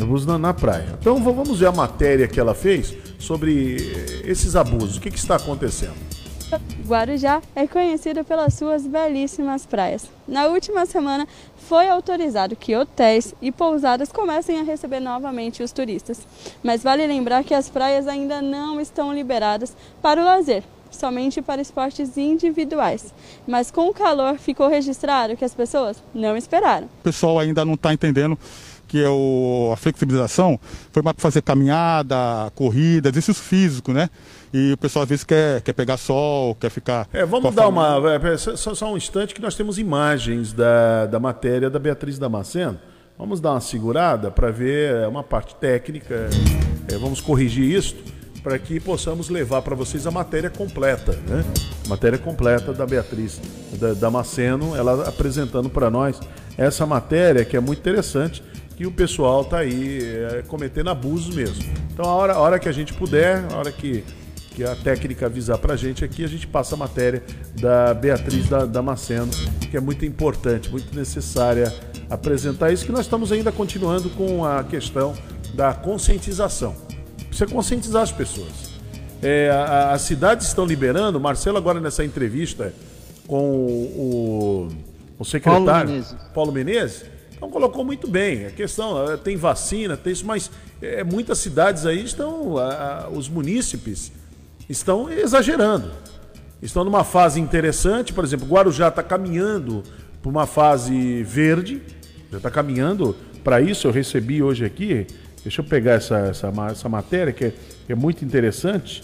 Abuso 0.00 0.26
na, 0.26 0.38
na 0.38 0.54
praia. 0.54 0.96
Então 0.98 1.22
vamos 1.22 1.58
ver 1.58 1.66
a 1.66 1.72
matéria 1.72 2.28
que 2.28 2.38
ela 2.38 2.54
fez 2.54 2.94
sobre 3.18 3.76
esses 4.24 4.56
abusos. 4.56 4.96
O 4.96 5.00
que, 5.00 5.10
que 5.10 5.18
está 5.18 5.36
acontecendo? 5.36 5.94
Guarujá 6.84 7.40
é 7.54 7.66
conhecido 7.66 8.24
pelas 8.24 8.54
suas 8.54 8.86
belíssimas 8.86 9.64
praias. 9.64 10.10
Na 10.26 10.46
última 10.46 10.84
semana, 10.84 11.28
foi 11.56 11.88
autorizado 11.88 12.56
que 12.56 12.74
hotéis 12.74 13.34
e 13.40 13.52
pousadas 13.52 14.10
comecem 14.10 14.58
a 14.58 14.64
receber 14.64 14.98
novamente 14.98 15.62
os 15.62 15.70
turistas. 15.70 16.26
Mas 16.62 16.82
vale 16.82 17.06
lembrar 17.06 17.44
que 17.44 17.54
as 17.54 17.68
praias 17.68 18.08
ainda 18.08 18.42
não 18.42 18.80
estão 18.80 19.14
liberadas 19.14 19.76
para 20.02 20.20
o 20.20 20.24
lazer, 20.24 20.64
somente 20.90 21.40
para 21.40 21.60
esportes 21.62 22.16
individuais. 22.16 23.14
Mas 23.46 23.70
com 23.70 23.88
o 23.88 23.94
calor 23.94 24.38
ficou 24.38 24.68
registrado 24.68 25.36
que 25.36 25.44
as 25.44 25.54
pessoas 25.54 26.02
não 26.14 26.36
esperaram. 26.36 26.86
O 27.00 27.02
pessoal 27.02 27.38
ainda 27.38 27.64
não 27.64 27.74
está 27.74 27.92
entendendo 27.92 28.38
que 28.90 29.00
é 29.00 29.08
o, 29.08 29.70
a 29.72 29.76
flexibilização 29.76 30.58
foi 30.90 31.00
mais 31.00 31.14
para 31.14 31.22
fazer 31.22 31.42
caminhada, 31.42 32.16
corrida, 32.56 33.08
exercício 33.08 33.40
físico, 33.40 33.92
né? 33.92 34.10
E 34.52 34.72
o 34.72 34.76
pessoal 34.76 35.04
às 35.04 35.08
vezes 35.08 35.22
quer, 35.24 35.60
quer 35.60 35.72
pegar 35.72 35.96
sol, 35.96 36.56
quer 36.56 36.70
ficar. 36.70 37.06
É, 37.12 37.24
vamos 37.24 37.54
dar 37.54 37.68
uma. 37.68 38.00
É, 38.12 38.36
só, 38.36 38.74
só, 38.74 38.92
um 38.92 38.96
instante 38.96 39.32
que 39.32 39.40
nós 39.40 39.54
temos 39.54 39.78
imagens 39.78 40.52
da, 40.52 41.06
da 41.06 41.20
matéria 41.20 41.70
da 41.70 41.78
Beatriz 41.78 42.18
Damasceno. 42.18 42.80
Vamos 43.16 43.40
dar 43.40 43.52
uma 43.52 43.60
segurada 43.60 44.28
para 44.28 44.50
ver 44.50 44.92
é, 44.92 45.06
uma 45.06 45.22
parte 45.22 45.54
técnica. 45.54 46.28
É, 46.92 46.98
vamos 46.98 47.20
corrigir 47.20 47.70
isso 47.70 47.94
para 48.42 48.58
que 48.58 48.80
possamos 48.80 49.28
levar 49.28 49.62
para 49.62 49.74
vocês 49.74 50.06
a 50.06 50.10
matéria 50.10 50.50
completa, 50.50 51.12
né? 51.28 51.44
Matéria 51.86 52.18
completa 52.18 52.72
da 52.72 52.86
Beatriz 52.86 53.40
Damasceno, 53.98 54.74
ela 54.74 55.08
apresentando 55.08 55.68
para 55.68 55.90
nós 55.90 56.18
essa 56.56 56.86
matéria 56.86 57.44
que 57.44 57.56
é 57.56 57.60
muito 57.60 57.78
interessante 57.78 58.42
que 58.76 58.86
o 58.86 58.90
pessoal 58.90 59.42
está 59.42 59.58
aí 59.58 59.98
é, 60.02 60.42
cometendo 60.48 60.88
abusos 60.88 61.34
mesmo. 61.34 61.62
Então, 61.92 62.06
a 62.06 62.14
hora, 62.14 62.32
a 62.32 62.38
hora 62.38 62.58
que 62.58 62.66
a 62.66 62.72
gente 62.72 62.94
puder, 62.94 63.44
a 63.52 63.56
hora 63.56 63.70
que, 63.70 64.02
que 64.52 64.64
a 64.64 64.74
técnica 64.74 65.26
avisar 65.26 65.58
para 65.58 65.74
a 65.74 65.76
gente 65.76 66.02
aqui, 66.02 66.24
a 66.24 66.26
gente 66.26 66.46
passa 66.46 66.74
a 66.74 66.78
matéria 66.78 67.22
da 67.60 67.92
Beatriz 67.92 68.48
da, 68.48 68.64
Damasceno, 68.64 69.30
que 69.70 69.76
é 69.76 69.80
muito 69.80 70.06
importante, 70.06 70.70
muito 70.70 70.96
necessária 70.96 71.70
apresentar 72.08 72.72
isso, 72.72 72.86
que 72.86 72.92
nós 72.92 73.02
estamos 73.02 73.30
ainda 73.30 73.52
continuando 73.52 74.08
com 74.10 74.46
a 74.46 74.64
questão 74.64 75.14
da 75.52 75.74
conscientização. 75.74 76.74
Precisa 77.30 77.46
conscientizar 77.46 78.02
as 78.02 78.12
pessoas. 78.12 78.70
É, 79.22 79.50
a, 79.50 79.92
as 79.92 80.02
cidades 80.02 80.48
estão 80.48 80.66
liberando, 80.66 81.18
Marcelo 81.18 81.56
agora 81.56 81.80
nessa 81.80 82.04
entrevista 82.04 82.74
com 83.26 83.54
o, 83.54 84.68
o 85.18 85.24
secretário 85.24 85.64
Paulo 85.64 85.86
Menezes, 85.86 86.16
Paulo 86.34 86.52
Menezes 86.52 87.04
Então 87.36 87.48
colocou 87.48 87.84
muito 87.84 88.08
bem. 88.08 88.46
A 88.46 88.50
questão, 88.50 89.16
tem 89.18 89.36
vacina, 89.36 89.96
tem 89.96 90.12
isso, 90.12 90.26
mas 90.26 90.50
é, 90.82 91.04
muitas 91.04 91.38
cidades 91.38 91.86
aí 91.86 92.04
estão, 92.04 92.58
a, 92.58 93.08
os 93.08 93.28
munícipes 93.28 94.10
estão 94.68 95.08
exagerando. 95.08 95.90
Estão 96.60 96.84
numa 96.84 97.04
fase 97.04 97.40
interessante, 97.40 98.12
por 98.12 98.24
exemplo, 98.24 98.46
Guarujá 98.46 98.88
está 98.88 99.02
caminhando 99.02 99.82
para 100.20 100.30
uma 100.30 100.46
fase 100.46 101.22
verde, 101.22 101.80
já 102.30 102.36
está 102.36 102.50
caminhando 102.50 103.16
para 103.42 103.60
isso. 103.60 103.86
Eu 103.86 103.92
recebi 103.92 104.42
hoje 104.42 104.64
aqui, 104.64 105.06
deixa 105.42 105.60
eu 105.60 105.64
pegar 105.64 105.92
essa, 105.92 106.18
essa, 106.18 106.52
essa 106.70 106.88
matéria 106.88 107.32
que 107.32 107.46
é, 107.46 107.52
que 107.86 107.92
é 107.92 107.94
muito 107.94 108.24
interessante. 108.24 109.02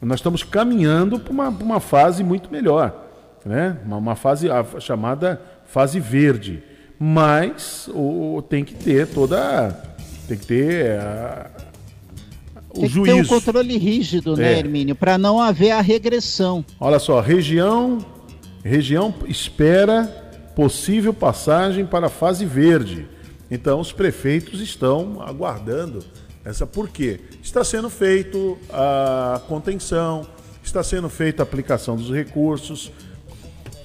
Nós 0.00 0.20
estamos 0.20 0.42
caminhando 0.42 1.18
para 1.18 1.32
uma, 1.32 1.48
uma 1.48 1.80
fase 1.80 2.22
muito 2.22 2.50
melhor, 2.50 3.08
né? 3.44 3.76
uma, 3.84 3.96
uma 3.96 4.14
fase 4.14 4.50
a, 4.50 4.64
chamada 4.80 5.40
fase 5.66 5.98
verde. 5.98 6.62
Mas 6.98 7.88
o, 7.94 8.42
tem 8.48 8.64
que 8.64 8.74
ter 8.74 9.06
toda. 9.06 9.70
Tem 10.26 10.36
que 10.36 10.46
ter 10.46 10.98
a, 10.98 11.50
o 12.70 12.80
Tem 12.80 12.88
juízo. 12.88 13.16
ter 13.16 13.22
um 13.22 13.24
controle 13.24 13.78
rígido, 13.78 14.36
né, 14.36 14.54
é. 14.54 14.58
Hermínio? 14.58 14.94
Para 14.94 15.16
não 15.16 15.40
haver 15.40 15.70
a 15.70 15.80
regressão. 15.80 16.64
Olha 16.78 16.98
só, 16.98 17.20
região, 17.20 17.98
região 18.62 19.14
espera 19.26 20.04
possível 20.54 21.14
passagem 21.14 21.86
para 21.86 22.06
a 22.06 22.10
fase 22.10 22.44
verde. 22.44 23.06
Então, 23.50 23.80
os 23.80 23.92
prefeitos 23.92 24.60
estão 24.60 25.22
aguardando 25.22 26.04
essa. 26.44 26.66
Por 26.66 26.88
quê? 26.88 27.20
Está 27.42 27.64
sendo 27.64 27.88
feito 27.88 28.58
a 28.70 29.40
contenção, 29.48 30.26
está 30.62 30.82
sendo 30.82 31.08
feita 31.08 31.42
a 31.42 31.44
aplicação 31.44 31.96
dos 31.96 32.10
recursos, 32.10 32.92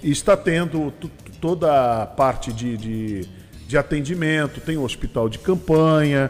está 0.01 0.35
tendo 0.35 0.93
toda 1.39 2.03
a 2.03 2.05
parte 2.05 2.51
de, 2.51 2.77
de, 2.77 3.27
de 3.67 3.77
atendimento, 3.77 4.61
tem 4.61 4.77
o 4.77 4.83
hospital 4.83 5.29
de 5.29 5.39
campanha 5.39 6.29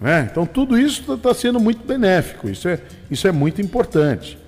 né? 0.00 0.28
Então 0.30 0.44
tudo 0.44 0.78
isso 0.78 1.00
está 1.00 1.16
tá 1.16 1.34
sendo 1.34 1.58
muito 1.60 1.82
benéfico, 1.86 2.48
isso 2.48 2.68
é, 2.68 2.78
isso 3.10 3.26
é 3.26 3.32
muito 3.32 3.60
importante. 3.60 4.38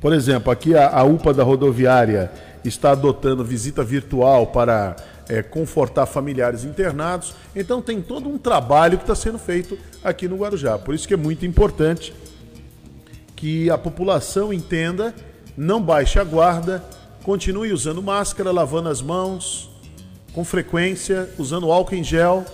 Por 0.00 0.12
exemplo, 0.14 0.50
aqui 0.50 0.74
a, 0.74 0.88
a 0.88 1.04
UPA 1.04 1.34
da 1.34 1.42
rodoviária 1.42 2.30
está 2.64 2.92
adotando 2.92 3.44
visita 3.44 3.84
virtual 3.84 4.46
para 4.46 4.96
é, 5.28 5.42
confortar 5.42 6.06
familiares 6.06 6.64
internados. 6.64 7.34
Então 7.54 7.80
tem 7.80 8.00
todo 8.00 8.28
um 8.28 8.38
trabalho 8.38 8.98
que 8.98 9.04
está 9.04 9.14
sendo 9.14 9.38
feito 9.38 9.78
aqui 10.02 10.28
no 10.28 10.36
Guarujá. 10.36 10.78
Por 10.78 10.94
isso 10.94 11.06
que 11.06 11.14
é 11.14 11.16
muito 11.16 11.44
importante 11.46 12.12
que 13.36 13.70
a 13.70 13.78
população 13.78 14.52
entenda, 14.52 15.14
não 15.56 15.80
baixe 15.80 16.18
a 16.18 16.24
guarda, 16.24 16.84
continue 17.22 17.72
usando 17.72 18.02
máscara, 18.02 18.50
lavando 18.50 18.88
as 18.88 19.00
mãos 19.00 19.70
com 20.34 20.44
frequência, 20.44 21.28
usando 21.38 21.70
álcool 21.70 21.94
em 21.94 22.04
gel 22.04 22.44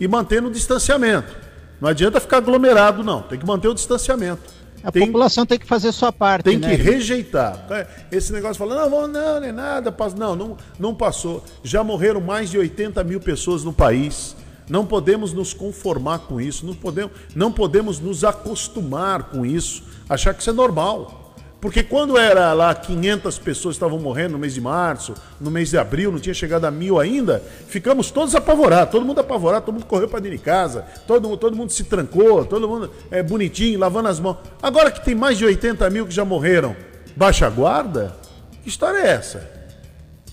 e 0.00 0.06
mantendo 0.06 0.48
o 0.48 0.52
distanciamento. 0.52 1.36
Não 1.80 1.88
adianta 1.88 2.20
ficar 2.20 2.38
aglomerado, 2.38 3.04
não. 3.04 3.22
Tem 3.22 3.38
que 3.38 3.46
manter 3.46 3.68
o 3.68 3.74
distanciamento. 3.74 4.42
A 4.82 4.92
tem, 4.92 5.06
população 5.06 5.44
tem 5.44 5.58
que 5.58 5.66
fazer 5.66 5.92
sua 5.92 6.12
parte. 6.12 6.44
Tem 6.44 6.58
né? 6.58 6.68
que 6.68 6.82
rejeitar. 6.82 7.66
É, 7.70 7.86
esse 8.12 8.32
negócio 8.32 8.56
falando, 8.56 8.90
não, 8.90 9.08
não, 9.08 9.40
nem 9.40 9.52
nada. 9.52 9.94
Não, 10.16 10.36
não, 10.36 10.56
não 10.78 10.94
passou. 10.94 11.42
Já 11.62 11.82
morreram 11.82 12.20
mais 12.20 12.50
de 12.50 12.58
80 12.58 13.02
mil 13.04 13.20
pessoas 13.20 13.64
no 13.64 13.72
país. 13.72 14.36
Não 14.68 14.84
podemos 14.84 15.32
nos 15.32 15.52
conformar 15.52 16.20
com 16.20 16.40
isso. 16.40 16.66
Não 16.66 16.74
podemos, 16.74 17.12
não 17.34 17.52
podemos 17.52 18.00
nos 18.00 18.24
acostumar 18.24 19.24
com 19.24 19.44
isso. 19.44 19.82
Achar 20.08 20.34
que 20.34 20.40
isso 20.40 20.50
é 20.50 20.52
normal. 20.52 21.25
Porque 21.60 21.82
quando 21.82 22.18
era 22.18 22.52
lá 22.52 22.74
500 22.74 23.38
pessoas 23.38 23.76
estavam 23.76 23.98
morrendo 23.98 24.32
no 24.32 24.38
mês 24.38 24.54
de 24.54 24.60
março, 24.60 25.14
no 25.40 25.50
mês 25.50 25.70
de 25.70 25.78
abril, 25.78 26.12
não 26.12 26.18
tinha 26.18 26.34
chegado 26.34 26.66
a 26.66 26.70
mil 26.70 27.00
ainda, 27.00 27.42
ficamos 27.66 28.10
todos 28.10 28.34
apavorados, 28.34 28.92
todo 28.92 29.06
mundo 29.06 29.20
apavorado, 29.20 29.64
todo 29.64 29.74
mundo 29.74 29.86
correu 29.86 30.08
para 30.08 30.20
dentro 30.20 30.36
de 30.36 30.44
casa, 30.44 30.84
todo, 31.06 31.34
todo 31.36 31.56
mundo 31.56 31.70
se 31.70 31.84
trancou, 31.84 32.44
todo 32.44 32.68
mundo 32.68 32.90
é 33.10 33.22
bonitinho, 33.22 33.78
lavando 33.78 34.08
as 34.08 34.20
mãos. 34.20 34.36
Agora 34.62 34.90
que 34.90 35.02
tem 35.04 35.14
mais 35.14 35.38
de 35.38 35.44
80 35.44 35.88
mil 35.88 36.06
que 36.06 36.14
já 36.14 36.24
morreram, 36.24 36.76
baixa 37.16 37.48
guarda? 37.48 38.14
Que 38.62 38.68
história 38.68 38.98
é 38.98 39.08
essa? 39.08 39.50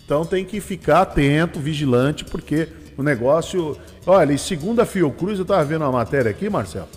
Então 0.06 0.26
tem 0.26 0.44
que 0.44 0.60
ficar 0.60 1.02
atento, 1.02 1.60
vigilante, 1.60 2.26
porque 2.26 2.68
o 2.98 3.04
negócio. 3.04 3.78
Olha, 4.06 4.34
e 4.34 4.38
segundo 4.38 4.82
a 4.82 4.86
Fiocruz, 4.86 5.40
eu 5.40 5.44
estava 5.44 5.64
vendo 5.64 5.84
uma 5.84 5.92
matéria 5.92 6.30
aqui, 6.30 6.50
Marcelo. 6.50 6.88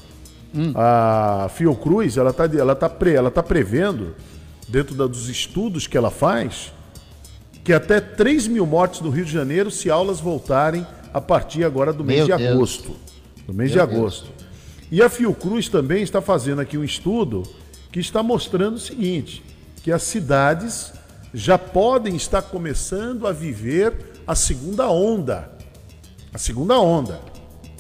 Hum. 0.57 0.73
A 0.75 1.51
Fiocruz, 1.55 2.17
ela 2.17 2.31
está 2.31 2.45
ela 2.47 2.75
tá 2.75 2.89
pre, 2.89 3.13
ela 3.13 3.31
tá 3.31 3.43
prevendo, 3.43 4.15
dentro 4.67 4.95
da, 4.95 5.07
dos 5.07 5.29
estudos 5.29 5.87
que 5.87 5.97
ela 5.97 6.11
faz, 6.11 6.73
que 7.63 7.73
até 7.73 8.01
3 8.01 8.47
mil 8.47 8.65
mortes 8.65 9.01
no 9.03 9.11
Rio 9.11 9.25
de 9.25 9.33
Janeiro 9.33 9.71
se 9.71 9.91
aulas 9.91 10.19
voltarem 10.19 10.87
a 11.13 11.21
partir 11.21 11.65
agora 11.65 11.93
do 11.93 12.03
mês 12.03 12.27
Meu 12.27 12.37
de 12.37 12.43
Deus. 12.43 12.57
agosto. 12.57 12.97
Do 13.47 13.53
mês 13.53 13.75
Meu 13.75 13.87
de 13.87 13.93
agosto. 13.93 14.25
Deus. 14.25 14.47
E 14.91 15.03
a 15.03 15.11
Fiocruz 15.11 15.69
também 15.69 16.03
está 16.03 16.23
fazendo 16.23 16.61
aqui 16.61 16.79
um 16.79 16.85
estudo 16.85 17.43
que 17.93 18.01
está 18.01 18.23
mostrando 18.23 18.77
o 18.77 18.81
seguinte: 18.81 19.43
que 19.83 19.93
as 19.93 20.03
cidades 20.03 20.93
já 21.35 21.59
podem 21.59 22.17
estar 22.17 22.41
começando 22.43 23.27
a 23.27 23.33
viver 23.33 24.13
a 24.27 24.35
segunda 24.35 24.89
onda. 24.89 25.51
A 26.33 26.39
segunda 26.39 26.79
onda. 26.79 27.21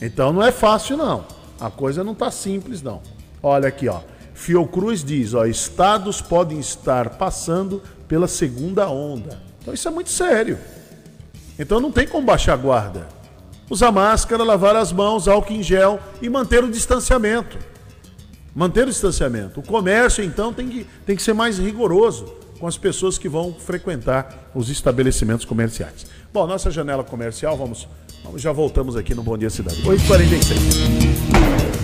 Então 0.00 0.32
não 0.32 0.42
é 0.42 0.52
fácil, 0.52 0.96
não. 0.96 1.35
A 1.60 1.70
coisa 1.70 2.04
não 2.04 2.12
está 2.12 2.30
simples, 2.30 2.82
não. 2.82 3.00
Olha 3.42 3.68
aqui, 3.68 3.88
ó. 3.88 4.00
Fiocruz 4.34 5.02
diz, 5.02 5.32
ó, 5.32 5.46
estados 5.46 6.20
podem 6.20 6.58
estar 6.60 7.10
passando 7.10 7.82
pela 8.06 8.28
segunda 8.28 8.88
onda. 8.88 9.40
Então 9.60 9.72
isso 9.72 9.88
é 9.88 9.90
muito 9.90 10.10
sério. 10.10 10.58
Então 11.58 11.80
não 11.80 11.90
tem 11.90 12.06
como 12.06 12.26
baixar 12.26 12.52
a 12.52 12.56
guarda. 12.56 13.08
Usar 13.68 13.90
máscara, 13.90 14.44
lavar 14.44 14.76
as 14.76 14.92
mãos, 14.92 15.26
álcool 15.26 15.54
em 15.54 15.62
gel 15.62 15.98
e 16.20 16.28
manter 16.28 16.62
o 16.62 16.70
distanciamento. 16.70 17.58
Manter 18.54 18.84
o 18.84 18.90
distanciamento. 18.90 19.60
O 19.60 19.62
comércio, 19.62 20.22
então, 20.22 20.52
tem 20.52 20.68
que, 20.68 20.86
tem 21.04 21.16
que 21.16 21.22
ser 21.22 21.32
mais 21.32 21.58
rigoroso 21.58 22.26
com 22.60 22.66
as 22.66 22.78
pessoas 22.78 23.18
que 23.18 23.28
vão 23.28 23.54
frequentar 23.54 24.50
os 24.54 24.70
estabelecimentos 24.70 25.44
comerciais. 25.44 26.06
Bom, 26.32 26.46
nossa 26.46 26.70
janela 26.70 27.04
comercial, 27.04 27.56
vamos, 27.56 27.88
vamos 28.22 28.40
já 28.40 28.52
voltamos 28.52 28.96
aqui 28.96 29.14
no 29.14 29.22
Bom 29.22 29.36
Dia 29.36 29.50
Cidade. 29.50 29.82
8h46. 29.82 30.95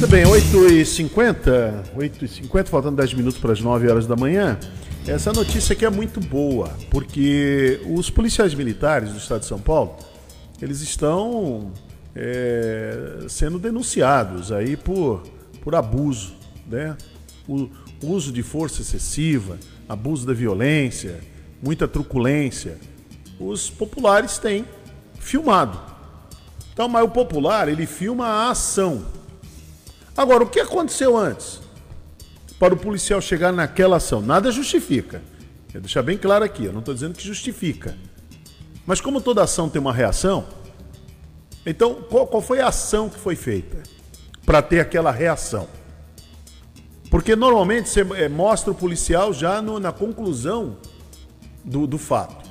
Muito 0.00 0.12
bem, 0.12 0.24
8h50, 0.24 1.92
8h50, 1.94 2.68
faltando 2.68 2.96
10 2.96 3.12
minutos 3.12 3.38
para 3.38 3.52
as 3.52 3.60
9 3.60 3.86
horas 3.86 4.06
da 4.06 4.16
manhã. 4.16 4.58
Essa 5.06 5.30
notícia 5.30 5.74
aqui 5.74 5.84
é 5.84 5.90
muito 5.90 6.20
boa, 6.20 6.70
porque 6.90 7.78
os 7.86 8.08
policiais 8.08 8.54
militares 8.54 9.10
do 9.10 9.18
estado 9.18 9.40
de 9.40 9.46
São 9.46 9.60
Paulo, 9.60 9.96
eles 10.62 10.80
estão 10.80 11.70
é, 12.16 13.26
sendo 13.28 13.58
denunciados 13.58 14.50
aí 14.50 14.74
por, 14.74 15.22
por 15.60 15.74
abuso, 15.74 16.32
né? 16.66 16.96
O 17.46 17.68
uso 18.02 18.32
de 18.32 18.42
força 18.42 18.80
excessiva, 18.80 19.58
abuso 19.86 20.26
da 20.26 20.32
violência, 20.32 21.20
muita 21.62 21.86
truculência. 21.86 22.78
Os 23.38 23.68
populares 23.68 24.38
têm 24.38 24.64
filmado. 25.18 25.78
Então, 26.72 26.88
mas 26.88 27.04
o 27.04 27.08
popular, 27.08 27.68
ele 27.68 27.84
filma 27.84 28.24
a 28.24 28.50
ação 28.50 29.19
Agora, 30.16 30.44
o 30.44 30.46
que 30.48 30.60
aconteceu 30.60 31.16
antes? 31.16 31.60
Para 32.58 32.74
o 32.74 32.76
policial 32.76 33.20
chegar 33.20 33.52
naquela 33.52 33.96
ação? 33.96 34.20
Nada 34.20 34.50
justifica. 34.50 35.22
Vou 35.72 35.80
deixar 35.80 36.02
bem 36.02 36.18
claro 36.18 36.44
aqui, 36.44 36.64
eu 36.64 36.72
não 36.72 36.80
estou 36.80 36.92
dizendo 36.92 37.14
que 37.14 37.26
justifica. 37.26 37.96
Mas 38.86 39.00
como 39.00 39.20
toda 39.20 39.42
ação 39.42 39.68
tem 39.68 39.80
uma 39.80 39.92
reação, 39.92 40.46
então 41.64 41.94
qual, 42.08 42.26
qual 42.26 42.42
foi 42.42 42.60
a 42.60 42.68
ação 42.68 43.08
que 43.08 43.18
foi 43.18 43.36
feita 43.36 43.82
para 44.44 44.60
ter 44.60 44.80
aquela 44.80 45.10
reação? 45.10 45.68
Porque 47.10 47.34
normalmente 47.34 47.88
você 47.88 48.00
é, 48.16 48.28
mostra 48.28 48.70
o 48.70 48.74
policial 48.74 49.32
já 49.32 49.60
no, 49.60 49.80
na 49.80 49.92
conclusão 49.92 50.76
do, 51.64 51.86
do 51.86 51.98
fato. 51.98 52.48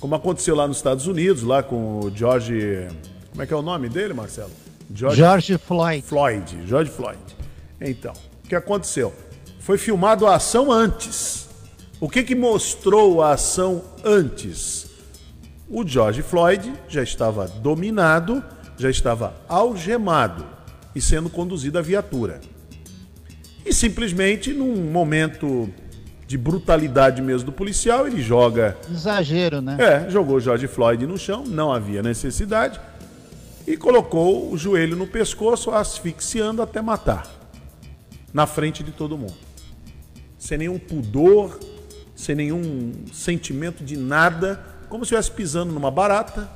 Como 0.00 0.14
aconteceu 0.14 0.56
lá 0.56 0.66
nos 0.66 0.78
Estados 0.78 1.06
Unidos, 1.06 1.42
lá 1.44 1.62
com 1.62 2.00
o 2.00 2.10
George. 2.14 2.88
Como 3.30 3.42
é 3.42 3.46
que 3.46 3.54
é 3.54 3.56
o 3.56 3.62
nome 3.62 3.88
dele, 3.88 4.12
Marcelo? 4.12 4.50
George, 4.94 5.16
George 5.16 5.58
Floyd. 5.58 6.02
Floyd, 6.06 6.58
George 6.66 6.90
Floyd. 6.90 7.18
Então, 7.80 8.12
o 8.44 8.48
que 8.48 8.54
aconteceu? 8.54 9.12
Foi 9.58 9.78
filmado 9.78 10.26
a 10.26 10.36
ação 10.36 10.70
antes. 10.70 11.48
O 12.00 12.08
que, 12.08 12.22
que 12.22 12.34
mostrou 12.34 13.22
a 13.22 13.32
ação 13.32 13.82
antes? 14.04 14.90
O 15.68 15.86
George 15.86 16.22
Floyd 16.22 16.72
já 16.88 17.02
estava 17.02 17.46
dominado, 17.46 18.44
já 18.76 18.90
estava 18.90 19.34
algemado 19.48 20.44
e 20.94 21.00
sendo 21.00 21.30
conduzido 21.30 21.78
à 21.78 21.82
viatura. 21.82 22.40
E 23.64 23.72
simplesmente, 23.72 24.52
num 24.52 24.90
momento 24.90 25.72
de 26.26 26.36
brutalidade 26.36 27.22
mesmo 27.22 27.46
do 27.46 27.52
policial, 27.52 28.06
ele 28.06 28.20
joga. 28.20 28.76
Exagero, 28.90 29.60
né? 29.60 29.76
É, 29.78 30.10
jogou 30.10 30.40
George 30.40 30.66
Floyd 30.66 31.06
no 31.06 31.16
chão, 31.16 31.44
não 31.46 31.72
havia 31.72 32.02
necessidade, 32.02 32.80
e 33.66 33.76
colocou 33.76 34.50
o 34.50 34.58
joelho 34.58 34.96
no 34.96 35.06
pescoço, 35.06 35.70
asfixiando 35.70 36.62
até 36.62 36.80
matar. 36.80 37.26
Na 38.32 38.46
frente 38.46 38.82
de 38.82 38.92
todo 38.92 39.18
mundo. 39.18 39.34
Sem 40.38 40.58
nenhum 40.58 40.78
pudor, 40.78 41.58
sem 42.14 42.34
nenhum 42.34 42.92
sentimento 43.12 43.84
de 43.84 43.96
nada, 43.96 44.64
como 44.88 45.04
se 45.04 45.14
estivesse 45.14 45.30
pisando 45.30 45.72
numa 45.72 45.90
barata, 45.90 46.50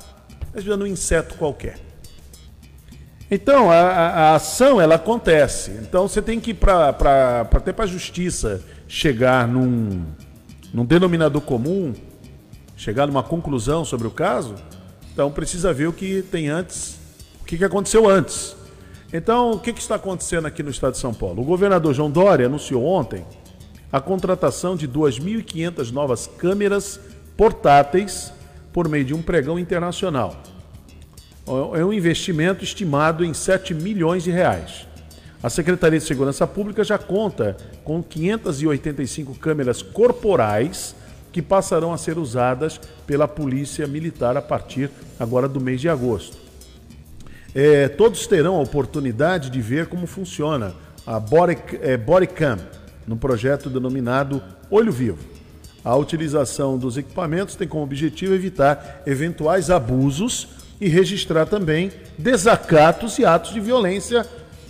pisando 0.53 0.79
num 0.79 0.87
inseto 0.87 1.35
qualquer. 1.35 1.79
Então, 3.31 3.71
a, 3.71 3.77
a, 3.77 4.35
ação, 4.37 4.81
ela 4.81 4.95
acontece. 4.95 5.73
Então, 5.83 6.09
você 6.09 6.23
tem 6.23 6.39
que 6.39 6.55
para 6.55 6.91
até 7.41 7.73
para 7.73 7.85
a 7.85 7.89
justiça 7.89 8.63
chegar 8.87 9.49
num, 9.49 10.05
num 10.73 10.85
denominador 10.85 11.43
comum, 11.43 11.93
chegar 12.77 13.07
numa 13.07 13.23
conclusão 13.23 13.85
sobre 13.85 14.07
o 14.07 14.11
caso, 14.11 14.55
então 15.17 15.31
precisa 15.31 15.73
ver 15.73 15.87
o 15.87 15.95
que 15.95 16.21
tem 16.31 16.51
antes, 16.51 16.99
o 17.41 17.45
que, 17.47 17.64
aconteceu 17.64 18.07
antes. 18.07 18.55
Então, 19.11 19.53
o 19.53 19.59
que, 19.59 19.73
que 19.73 19.81
está 19.81 19.95
acontecendo 19.95 20.45
aqui 20.45 20.62
no 20.62 20.69
estado 20.69 20.93
de 20.93 20.99
São 20.99 21.14
Paulo? 21.14 21.41
O 21.41 21.45
governador 21.47 21.95
João 21.95 22.11
Dória 22.11 22.45
anunciou 22.45 22.85
ontem 22.85 23.25
a 23.91 23.99
contratação 23.99 24.77
de 24.77 24.87
2.500 24.87 25.91
novas 25.91 26.27
câmeras 26.27 27.01
portáteis 27.35 28.31
por 28.75 28.91
meio 28.91 29.07
de 29.07 29.14
um 29.14 29.23
pregão 29.23 29.59
internacional. 29.59 30.37
É 31.75 31.83
um 31.83 31.95
investimento 31.95 32.62
estimado 32.62 33.25
em 33.25 33.33
7 33.33 33.73
milhões 33.73 34.23
de 34.23 34.31
reais. 34.31 34.87
A 35.43 35.49
Secretaria 35.49 35.99
de 35.99 36.05
Segurança 36.05 36.47
Pública 36.47 36.85
já 36.85 36.99
conta 36.99 37.57
com 37.85 38.03
585 38.03 39.35
câmeras 39.37 39.81
corporais 39.81 40.95
que 41.37 41.43
passarão 41.43 41.93
a 41.93 41.99
ser 41.99 42.16
usadas 42.16 42.80
pela 43.07 43.28
Polícia 43.28 43.87
Militar 43.87 44.39
a 44.39 44.41
partir 44.41 44.91
agora 45.20 45.47
do 45.47 45.61
mês 45.61 45.82
de 45.82 45.87
agosto. 45.87 46.39
É, 47.55 47.89
todos 47.89 48.26
terão 48.26 48.57
a 48.57 48.62
oportunidade 48.62 49.51
de 49.51 49.61
ver 49.61 49.87
como 49.87 50.07
funciona 50.07 50.72
a 51.07 51.20
Body, 51.20 51.59
é, 51.82 51.95
Bodycam 51.95 52.57
no 53.07 53.18
projeto 53.18 53.68
denominado 53.68 54.43
Olho 54.70 54.91
Vivo. 54.91 55.18
A 55.84 55.95
utilização 55.95 56.78
dos 56.78 56.97
equipamentos 56.97 57.55
tem 57.55 57.68
como 57.68 57.84
objetivo 57.84 58.32
evitar 58.32 59.03
eventuais 59.05 59.68
abusos 59.68 60.49
e 60.80 60.89
registrar 60.89 61.45
também 61.45 61.93
desacatos 62.16 63.18
e 63.18 63.26
atos 63.26 63.53
de 63.53 63.61
violência 63.61 64.26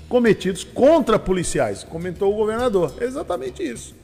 cometidos 0.08 0.64
contra 0.64 1.16
policiais, 1.16 1.84
comentou 1.84 2.32
o 2.32 2.36
governador. 2.36 2.92
É 3.00 3.04
exatamente 3.04 3.62
isso. 3.62 3.94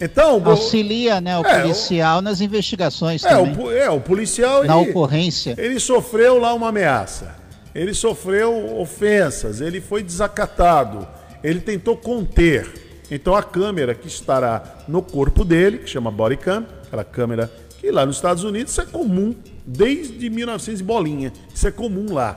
Então, 0.00 0.42
auxilia, 0.44 1.20
né, 1.20 1.38
o 1.38 1.46
é, 1.46 1.62
policial 1.62 2.18
o... 2.18 2.22
nas 2.22 2.40
investigações 2.40 3.24
é, 3.24 3.28
também. 3.28 3.56
O, 3.56 3.70
é, 3.70 3.88
o 3.90 4.00
policial 4.00 4.64
na 4.64 4.78
ele, 4.80 4.90
ocorrência. 4.90 5.54
Ele 5.56 5.78
sofreu 5.78 6.38
lá 6.38 6.52
uma 6.52 6.68
ameaça. 6.68 7.34
Ele 7.74 7.92
sofreu 7.92 8.78
ofensas, 8.78 9.60
ele 9.60 9.80
foi 9.80 10.02
desacatado, 10.02 11.06
ele 11.42 11.60
tentou 11.60 11.96
conter. 11.96 12.72
Então 13.10 13.34
a 13.34 13.42
câmera 13.42 13.94
que 13.94 14.06
estará 14.06 14.62
no 14.86 15.02
corpo 15.02 15.44
dele, 15.44 15.78
que 15.78 15.90
chama 15.90 16.10
body 16.10 16.36
cam, 16.36 16.64
aquela 16.86 17.04
câmera 17.04 17.50
que 17.80 17.90
lá 17.90 18.06
nos 18.06 18.16
Estados 18.16 18.44
Unidos 18.44 18.72
isso 18.72 18.80
é 18.80 18.86
comum 18.86 19.34
desde 19.66 20.30
1900 20.30 20.80
bolinha. 20.82 21.32
Isso 21.52 21.66
é 21.66 21.70
comum 21.70 22.12
lá. 22.12 22.36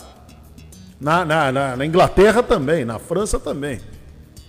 Na, 1.00 1.24
na, 1.24 1.52
na, 1.52 1.78
na 1.78 1.86
Inglaterra 1.86 2.42
também, 2.42 2.84
na 2.84 2.98
França 2.98 3.40
também. 3.40 3.80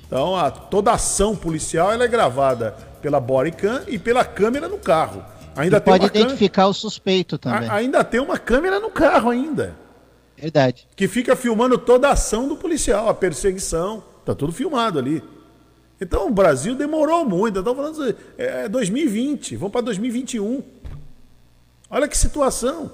Então, 0.06 0.34
a, 0.34 0.50
toda 0.50 0.90
ação 0.90 1.36
policial 1.36 1.92
ela 1.92 2.04
é 2.04 2.08
gravada 2.08 2.74
pela 3.00 3.20
bodycam 3.20 3.82
e 3.86 3.98
pela 3.98 4.24
câmera 4.24 4.68
no 4.68 4.78
carro. 4.78 5.24
Ainda 5.56 5.80
pode 5.80 6.06
identificar 6.06 6.62
câmera... 6.62 6.70
o 6.70 6.74
suspeito 6.74 7.36
também. 7.38 7.68
A, 7.68 7.74
ainda 7.74 8.04
tem 8.04 8.20
uma 8.20 8.38
câmera 8.38 8.78
no 8.78 8.90
carro 8.90 9.30
ainda. 9.30 9.74
Verdade. 10.36 10.86
Que 10.94 11.08
fica 11.08 11.34
filmando 11.34 11.76
toda 11.76 12.08
a 12.08 12.12
ação 12.12 12.46
do 12.48 12.56
policial, 12.56 13.08
a 13.08 13.14
perseguição. 13.14 14.04
Tá 14.24 14.34
tudo 14.34 14.52
filmado 14.52 14.98
ali. 14.98 15.22
Então 16.00 16.28
o 16.28 16.30
Brasil 16.30 16.74
demorou 16.74 17.24
muito. 17.24 17.58
Estamos 17.58 17.76
falando 17.76 18.16
é 18.36 18.68
2020, 18.68 19.56
vamos 19.56 19.72
para 19.72 19.80
2021. 19.80 20.62
Olha 21.90 22.06
que 22.06 22.16
situação. 22.16 22.90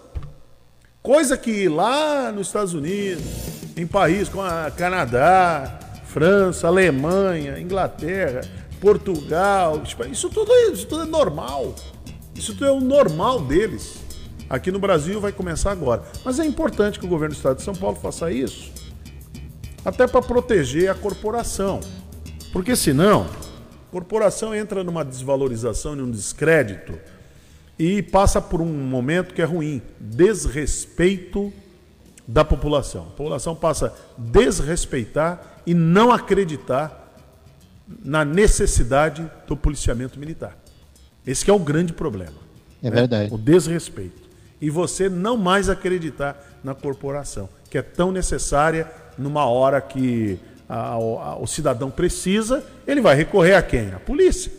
Coisa 1.03 1.37
que 1.37 1.69
lá 1.69 2.33
nos 2.33 2.47
Estados 2.47 2.73
Unidos, 2.73 3.23
em 3.77 3.87
países 3.87 4.31
como 4.31 4.43
a 4.43 4.71
Canadá, 4.71 5.79
França, 6.07 6.69
Alemanha, 6.69 7.59
Inglaterra, 7.59 8.41
Portugal, 8.85 9.83
isso 10.13 10.29
tudo, 10.29 10.53
é, 10.53 10.67
isso 10.67 10.87
tudo 10.87 11.05
é 11.05 11.07
normal. 11.07 11.75
Isso 12.35 12.53
tudo 12.53 12.67
é 12.67 12.71
o 12.71 12.81
normal 12.81 13.41
deles. 13.41 14.05
Aqui 14.51 14.71
no 14.71 14.79
Brasil 14.79 15.19
vai 15.23 15.33
começar 15.33 15.73
agora. 15.73 16.03
Mas 16.23 16.39
é 16.39 16.45
importante 16.45 16.99
que 16.99 17.07
o 17.07 17.09
governo 17.09 17.35
do 17.35 17.39
estado 17.39 17.57
de 17.57 17.63
São 17.63 17.75
Paulo 17.75 17.97
faça 17.97 18.31
isso. 18.31 18.71
Até 19.83 20.07
para 20.07 20.21
proteger 20.21 20.91
a 20.91 20.95
corporação. 20.95 21.81
Porque 22.53 22.77
senão, 22.77 23.23
a 23.89 23.91
corporação 23.91 24.55
entra 24.55 24.85
numa 24.85 25.03
desvalorização, 25.03 25.97
num 25.97 26.11
descrédito 26.11 26.93
e 27.79 28.03
passa 28.03 28.39
por 28.39 28.61
um 28.61 28.67
momento 28.67 29.33
que 29.33 29.41
é 29.41 29.47
ruim, 29.47 29.81
desrespeito 29.99 31.51
da 32.29 32.45
população. 32.45 33.05
A 33.05 33.17
população 33.17 33.57
passa 33.57 33.87
a 33.87 34.21
desrespeitar 34.21 35.63
e 35.67 35.73
não 35.73 36.13
acreditar 36.13 37.04
na 38.03 38.25
necessidade 38.25 39.31
do 39.47 39.57
policiamento 39.57 40.19
militar. 40.19 40.57
Esse 41.27 41.51
é 41.51 41.53
o 41.53 41.59
grande 41.59 41.93
problema. 41.93 42.37
É 42.83 42.91
né? 42.91 42.97
verdade. 42.97 43.35
O 43.35 43.39
desrespeito. 43.39 44.23
E 44.61 44.71
você 44.71 45.09
não 45.09 45.37
mais 45.37 45.69
acreditar 45.69 46.61
na 46.63 46.75
corporação, 46.75 47.49
que 47.71 47.77
é 47.77 47.83
tão 47.83 48.11
necessária 48.11 48.91
numa 49.19 49.45
hora 49.47 49.81
que 49.81 50.39
a, 50.69 50.93
a, 50.93 51.39
o 51.39 51.47
cidadão 51.47 51.91
precisa, 51.91 52.65
ele 52.87 53.01
vai 53.01 53.15
recorrer 53.15 53.55
a 53.55 53.63
quem? 53.63 53.93
A 53.93 54.01
polícia. 54.01 54.51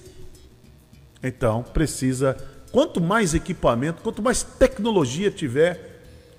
Então, 1.23 1.63
precisa 1.63 2.37
Quanto 2.75 2.99
mais 2.99 3.33
equipamento, 3.33 4.01
quanto 4.01 4.21
mais 4.21 4.43
tecnologia 4.43 5.31
tiver, 5.31 5.94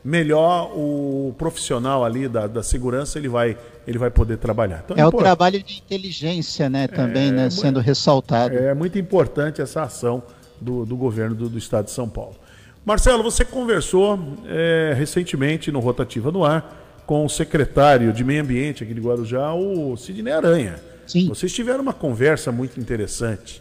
melhor 0.07 0.71
o 0.73 1.35
profissional 1.37 2.05
ali 2.05 2.29
da, 2.29 2.47
da 2.47 2.63
segurança 2.63 3.19
ele 3.19 3.29
vai, 3.29 3.59
ele 3.87 3.99
vai 3.99 4.11
poder 4.11 4.39
trabalhar. 4.39 4.83
Então, 4.85 4.97
é 4.97 5.05
o 5.05 5.11
trabalho 5.11 5.61
de 5.61 5.79
inteligência, 5.79 6.71
né, 6.71 6.87
também, 6.87 7.29
é, 7.29 7.33
né, 7.33 7.51
sendo 7.51 7.81
ressaltado. 7.81 8.55
É 8.57 8.73
muito 8.73 8.97
importante 8.99 9.61
essa 9.61 9.83
ação 9.83 10.23
do, 10.61 10.87
do 10.87 10.97
governo 10.97 11.35
do, 11.35 11.49
do 11.49 11.59
estado 11.59 11.87
de 11.87 11.91
São 11.91 12.09
Paulo. 12.09 12.37
Marcelo, 12.85 13.23
você 13.23 13.45
conversou 13.45 14.19
é, 14.47 14.95
recentemente 14.97 15.73
no 15.73 15.81
Rotativa 15.81 16.31
no 16.31 16.45
Ar 16.45 17.03
com 17.05 17.25
o 17.25 17.29
secretário 17.29 18.13
de 18.13 18.23
Meio 18.23 18.43
Ambiente 18.43 18.85
aqui 18.85 18.95
de 18.95 19.01
Guarujá, 19.01 19.53
o 19.55 19.97
Sidney 19.97 20.33
Aranha. 20.33 20.77
Sim. 21.05 21.29
Vocês 21.29 21.53
tiveram 21.53 21.83
uma 21.83 21.93
conversa 21.93 22.53
muito 22.53 22.79
interessante. 22.79 23.61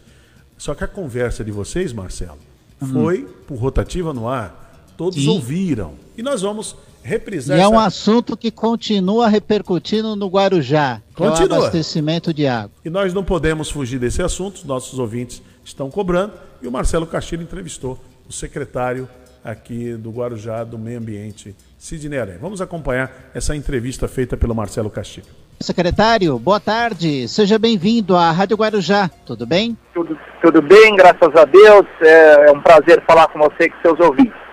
Só 0.57 0.75
que 0.75 0.83
a 0.83 0.87
conversa 0.87 1.43
de 1.43 1.51
vocês, 1.51 1.91
Marcelo, 1.91 2.37
Uhum. 2.81 2.87
Foi 2.89 3.21
por 3.47 3.57
rotativa 3.57 4.13
no 4.13 4.27
ar. 4.27 4.83
Todos 4.97 5.21
Sim. 5.21 5.29
ouviram. 5.29 5.93
E 6.17 6.23
nós 6.23 6.41
vamos 6.41 6.75
reprisar. 7.03 7.57
E 7.57 7.59
essa... 7.59 7.69
é 7.69 7.73
um 7.73 7.79
assunto 7.79 8.37
que 8.37 8.49
continua 8.49 9.27
repercutindo 9.27 10.15
no 10.15 10.27
Guarujá, 10.27 11.01
continua. 11.13 11.57
é 11.57 11.59
o 11.59 11.61
abastecimento 11.63 12.33
de 12.33 12.47
água. 12.47 12.71
E 12.83 12.89
nós 12.89 13.13
não 13.13 13.23
podemos 13.23 13.69
fugir 13.69 13.99
desse 13.99 14.21
assunto, 14.21 14.65
nossos 14.65 14.97
ouvintes 14.97 15.41
estão 15.63 15.89
cobrando. 15.89 16.33
E 16.61 16.67
o 16.67 16.71
Marcelo 16.71 17.05
Castilho 17.05 17.43
entrevistou 17.43 17.99
o 18.27 18.33
secretário 18.33 19.07
aqui 19.43 19.93
do 19.93 20.09
Guarujá 20.09 20.63
do 20.63 20.77
Meio 20.77 20.97
Ambiente, 20.97 21.55
Sidney 21.77 22.19
Aranha. 22.19 22.39
Vamos 22.41 22.61
acompanhar 22.61 23.11
essa 23.33 23.55
entrevista 23.55 24.07
feita 24.07 24.35
pelo 24.35 24.55
Marcelo 24.55 24.89
Castilho. 24.89 25.27
Secretário, 25.59 26.37
boa 26.39 26.59
tarde. 26.59 27.27
Seja 27.27 27.57
bem-vindo 27.59 28.15
à 28.15 28.31
Rádio 28.31 28.57
Guarujá. 28.57 29.09
Tudo 29.25 29.45
bem? 29.45 29.77
Tudo, 29.93 30.17
tudo 30.41 30.61
bem, 30.61 30.95
graças 30.95 31.33
a 31.35 31.45
Deus. 31.45 31.85
É, 32.01 32.49
é 32.49 32.51
um 32.51 32.61
prazer 32.61 33.03
falar 33.05 33.27
com 33.27 33.39
você 33.39 33.65
e 33.65 33.69
com 33.69 33.81
seus 33.81 33.99
ouvintes. 33.99 34.44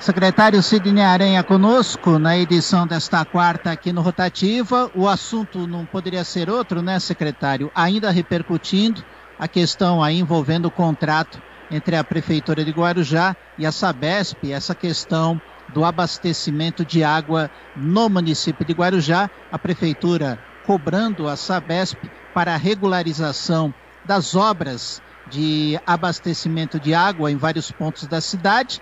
Secretário 0.00 0.62
Sidney 0.62 1.04
Aranha 1.04 1.44
conosco 1.44 2.18
na 2.18 2.34
edição 2.34 2.86
desta 2.86 3.22
quarta 3.26 3.70
aqui 3.70 3.92
no 3.92 4.00
Rotativa. 4.00 4.90
O 4.94 5.06
assunto 5.06 5.66
não 5.66 5.84
poderia 5.84 6.24
ser 6.24 6.48
outro, 6.48 6.80
né, 6.80 6.98
secretário? 6.98 7.70
Ainda 7.74 8.10
repercutindo 8.10 9.04
a 9.38 9.46
questão 9.46 10.02
aí 10.02 10.18
envolvendo 10.18 10.64
o 10.64 10.70
contrato 10.70 11.42
entre 11.70 11.96
a 11.96 12.02
Prefeitura 12.02 12.64
de 12.64 12.70
Guarujá 12.70 13.36
e 13.58 13.66
a 13.66 13.70
Sabesp, 13.70 14.50
essa 14.50 14.74
questão 14.74 15.38
do 15.68 15.84
abastecimento 15.84 16.82
de 16.82 17.04
água 17.04 17.50
no 17.76 18.08
município 18.08 18.64
de 18.64 18.72
Guarujá, 18.72 19.30
a 19.52 19.58
prefeitura 19.58 20.38
cobrando 20.64 21.28
a 21.28 21.36
Sabesp 21.36 21.98
para 22.32 22.54
a 22.54 22.56
regularização 22.56 23.74
das 24.06 24.34
obras 24.34 25.02
de 25.30 25.78
abastecimento 25.86 26.80
de 26.80 26.92
água 26.94 27.30
em 27.30 27.36
vários 27.36 27.70
pontos 27.70 28.08
da 28.08 28.20
cidade. 28.20 28.80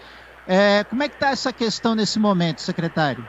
É, 0.50 0.82
como 0.84 1.02
é 1.02 1.08
que 1.10 1.14
está 1.14 1.28
essa 1.28 1.52
questão 1.52 1.94
nesse 1.94 2.18
momento, 2.18 2.62
secretário? 2.62 3.22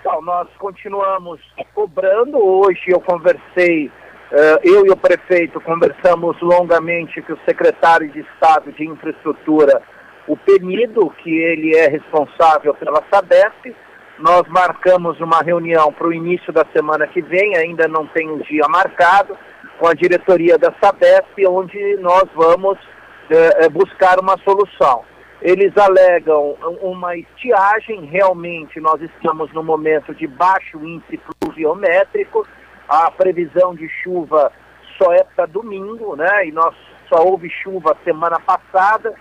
Então, 0.00 0.20
nós 0.20 0.46
continuamos 0.58 1.40
cobrando. 1.74 2.36
Hoje 2.36 2.82
eu 2.88 3.00
conversei, 3.00 3.86
uh, 3.86 4.60
eu 4.62 4.84
e 4.84 4.90
o 4.90 4.96
prefeito 4.96 5.58
conversamos 5.62 6.38
longamente 6.42 7.22
com 7.22 7.32
o 7.32 7.38
secretário 7.46 8.10
de 8.10 8.20
Estado 8.20 8.70
de 8.70 8.84
Infraestrutura, 8.84 9.80
o 10.28 10.36
Penido, 10.36 11.08
que 11.22 11.30
ele 11.30 11.74
é 11.74 11.88
responsável 11.88 12.74
pela 12.74 13.02
Sabesp. 13.10 13.74
Nós 14.18 14.42
marcamos 14.48 15.18
uma 15.20 15.40
reunião 15.40 15.90
para 15.90 16.08
o 16.08 16.12
início 16.12 16.52
da 16.52 16.66
semana 16.76 17.06
que 17.06 17.22
vem, 17.22 17.56
ainda 17.56 17.88
não 17.88 18.06
tem 18.08 18.30
um 18.30 18.38
dia 18.40 18.68
marcado, 18.68 19.38
com 19.78 19.88
a 19.88 19.94
diretoria 19.94 20.58
da 20.58 20.70
Sabesp, 20.82 21.46
onde 21.48 21.96
nós 21.96 22.24
vamos 22.34 22.78
uh, 22.78 23.70
buscar 23.70 24.20
uma 24.20 24.36
solução. 24.44 25.02
Eles 25.42 25.76
alegam 25.76 26.56
uma 26.80 27.16
estiagem, 27.16 28.04
realmente 28.04 28.78
nós 28.78 29.02
estamos 29.02 29.52
no 29.52 29.62
momento 29.62 30.14
de 30.14 30.24
baixo 30.28 30.78
índice 30.78 31.18
pluviométrico, 31.40 32.46
a 32.88 33.10
previsão 33.10 33.74
de 33.74 33.88
chuva 33.88 34.52
só 34.96 35.12
é 35.12 35.24
para 35.34 35.46
domingo, 35.46 36.14
né? 36.14 36.46
E 36.46 36.52
nós 36.52 36.72
só 37.08 37.24
houve 37.24 37.50
chuva 37.50 37.96
semana 38.04 38.38
passada, 38.38 39.14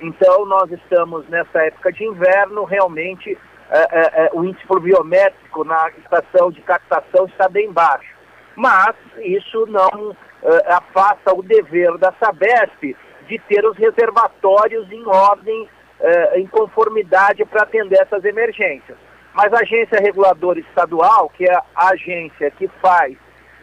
então 0.00 0.44
nós 0.46 0.68
estamos 0.72 1.28
nessa 1.28 1.62
época 1.66 1.92
de 1.92 2.04
inverno, 2.04 2.64
realmente 2.64 3.38
é, 3.70 3.78
é, 3.78 4.26
é, 4.26 4.30
o 4.32 4.44
índice 4.44 4.66
pluviométrico 4.66 5.62
na 5.62 5.90
estação 5.98 6.50
de 6.50 6.60
captação 6.62 7.26
está 7.26 7.48
bem 7.48 7.70
baixo. 7.70 8.16
Mas 8.56 8.96
isso 9.18 9.64
não 9.66 10.16
é, 10.42 10.72
afasta 10.72 11.32
o 11.32 11.40
dever 11.40 11.96
da 11.98 12.12
Sabesp 12.18 12.96
de 13.28 13.38
ter 13.40 13.64
os 13.64 13.76
reservatórios 13.76 14.90
em 14.90 15.06
ordem, 15.06 15.68
eh, 16.00 16.40
em 16.40 16.46
conformidade 16.46 17.44
para 17.44 17.62
atender 17.62 18.00
essas 18.00 18.24
emergências. 18.24 18.96
Mas 19.34 19.52
a 19.52 19.60
agência 19.60 20.00
reguladora 20.00 20.58
estadual, 20.58 21.30
que 21.36 21.44
é 21.44 21.54
a 21.54 21.88
agência 21.92 22.50
que 22.52 22.66
faz 22.82 23.16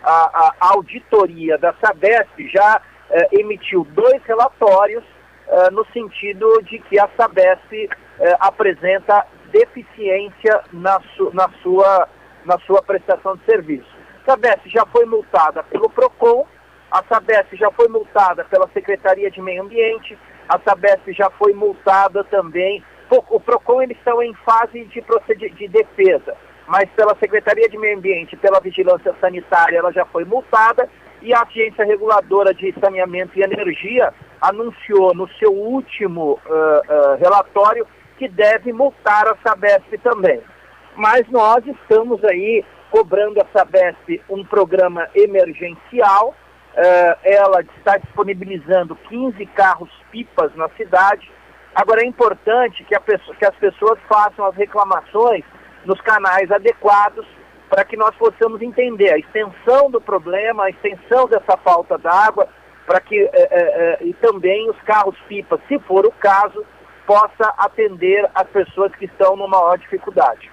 a, 0.03 0.53
a 0.59 0.73
auditoria 0.73 1.57
da 1.57 1.73
Sabesp, 1.73 2.47
já 2.47 2.81
eh, 3.09 3.27
emitiu 3.39 3.85
dois 3.91 4.21
relatórios 4.23 5.03
eh, 5.47 5.71
no 5.71 5.85
sentido 5.87 6.61
de 6.63 6.79
que 6.79 6.99
a 6.99 7.09
Sabesp 7.17 7.89
apresenta 8.39 9.25
deficiência 9.51 10.61
na, 10.71 11.01
su, 11.17 11.31
na, 11.33 11.49
sua, 11.61 12.07
na 12.45 12.57
sua 12.59 12.81
prestação 12.81 13.35
de 13.35 13.43
serviço. 13.43 13.89
A 14.21 14.31
Sabesp 14.31 14.69
já 14.69 14.85
foi 14.85 15.05
multada 15.05 15.63
pelo 15.63 15.89
PROCON, 15.89 16.47
a 16.91 17.03
Sabesp 17.03 17.55
já 17.55 17.71
foi 17.71 17.87
multada 17.87 18.45
pela 18.45 18.69
Secretaria 18.73 19.29
de 19.29 19.41
Meio 19.41 19.63
Ambiente, 19.63 20.17
a 20.47 20.59
Sabesp 20.59 21.11
já 21.13 21.29
foi 21.31 21.53
multada 21.53 22.23
também. 22.25 22.83
O 23.29 23.39
PROCON 23.39 23.81
eles 23.81 23.97
estão 23.97 24.21
em 24.21 24.33
fase 24.45 24.85
de, 24.85 25.03
de 25.51 25.67
defesa, 25.67 26.35
mas 26.67 26.89
pela 26.95 27.15
Secretaria 27.19 27.69
de 27.69 27.77
Meio 27.77 27.97
Ambiente, 27.97 28.35
pela 28.37 28.59
Vigilância 28.59 29.15
Sanitária, 29.21 29.77
ela 29.77 29.91
já 29.91 30.05
foi 30.05 30.25
multada 30.25 30.89
e 31.21 31.33
a 31.33 31.41
Agência 31.41 31.85
Reguladora 31.85 32.53
de 32.53 32.73
Saneamento 32.79 33.37
e 33.37 33.43
Energia 33.43 34.13
anunciou 34.41 35.13
no 35.15 35.27
seu 35.39 35.51
último 35.51 36.33
uh, 36.45 37.13
uh, 37.13 37.17
relatório 37.19 37.85
que 38.17 38.27
deve 38.27 38.71
multar 38.71 39.27
a 39.27 39.35
Sabesp 39.43 39.97
também. 40.03 40.41
Mas 40.95 41.27
nós 41.29 41.65
estamos 41.65 42.23
aí 42.23 42.63
cobrando 42.91 43.41
a 43.41 43.45
Sabesp 43.51 44.21
um 44.29 44.43
programa 44.43 45.07
emergencial 45.15 46.35
Uh, 46.75 47.15
ela 47.23 47.61
está 47.61 47.97
disponibilizando 47.97 48.97
15 49.07 49.45
carros-pipas 49.47 50.53
na 50.55 50.67
cidade. 50.69 51.31
Agora 51.73 52.01
é 52.01 52.05
importante 52.05 52.83
que, 52.83 52.99
pessoa, 52.99 53.35
que, 53.37 53.45
as 53.45 53.55
pessoas 53.55 53.97
façam 54.09 54.45
as 54.45 54.55
reclamações 54.55 55.45
nos 55.85 56.01
canais 56.01 56.51
adequados 56.51 57.25
para 57.69 57.85
que 57.85 57.95
nós 57.95 58.13
possamos 58.15 58.61
entender 58.61 59.13
a 59.13 59.17
extensão 59.17 59.89
do 59.89 60.01
problema, 60.01 60.65
a 60.65 60.69
extensão 60.69 61.27
dessa 61.27 61.55
falta 61.57 61.97
d'água, 61.97 62.47
para 62.85 62.99
que 62.99 63.23
uh, 63.23 63.27
uh, 63.27 64.07
e 64.07 64.13
também 64.15 64.69
os 64.69 64.79
carros-pipas, 64.81 65.61
se 65.69 65.79
for 65.79 66.05
o 66.05 66.11
caso, 66.11 66.65
possa 67.07 67.53
atender 67.57 68.29
as 68.35 68.47
pessoas 68.49 68.93
que 68.95 69.05
estão 69.05 69.37
numa 69.37 69.47
maior 69.47 69.77
dificuldade. 69.77 70.51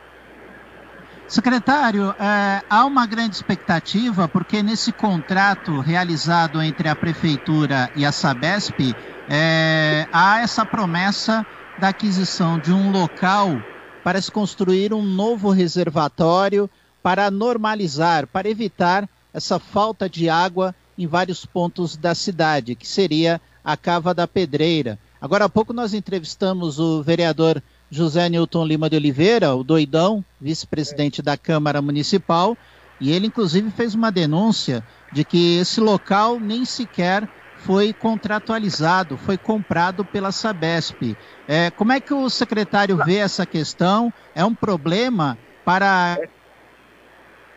Secretário, 1.32 2.14
é, 2.18 2.62
há 2.68 2.84
uma 2.84 3.06
grande 3.06 3.36
expectativa, 3.36 4.28
porque 4.28 4.62
nesse 4.62 4.92
contrato 4.92 5.80
realizado 5.80 6.60
entre 6.60 6.90
a 6.90 6.94
Prefeitura 6.94 7.90
e 7.96 8.04
a 8.04 8.12
Sabesp, 8.12 8.94
é, 9.30 10.06
há 10.12 10.40
essa 10.40 10.66
promessa 10.66 11.46
da 11.80 11.88
aquisição 11.88 12.58
de 12.58 12.70
um 12.70 12.90
local 12.90 13.58
para 14.04 14.20
se 14.20 14.30
construir 14.30 14.92
um 14.92 15.02
novo 15.02 15.48
reservatório 15.48 16.68
para 17.02 17.30
normalizar, 17.30 18.26
para 18.26 18.50
evitar 18.50 19.08
essa 19.32 19.58
falta 19.58 20.10
de 20.10 20.28
água 20.28 20.74
em 20.98 21.06
vários 21.06 21.46
pontos 21.46 21.96
da 21.96 22.14
cidade, 22.14 22.74
que 22.74 22.86
seria 22.86 23.40
a 23.64 23.74
Cava 23.74 24.12
da 24.12 24.28
Pedreira. 24.28 24.98
Agora 25.18 25.46
há 25.46 25.48
pouco 25.48 25.72
nós 25.72 25.94
entrevistamos 25.94 26.78
o 26.78 27.02
vereador 27.02 27.62
José 27.92 28.26
Newton 28.30 28.64
Lima 28.64 28.88
de 28.88 28.96
Oliveira, 28.96 29.54
o 29.54 29.62
doidão, 29.62 30.24
vice-presidente 30.40 31.20
da 31.20 31.36
Câmara 31.36 31.82
Municipal, 31.82 32.56
e 32.98 33.12
ele 33.12 33.26
inclusive 33.26 33.70
fez 33.70 33.94
uma 33.94 34.10
denúncia 34.10 34.82
de 35.12 35.22
que 35.26 35.58
esse 35.58 35.78
local 35.78 36.40
nem 36.40 36.64
sequer 36.64 37.28
foi 37.58 37.92
contratualizado, 37.92 39.18
foi 39.18 39.36
comprado 39.36 40.06
pela 40.06 40.32
Sabesp. 40.32 41.14
É, 41.46 41.70
como 41.70 41.92
é 41.92 42.00
que 42.00 42.14
o 42.14 42.30
secretário 42.30 42.96
vê 42.96 43.18
essa 43.18 43.44
questão? 43.44 44.10
É 44.34 44.42
um 44.42 44.54
problema 44.54 45.36
para. 45.62 46.16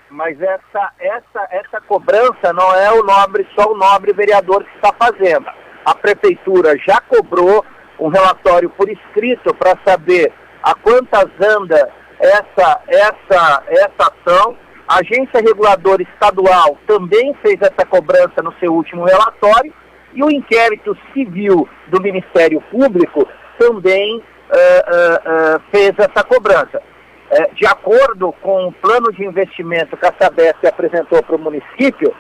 Mas 0.10 0.38
essa, 0.42 0.92
essa, 1.00 1.48
essa 1.50 1.80
cobrança 1.80 2.52
não 2.52 2.76
é 2.76 2.92
o 2.92 3.04
nobre, 3.04 3.48
só 3.58 3.72
o 3.72 3.78
nobre 3.78 4.12
vereador 4.12 4.66
que 4.66 4.76
está 4.76 4.92
fazendo. 4.92 5.48
A 5.86 5.96
prefeitura 5.96 6.78
já 6.86 7.00
cobrou 7.00 7.64
um 8.00 8.08
relatório 8.08 8.70
por 8.70 8.90
escrito 8.90 9.54
para 9.56 9.78
saber 9.86 10.32
a 10.64 10.74
quantas 10.76 11.30
anda 11.40 11.90
essa, 12.20 12.82
essa, 12.88 13.64
essa 13.68 14.14
ação. 14.26 14.58
A 14.88 15.00
Agência 15.00 15.42
Reguladora 15.42 16.02
Estadual 16.04 16.78
também 16.88 17.34
fez 17.42 17.60
essa 17.62 17.86
cobrança 17.86 18.42
no 18.44 18.54
seu 18.60 18.74
último 18.74 19.04
relatório 19.04 19.74
e 20.14 20.24
o 20.24 20.32
inquérito 20.32 20.98
civil 21.14 21.68
do 21.88 22.02
Ministério 22.02 22.62
Público 22.72 23.28
também 23.60 24.18
uh, 24.18 24.22
uh, 24.22 25.58
uh, 25.58 25.62
fez 25.72 25.94
essa 25.98 26.24
cobrança. 26.24 26.82
de 27.56 27.66
acordo 27.66 28.32
com 28.42 28.68
o 28.68 28.72
plano 28.72 29.12
de 29.12 29.26
investimento 29.26 29.98
que 29.98 30.06
a 30.06 30.14
Sabesp 30.20 30.66
apresentou 30.68 31.22
para 31.24 31.36
o 31.36 31.40
município, 31.40 32.14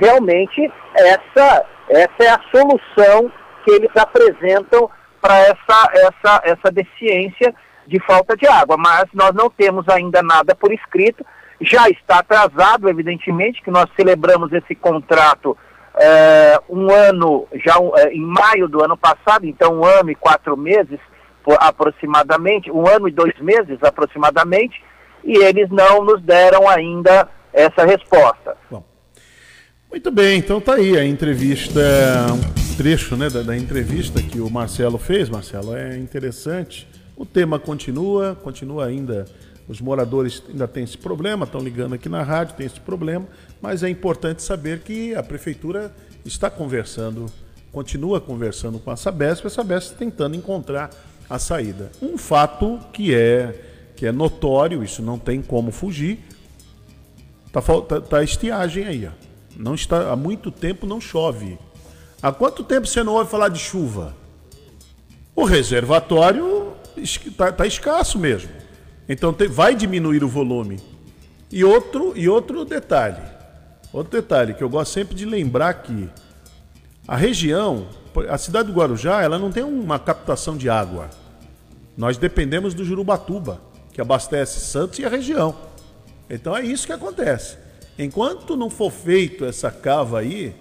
realmente 0.00 0.72
essa, 0.96 1.64
essa 1.88 2.22
é 2.24 2.28
a 2.28 2.40
solução 2.50 3.30
que 3.64 3.70
eles 3.70 3.90
apresentam 3.94 4.90
para 5.20 5.38
essa, 5.38 5.90
essa, 5.92 6.40
essa 6.44 6.70
deficiência 6.70 7.54
de 7.86 7.98
falta 8.00 8.36
de 8.36 8.46
água. 8.46 8.76
Mas 8.76 9.04
nós 9.12 9.32
não 9.34 9.50
temos 9.50 9.88
ainda 9.88 10.22
nada 10.22 10.54
por 10.54 10.72
escrito. 10.72 11.24
Já 11.60 11.88
está 11.88 12.18
atrasado, 12.18 12.88
evidentemente, 12.88 13.62
que 13.62 13.70
nós 13.70 13.86
celebramos 13.96 14.52
esse 14.52 14.74
contrato 14.74 15.56
é, 15.98 16.60
um 16.68 16.90
ano, 16.90 17.48
já 17.64 17.74
é, 17.96 18.12
em 18.12 18.24
maio 18.24 18.68
do 18.68 18.82
ano 18.82 18.96
passado, 18.96 19.44
então 19.44 19.80
um 19.80 19.84
ano 19.84 20.10
e 20.10 20.14
quatro 20.14 20.56
meses 20.56 20.98
aproximadamente, 21.60 22.70
um 22.70 22.86
ano 22.86 23.08
e 23.08 23.12
dois 23.12 23.34
meses 23.40 23.82
aproximadamente, 23.82 24.82
e 25.24 25.36
eles 25.38 25.68
não 25.70 26.04
nos 26.04 26.22
deram 26.22 26.68
ainda 26.68 27.28
essa 27.52 27.84
resposta. 27.84 28.56
Bom, 28.70 28.84
muito 29.90 30.10
bem, 30.10 30.38
então 30.38 30.60
tá 30.60 30.74
aí 30.74 30.96
a 30.96 31.04
entrevista 31.04 31.80
trecho 32.78 33.16
né, 33.16 33.28
da, 33.28 33.42
da, 33.42 33.56
entrevista 33.56 34.22
que 34.22 34.38
o 34.38 34.48
Marcelo 34.48 34.98
fez, 34.98 35.28
Marcelo, 35.28 35.74
é 35.74 35.98
interessante. 35.98 36.86
O 37.16 37.26
tema 37.26 37.58
continua, 37.58 38.38
continua 38.40 38.86
ainda. 38.86 39.24
Os 39.66 39.80
moradores 39.80 40.40
ainda 40.48 40.68
têm 40.68 40.84
esse 40.84 40.96
problema, 40.96 41.44
estão 41.44 41.60
ligando 41.60 41.96
aqui 41.96 42.08
na 42.08 42.22
rádio, 42.22 42.54
tem 42.54 42.66
esse 42.66 42.78
problema, 42.78 43.26
mas 43.60 43.82
é 43.82 43.88
importante 43.88 44.42
saber 44.42 44.78
que 44.82 45.12
a 45.12 45.24
prefeitura 45.24 45.92
está 46.24 46.48
conversando, 46.48 47.26
continua 47.72 48.20
conversando 48.20 48.78
com 48.78 48.92
a 48.92 48.96
Sabesp, 48.96 49.44
a 49.44 49.50
Sabesp 49.50 49.96
tentando 49.96 50.36
encontrar 50.36 50.90
a 51.28 51.36
saída. 51.36 51.90
Um 52.00 52.16
fato 52.16 52.78
que 52.92 53.12
é 53.12 53.90
que 53.96 54.06
é 54.06 54.12
notório, 54.12 54.84
isso 54.84 55.02
não 55.02 55.18
tem 55.18 55.42
como 55.42 55.72
fugir, 55.72 56.20
tá, 57.50 57.60
tá, 57.60 58.00
tá 58.00 58.22
estiagem 58.22 58.84
aí, 58.84 59.04
ó. 59.04 59.10
Não 59.56 59.74
está 59.74 60.12
há 60.12 60.14
muito 60.14 60.52
tempo 60.52 60.86
não 60.86 61.00
chove. 61.00 61.58
Há 62.20 62.32
quanto 62.32 62.64
tempo 62.64 62.86
você 62.86 63.02
não 63.04 63.14
ouve 63.14 63.30
falar 63.30 63.48
de 63.48 63.58
chuva? 63.58 64.14
O 65.34 65.44
reservatório 65.44 66.72
está 66.96 67.52
tá 67.52 67.64
escasso 67.64 68.18
mesmo. 68.18 68.50
Então 69.08 69.32
tem, 69.32 69.46
vai 69.46 69.74
diminuir 69.74 70.24
o 70.24 70.28
volume. 70.28 70.80
E 71.50 71.64
outro, 71.64 72.12
e 72.16 72.28
outro 72.28 72.64
detalhe, 72.64 73.22
outro 73.92 74.20
detalhe 74.20 74.52
que 74.52 74.62
eu 74.62 74.68
gosto 74.68 74.92
sempre 74.92 75.14
de 75.14 75.24
lembrar 75.24 75.72
que 75.74 76.10
a 77.06 77.16
região, 77.16 77.86
a 78.28 78.36
cidade 78.36 78.70
do 78.70 78.74
Guarujá, 78.74 79.22
ela 79.22 79.38
não 79.38 79.50
tem 79.50 79.62
uma 79.62 79.98
captação 79.98 80.56
de 80.56 80.68
água. 80.68 81.08
Nós 81.96 82.18
dependemos 82.18 82.74
do 82.74 82.84
Jurubatuba, 82.84 83.60
que 83.92 84.00
abastece 84.00 84.60
Santos 84.60 84.98
e 84.98 85.04
a 85.04 85.08
região. 85.08 85.56
Então 86.28 86.54
é 86.54 86.62
isso 86.62 86.86
que 86.86 86.92
acontece. 86.92 87.56
Enquanto 87.98 88.56
não 88.56 88.68
for 88.68 88.90
feito 88.90 89.44
essa 89.44 89.70
cava 89.70 90.18
aí, 90.18 90.54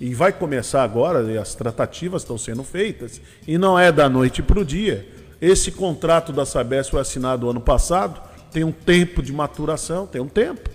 e 0.00 0.14
vai 0.14 0.32
começar 0.32 0.82
agora, 0.82 1.22
e 1.30 1.36
as 1.36 1.54
tratativas 1.54 2.22
estão 2.22 2.38
sendo 2.38 2.62
feitas, 2.62 3.20
e 3.46 3.58
não 3.58 3.78
é 3.78 3.90
da 3.90 4.08
noite 4.08 4.42
para 4.42 4.60
o 4.60 4.64
dia. 4.64 5.06
Esse 5.40 5.72
contrato 5.72 6.32
da 6.32 6.44
Sabesp 6.44 6.90
foi 6.90 7.00
assinado 7.00 7.48
ano 7.48 7.60
passado, 7.60 8.20
tem 8.50 8.64
um 8.64 8.72
tempo 8.72 9.22
de 9.22 9.32
maturação, 9.32 10.06
tem 10.06 10.20
um 10.20 10.28
tempo. 10.28 10.70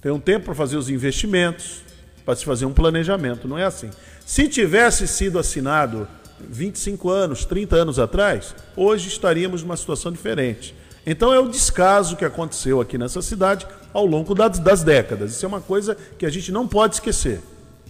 Tem 0.00 0.12
um 0.12 0.20
tempo 0.20 0.46
para 0.46 0.54
fazer 0.54 0.76
os 0.76 0.88
investimentos, 0.88 1.82
para 2.24 2.36
se 2.36 2.44
fazer 2.44 2.66
um 2.66 2.72
planejamento, 2.72 3.48
não 3.48 3.58
é 3.58 3.64
assim. 3.64 3.90
Se 4.24 4.48
tivesse 4.48 5.06
sido 5.06 5.38
assinado 5.38 6.08
25 6.40 7.08
anos, 7.08 7.44
30 7.44 7.76
anos 7.76 7.98
atrás, 7.98 8.54
hoje 8.76 9.08
estaríamos 9.08 9.62
numa 9.62 9.76
situação 9.76 10.12
diferente. 10.12 10.74
Então 11.06 11.32
é 11.32 11.38
o 11.38 11.48
descaso 11.48 12.16
que 12.16 12.24
aconteceu 12.24 12.80
aqui 12.80 12.98
nessa 12.98 13.22
cidade 13.22 13.66
ao 13.92 14.04
longo 14.04 14.34
das, 14.34 14.58
das, 14.58 14.82
décadas. 14.82 15.30
Isso 15.30 15.44
é 15.44 15.48
uma 15.48 15.60
coisa 15.60 15.96
que 16.18 16.26
a 16.26 16.30
gente 16.30 16.50
não 16.50 16.66
pode 16.66 16.96
esquecer. 16.96 17.40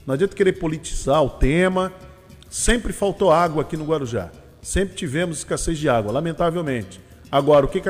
Não 0.07 0.15
adianta 0.15 0.37
querer 0.37 0.53
politizar 0.53 1.23
o 1.23 1.29
tema. 1.29 1.93
Sempre 2.49 2.93
faltou 2.93 3.33
água 3.33 3.63
aqui 3.63 3.77
no 3.77 3.85
Guarujá. 3.85 4.31
Sempre 4.63 4.95
tivemos 4.95 5.39
escassez 5.39 5.79
de 5.79 5.89
água, 5.89 6.13
lamentavelmente. 6.13 7.01
Agora, 7.31 7.67
o 7.67 7.69
que, 7.69 7.81
que, 7.81 7.89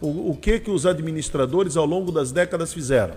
o, 0.00 0.30
o 0.30 0.36
que, 0.40 0.58
que 0.60 0.70
os 0.70 0.86
administradores 0.86 1.76
ao 1.76 1.84
longo 1.84 2.10
das 2.10 2.32
décadas 2.32 2.72
fizeram? 2.72 3.14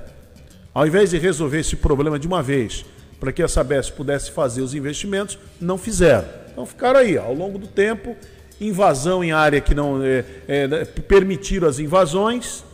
Ao 0.74 0.86
invés 0.86 1.10
de 1.12 1.18
resolver 1.18 1.60
esse 1.60 1.78
problema 1.78 2.20
de 2.20 2.28
uma 2.28 2.44
vez, 2.44 2.86
para 3.20 3.32
que 3.32 3.42
a 3.42 3.48
Sabesp 3.48 3.96
pudesse 3.96 4.32
fazer 4.32 4.62
os 4.62 4.74
investimentos, 4.74 5.40
não 5.60 5.78
fizeram. 5.78 6.28
Então 6.52 6.66
ficaram 6.66 7.00
aí, 7.00 7.18
ao 7.18 7.34
longo 7.34 7.58
do 7.58 7.68
tempo, 7.68 8.16
invasão 8.60 9.24
em 9.24 9.32
área 9.32 9.62
que 9.62 9.74
não 9.74 10.04
é, 10.04 10.26
é, 10.48 10.86
permitiram 10.86 11.68
as 11.68 11.80
invasões, 11.80 12.66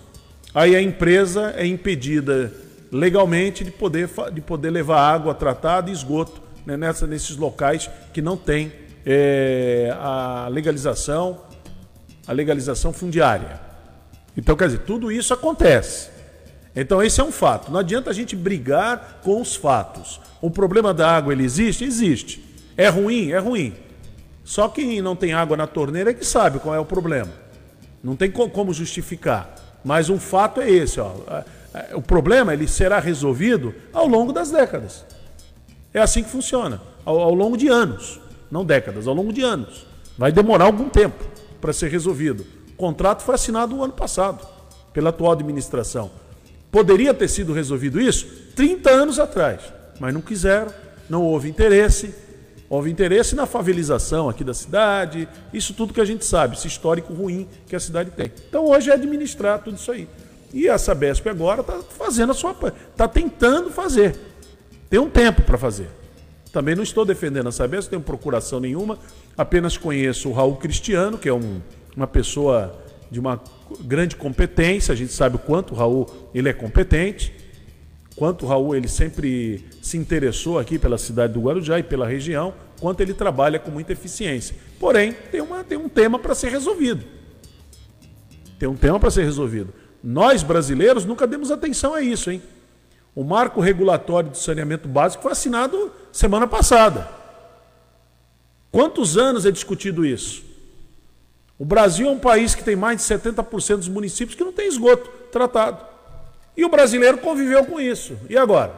aí 0.54 0.76
a 0.76 0.82
empresa 0.82 1.54
é 1.56 1.66
impedida 1.66 2.52
legalmente 2.92 3.64
de 3.64 3.72
poder, 3.72 4.10
de 4.34 4.42
poder 4.42 4.70
levar 4.70 5.02
água 5.02 5.34
tratada 5.34 5.90
e 5.90 5.94
esgoto 5.94 6.42
né, 6.66 6.78
nessa, 6.78 7.08
nesses 7.08 7.36
locais 7.36 7.90
que 8.14 8.22
não 8.22 8.38
tem 8.38 8.72
é, 9.06 9.96
a 10.00 10.48
legalização, 10.50 11.42
a 12.28 12.34
legalização 12.34 12.92
fundiária. 12.92 13.60
Então, 14.36 14.56
quer 14.56 14.66
dizer, 14.66 14.80
tudo 14.80 15.12
isso 15.12 15.34
acontece. 15.34 16.18
Então 16.80 17.02
esse 17.02 17.20
é 17.20 17.24
um 17.24 17.32
fato. 17.32 17.72
Não 17.72 17.80
adianta 17.80 18.12
a 18.12 18.14
gente 18.14 18.36
brigar 18.36 19.22
com 19.24 19.42
os 19.42 19.56
fatos. 19.56 20.22
O 20.40 20.52
problema 20.52 20.94
da 20.94 21.10
água 21.10 21.34
ele 21.34 21.44
existe? 21.44 21.84
Existe. 21.84 22.46
É 22.78 22.88
ruim? 22.88 23.32
É 23.32 23.40
ruim. 23.40 23.74
Só 24.44 24.70
quem 24.70 25.02
não 25.02 25.16
tem 25.16 25.34
água 25.34 25.58
na 25.58 25.66
torneira 25.66 26.12
é 26.12 26.14
que 26.14 26.24
sabe 26.24 26.60
qual 26.60 26.76
é 26.76 26.80
o 26.80 26.86
problema. 26.86 27.32
Não 28.04 28.16
tem 28.16 28.30
como 28.30 28.72
justificar. 28.74 29.56
Mas 29.84 30.08
um 30.08 30.20
fato 30.20 30.62
é 30.62 30.70
esse, 30.70 31.00
ó. 31.00 31.12
É, 31.78 31.96
o 31.96 32.02
problema 32.02 32.54
ele 32.54 32.68
será 32.68 33.00
resolvido 33.00 33.74
ao 33.94 34.08
longo 34.08 34.34
das 34.34 34.50
décadas. 34.50 35.06
É 35.94 36.00
assim 36.00 36.24
que 36.24 36.30
funciona, 36.30 36.82
ao, 37.06 37.20
ao 37.20 37.34
longo 37.34 37.56
de 37.56 37.68
anos, 37.68 38.20
não 38.50 38.66
décadas, 38.66 39.08
ao 39.08 39.14
longo 39.14 39.32
de 39.32 39.42
anos. 39.44 39.86
Vai 40.18 40.32
demorar 40.32 40.66
algum 40.66 40.90
tempo 40.90 41.24
para 41.62 41.72
ser 41.72 41.92
resolvido. 41.92 42.46
O 42.74 42.78
contrato 42.78 43.22
foi 43.22 43.36
assinado 43.36 43.76
o 43.76 43.84
ano 43.84 43.94
passado 43.94 44.48
pela 44.92 45.10
atual 45.10 45.34
administração. 45.34 46.10
Poderia 46.72 47.14
ter 47.14 47.28
sido 47.28 47.54
resolvido 47.54 48.02
isso 48.02 48.26
30 48.56 48.90
anos 48.90 49.20
atrás, 49.20 49.62
mas 50.00 50.14
não 50.14 50.22
quiseram, 50.22 50.74
não 51.10 51.24
houve 51.24 51.50
interesse. 51.50 52.14
Houve 52.70 52.92
interesse 52.92 53.34
na 53.34 53.46
favelização 53.46 54.28
aqui 54.28 54.44
da 54.44 54.54
cidade, 54.54 55.26
isso 55.54 55.74
tudo 55.74 55.94
que 55.94 56.02
a 56.02 56.06
gente 56.06 56.26
sabe, 56.26 56.58
esse 56.58 56.68
histórico 56.68 57.14
ruim 57.14 57.48
que 57.66 57.74
a 57.74 57.80
cidade 57.80 58.12
tem. 58.12 58.30
Então 58.50 58.66
hoje 58.66 58.90
é 58.90 58.94
administrar 58.94 59.64
tudo 59.64 59.78
isso 59.78 59.90
aí. 59.90 60.06
E 60.54 60.70
a 60.70 60.78
Sabesp 60.78 61.28
agora 61.28 61.62
está 61.62 61.80
fazendo 61.80 62.32
a 62.32 62.34
sua. 62.34 62.56
está 62.92 63.08
tentando 63.08 63.70
fazer. 63.70 64.16
Tem 64.90 65.00
um 65.00 65.10
tempo 65.10 65.42
para 65.42 65.58
fazer. 65.58 65.90
Também 66.52 66.76
não 66.76 66.84
estou 66.84 67.06
defendendo 67.06 67.48
a 67.48 67.52
Sabesp, 67.52 67.92
não 67.92 68.00
tenho 68.00 68.02
procuração 68.02 68.60
nenhuma, 68.60 68.98
apenas 69.38 69.78
conheço 69.78 70.30
o 70.30 70.34
Raul 70.34 70.56
Cristiano, 70.56 71.18
que 71.18 71.28
é 71.28 71.34
um, 71.34 71.62
uma 71.96 72.08
pessoa 72.08 72.84
de 73.12 73.20
uma 73.20 73.42
grande 73.82 74.16
competência, 74.16 74.94
a 74.94 74.96
gente 74.96 75.12
sabe 75.12 75.36
o 75.36 75.40
quanto 75.40 75.74
o 75.74 75.78
Raul 75.78 76.08
ele 76.34 76.50
é 76.50 76.54
competente, 76.54 77.34
quanto 78.16 78.46
o 78.46 78.48
Raul 78.48 78.76
ele 78.76 78.88
sempre 78.88 79.66
se 79.82 79.98
interessou 79.98 80.58
aqui 80.58 80.80
pela 80.80 80.98
cidade 80.98 81.34
do 81.34 81.42
Guarujá 81.42 81.80
e 81.80 81.84
pela 81.84 82.08
região, 82.08 82.54
quanto 82.80 83.02
ele 83.02 83.14
trabalha 83.14 83.60
com 83.60 83.70
muita 83.70 83.94
eficiência. 83.94 84.56
Porém, 84.80 85.14
tem, 85.32 85.42
uma, 85.42 85.64
tem 85.64 85.78
um 85.78 85.90
tema 85.90 86.18
para 86.18 86.34
ser 86.34 86.50
resolvido. 86.50 87.04
Tem 88.58 88.68
um 88.68 88.76
tema 88.76 89.00
para 89.00 89.12
ser 89.12 89.24
resolvido. 89.24 89.74
Nós, 90.04 90.44
brasileiros, 90.44 91.06
nunca 91.06 91.26
demos 91.28 91.52
atenção 91.52 91.94
a 91.94 92.02
isso, 92.02 92.32
hein? 92.32 92.42
O 93.16 93.24
marco 93.24 93.60
regulatório 93.60 94.30
do 94.30 94.38
saneamento 94.38 94.88
básico 94.88 95.24
foi 95.24 95.32
assinado 95.32 95.92
semana 96.12 96.48
passada. 96.48 97.10
Quantos 98.72 99.18
anos 99.18 99.46
é 99.46 99.52
discutido 99.52 100.06
isso? 100.06 100.44
O 101.58 101.66
Brasil 101.66 102.08
é 102.08 102.12
um 102.12 102.20
país 102.20 102.54
que 102.54 102.64
tem 102.64 102.76
mais 102.76 102.98
de 102.98 103.04
70% 103.04 103.78
dos 103.78 103.88
municípios 103.88 104.36
que 104.36 104.44
não 104.44 104.54
tem 104.54 104.68
esgoto 104.68 105.10
tratado. 105.32 105.84
E 106.56 106.64
o 106.64 106.70
brasileiro 106.70 107.18
conviveu 107.18 107.66
com 107.66 107.80
isso. 107.80 108.18
E 108.30 108.38
agora? 108.38 108.74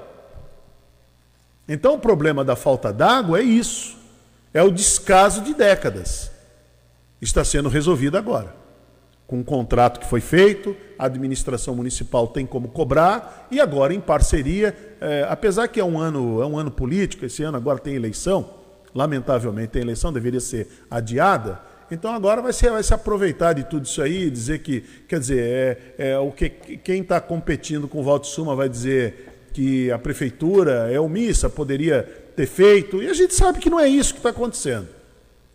Então 1.67 1.95
o 1.95 1.99
problema 1.99 2.43
da 2.43 2.55
falta 2.55 2.93
d'água 2.93 3.39
é 3.39 3.43
isso. 3.43 3.97
É 4.53 4.63
o 4.63 4.71
descaso 4.71 5.41
de 5.41 5.53
décadas. 5.53 6.31
Está 7.21 7.43
sendo 7.43 7.69
resolvido 7.69 8.17
agora. 8.17 8.55
Com 9.29 9.37
um 9.37 9.43
contrato 9.43 9.99
que 9.99 10.07
foi 10.07 10.21
feito, 10.21 10.75
a 10.97 11.05
administração 11.05 11.75
municipal 11.75 12.27
tem 12.27 12.47
como 12.47 12.67
cobrar, 12.67 13.47
e 13.51 13.61
agora 13.61 13.93
em 13.93 13.99
parceria, 13.99 14.75
é, 14.99 15.23
apesar 15.29 15.67
que 15.67 15.79
é 15.79 15.85
um 15.85 15.99
ano, 15.99 16.41
é 16.41 16.47
um 16.47 16.57
ano 16.57 16.71
político, 16.71 17.23
esse 17.23 17.43
ano 17.43 17.55
agora 17.55 17.77
tem 17.77 17.93
eleição, 17.93 18.49
lamentavelmente 18.93 19.67
tem 19.67 19.83
eleição, 19.83 20.11
deveria 20.11 20.39
ser 20.39 20.67
adiada, 20.89 21.61
então 21.91 22.11
agora 22.11 22.41
vai, 22.41 22.51
ser, 22.51 22.71
vai 22.71 22.81
se 22.81 22.91
aproveitar 22.91 23.53
de 23.53 23.65
tudo 23.65 23.85
isso 23.85 24.01
aí, 24.01 24.31
dizer 24.31 24.63
que, 24.63 24.81
quer 25.07 25.19
dizer, 25.19 25.39
é, 25.99 26.09
é 26.09 26.17
o 26.17 26.31
que 26.31 26.49
quem 26.49 27.01
está 27.01 27.21
competindo 27.21 27.87
com 27.87 27.99
o 27.99 28.03
Valdo 28.03 28.25
Suma 28.25 28.55
vai 28.55 28.67
dizer 28.67 29.49
que 29.53 29.91
a 29.91 29.99
prefeitura 29.99 30.91
é 30.91 30.99
omissa, 30.99 31.47
poderia 31.47 32.01
ter 32.35 32.47
feito, 32.47 32.99
e 33.03 33.07
a 33.07 33.13
gente 33.13 33.35
sabe 33.35 33.59
que 33.59 33.69
não 33.69 33.79
é 33.79 33.87
isso 33.87 34.11
que 34.11 34.19
está 34.21 34.31
acontecendo. 34.31 34.87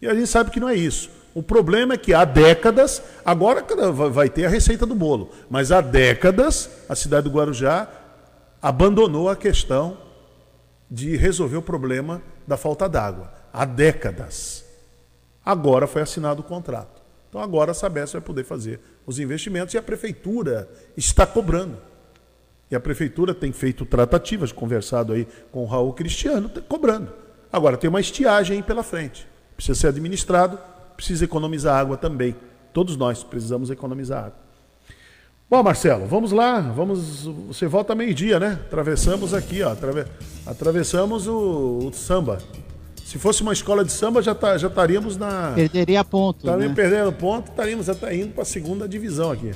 E 0.01 0.07
a 0.07 0.14
gente 0.14 0.29
sabe 0.29 0.53
que 0.53 0.61
não 0.61 0.68
é 0.68 0.77
isso. 0.77 1.11
O 1.35 1.43
problema 1.43 1.95
é 1.95 1.99
que 1.99 2.14
há 2.14 2.24
décadas, 2.24 3.03
agora 3.24 3.64
vai 3.93 4.28
ter 4.28 4.47
a 4.47 4.49
receita 4.49 4.87
do 4.87 4.95
bolo, 4.95 5.32
mas 5.51 5.72
há 5.72 5.80
décadas 5.80 6.70
a 6.89 6.95
cidade 6.95 7.28
do 7.28 7.35
Guarujá 7.35 7.89
abandonou 8.62 9.28
a 9.28 9.35
questão 9.35 9.99
de 10.89 11.16
resolver 11.16 11.57
o 11.57 11.62
problema 11.62 12.22
da 12.47 12.57
falta 12.57 12.89
d'água. 12.89 13.32
Há 13.53 13.64
décadas. 13.64 14.64
Agora 15.45 15.89
foi 15.89 16.03
assinado 16.03 16.41
o 16.41 16.45
contrato. 16.45 17.03
Então 17.28 17.43
agora 17.43 17.72
a 17.72 17.74
Sabesp 17.74 18.12
vai 18.12 18.22
poder 18.22 18.45
fazer 18.45 18.78
os 19.05 19.18
investimentos 19.18 19.74
e 19.74 19.78
a 19.78 19.82
prefeitura 19.82 20.68
está 20.97 21.26
cobrando. 21.26 21.78
E 22.70 22.76
a 22.76 22.80
prefeitura 22.80 23.35
tem 23.35 23.51
feito 23.51 23.85
tratativas, 23.85 24.53
conversado 24.53 25.12
aí 25.12 25.26
com 25.51 25.64
o 25.64 25.66
Raul 25.66 25.93
Cristiano, 25.93 26.49
tá 26.49 26.61
cobrando. 26.61 27.12
Agora 27.53 27.76
tem 27.76 27.91
uma 27.91 28.01
estiagem 28.01 28.59
aí 28.59 28.62
pela 28.62 28.85
frente. 28.85 29.26
Precisa 29.57 29.78
ser 29.78 29.89
administrado, 29.89 30.59
precisa 30.97 31.24
economizar 31.24 31.78
água 31.78 31.97
também. 31.97 32.34
Todos 32.72 32.97
nós 32.97 33.22
precisamos 33.22 33.70
economizar 33.70 34.24
água. 34.24 34.45
Bom, 35.49 35.62
Marcelo, 35.62 36.07
vamos 36.07 36.32
lá. 36.32 36.61
Vamos. 36.61 37.26
Você 37.49 37.66
volta 37.66 37.95
meio-dia, 37.95 38.40
né? 38.40 38.59
Atravessamos 38.66 39.32
aqui, 39.32 39.62
ó. 39.62 39.72
Atrave... 39.72 40.05
Atravessamos 40.47 41.26
o, 41.28 41.88
o 41.88 41.92
samba. 41.92 42.38
Se 43.05 43.18
fosse 43.18 43.42
uma 43.42 43.53
escola 43.53 43.84
de 43.84 43.92
samba, 43.92 44.22
já, 44.22 44.34
tá, 44.34 44.57
já 44.59 44.68
estaríamos 44.68 45.16
na. 45.16 45.53
Perderia 45.55 46.03
ponto. 46.03 46.38
Estaríamos 46.38 46.68
né? 46.68 46.74
perdendo 46.74 47.12
ponto, 47.12 47.51
estaríamos 47.51 47.88
até 47.88 48.16
indo 48.16 48.32
para 48.32 48.42
a 48.42 48.47
segunda 48.47 48.88
divisão 48.88 49.30
aqui. 49.30 49.53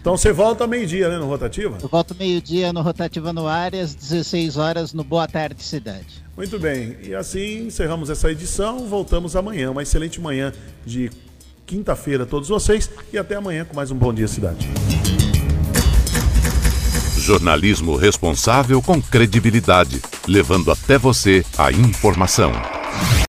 Então 0.00 0.16
você 0.16 0.32
volta 0.32 0.66
meio-dia, 0.66 1.10
né, 1.10 1.18
no 1.18 1.26
Rotativa? 1.26 1.76
Eu 1.82 1.88
volto 1.88 2.14
meio-dia 2.14 2.72
no 2.72 2.80
Rotativa 2.80 3.32
no 3.32 3.46
às 3.46 3.94
16 3.94 4.56
horas 4.56 4.94
no 4.94 5.04
Boa 5.04 5.28
Tarde 5.28 5.62
Cidade. 5.62 6.23
Muito 6.36 6.58
bem. 6.58 6.96
E 7.02 7.14
assim 7.14 7.66
encerramos 7.66 8.10
essa 8.10 8.30
edição. 8.30 8.86
Voltamos 8.86 9.36
amanhã. 9.36 9.70
Uma 9.70 9.82
excelente 9.82 10.20
manhã 10.20 10.52
de 10.84 11.10
quinta-feira 11.66 12.24
a 12.24 12.26
todos 12.26 12.48
vocês. 12.48 12.90
E 13.12 13.18
até 13.18 13.36
amanhã 13.36 13.64
com 13.64 13.74
mais 13.74 13.90
um 13.90 13.96
Bom 13.96 14.12
Dia 14.12 14.28
Cidade. 14.28 14.68
Jornalismo 17.16 17.96
responsável 17.96 18.82
com 18.82 19.00
credibilidade, 19.00 20.02
levando 20.28 20.70
até 20.70 20.98
você 20.98 21.42
a 21.56 21.72
informação. 21.72 22.52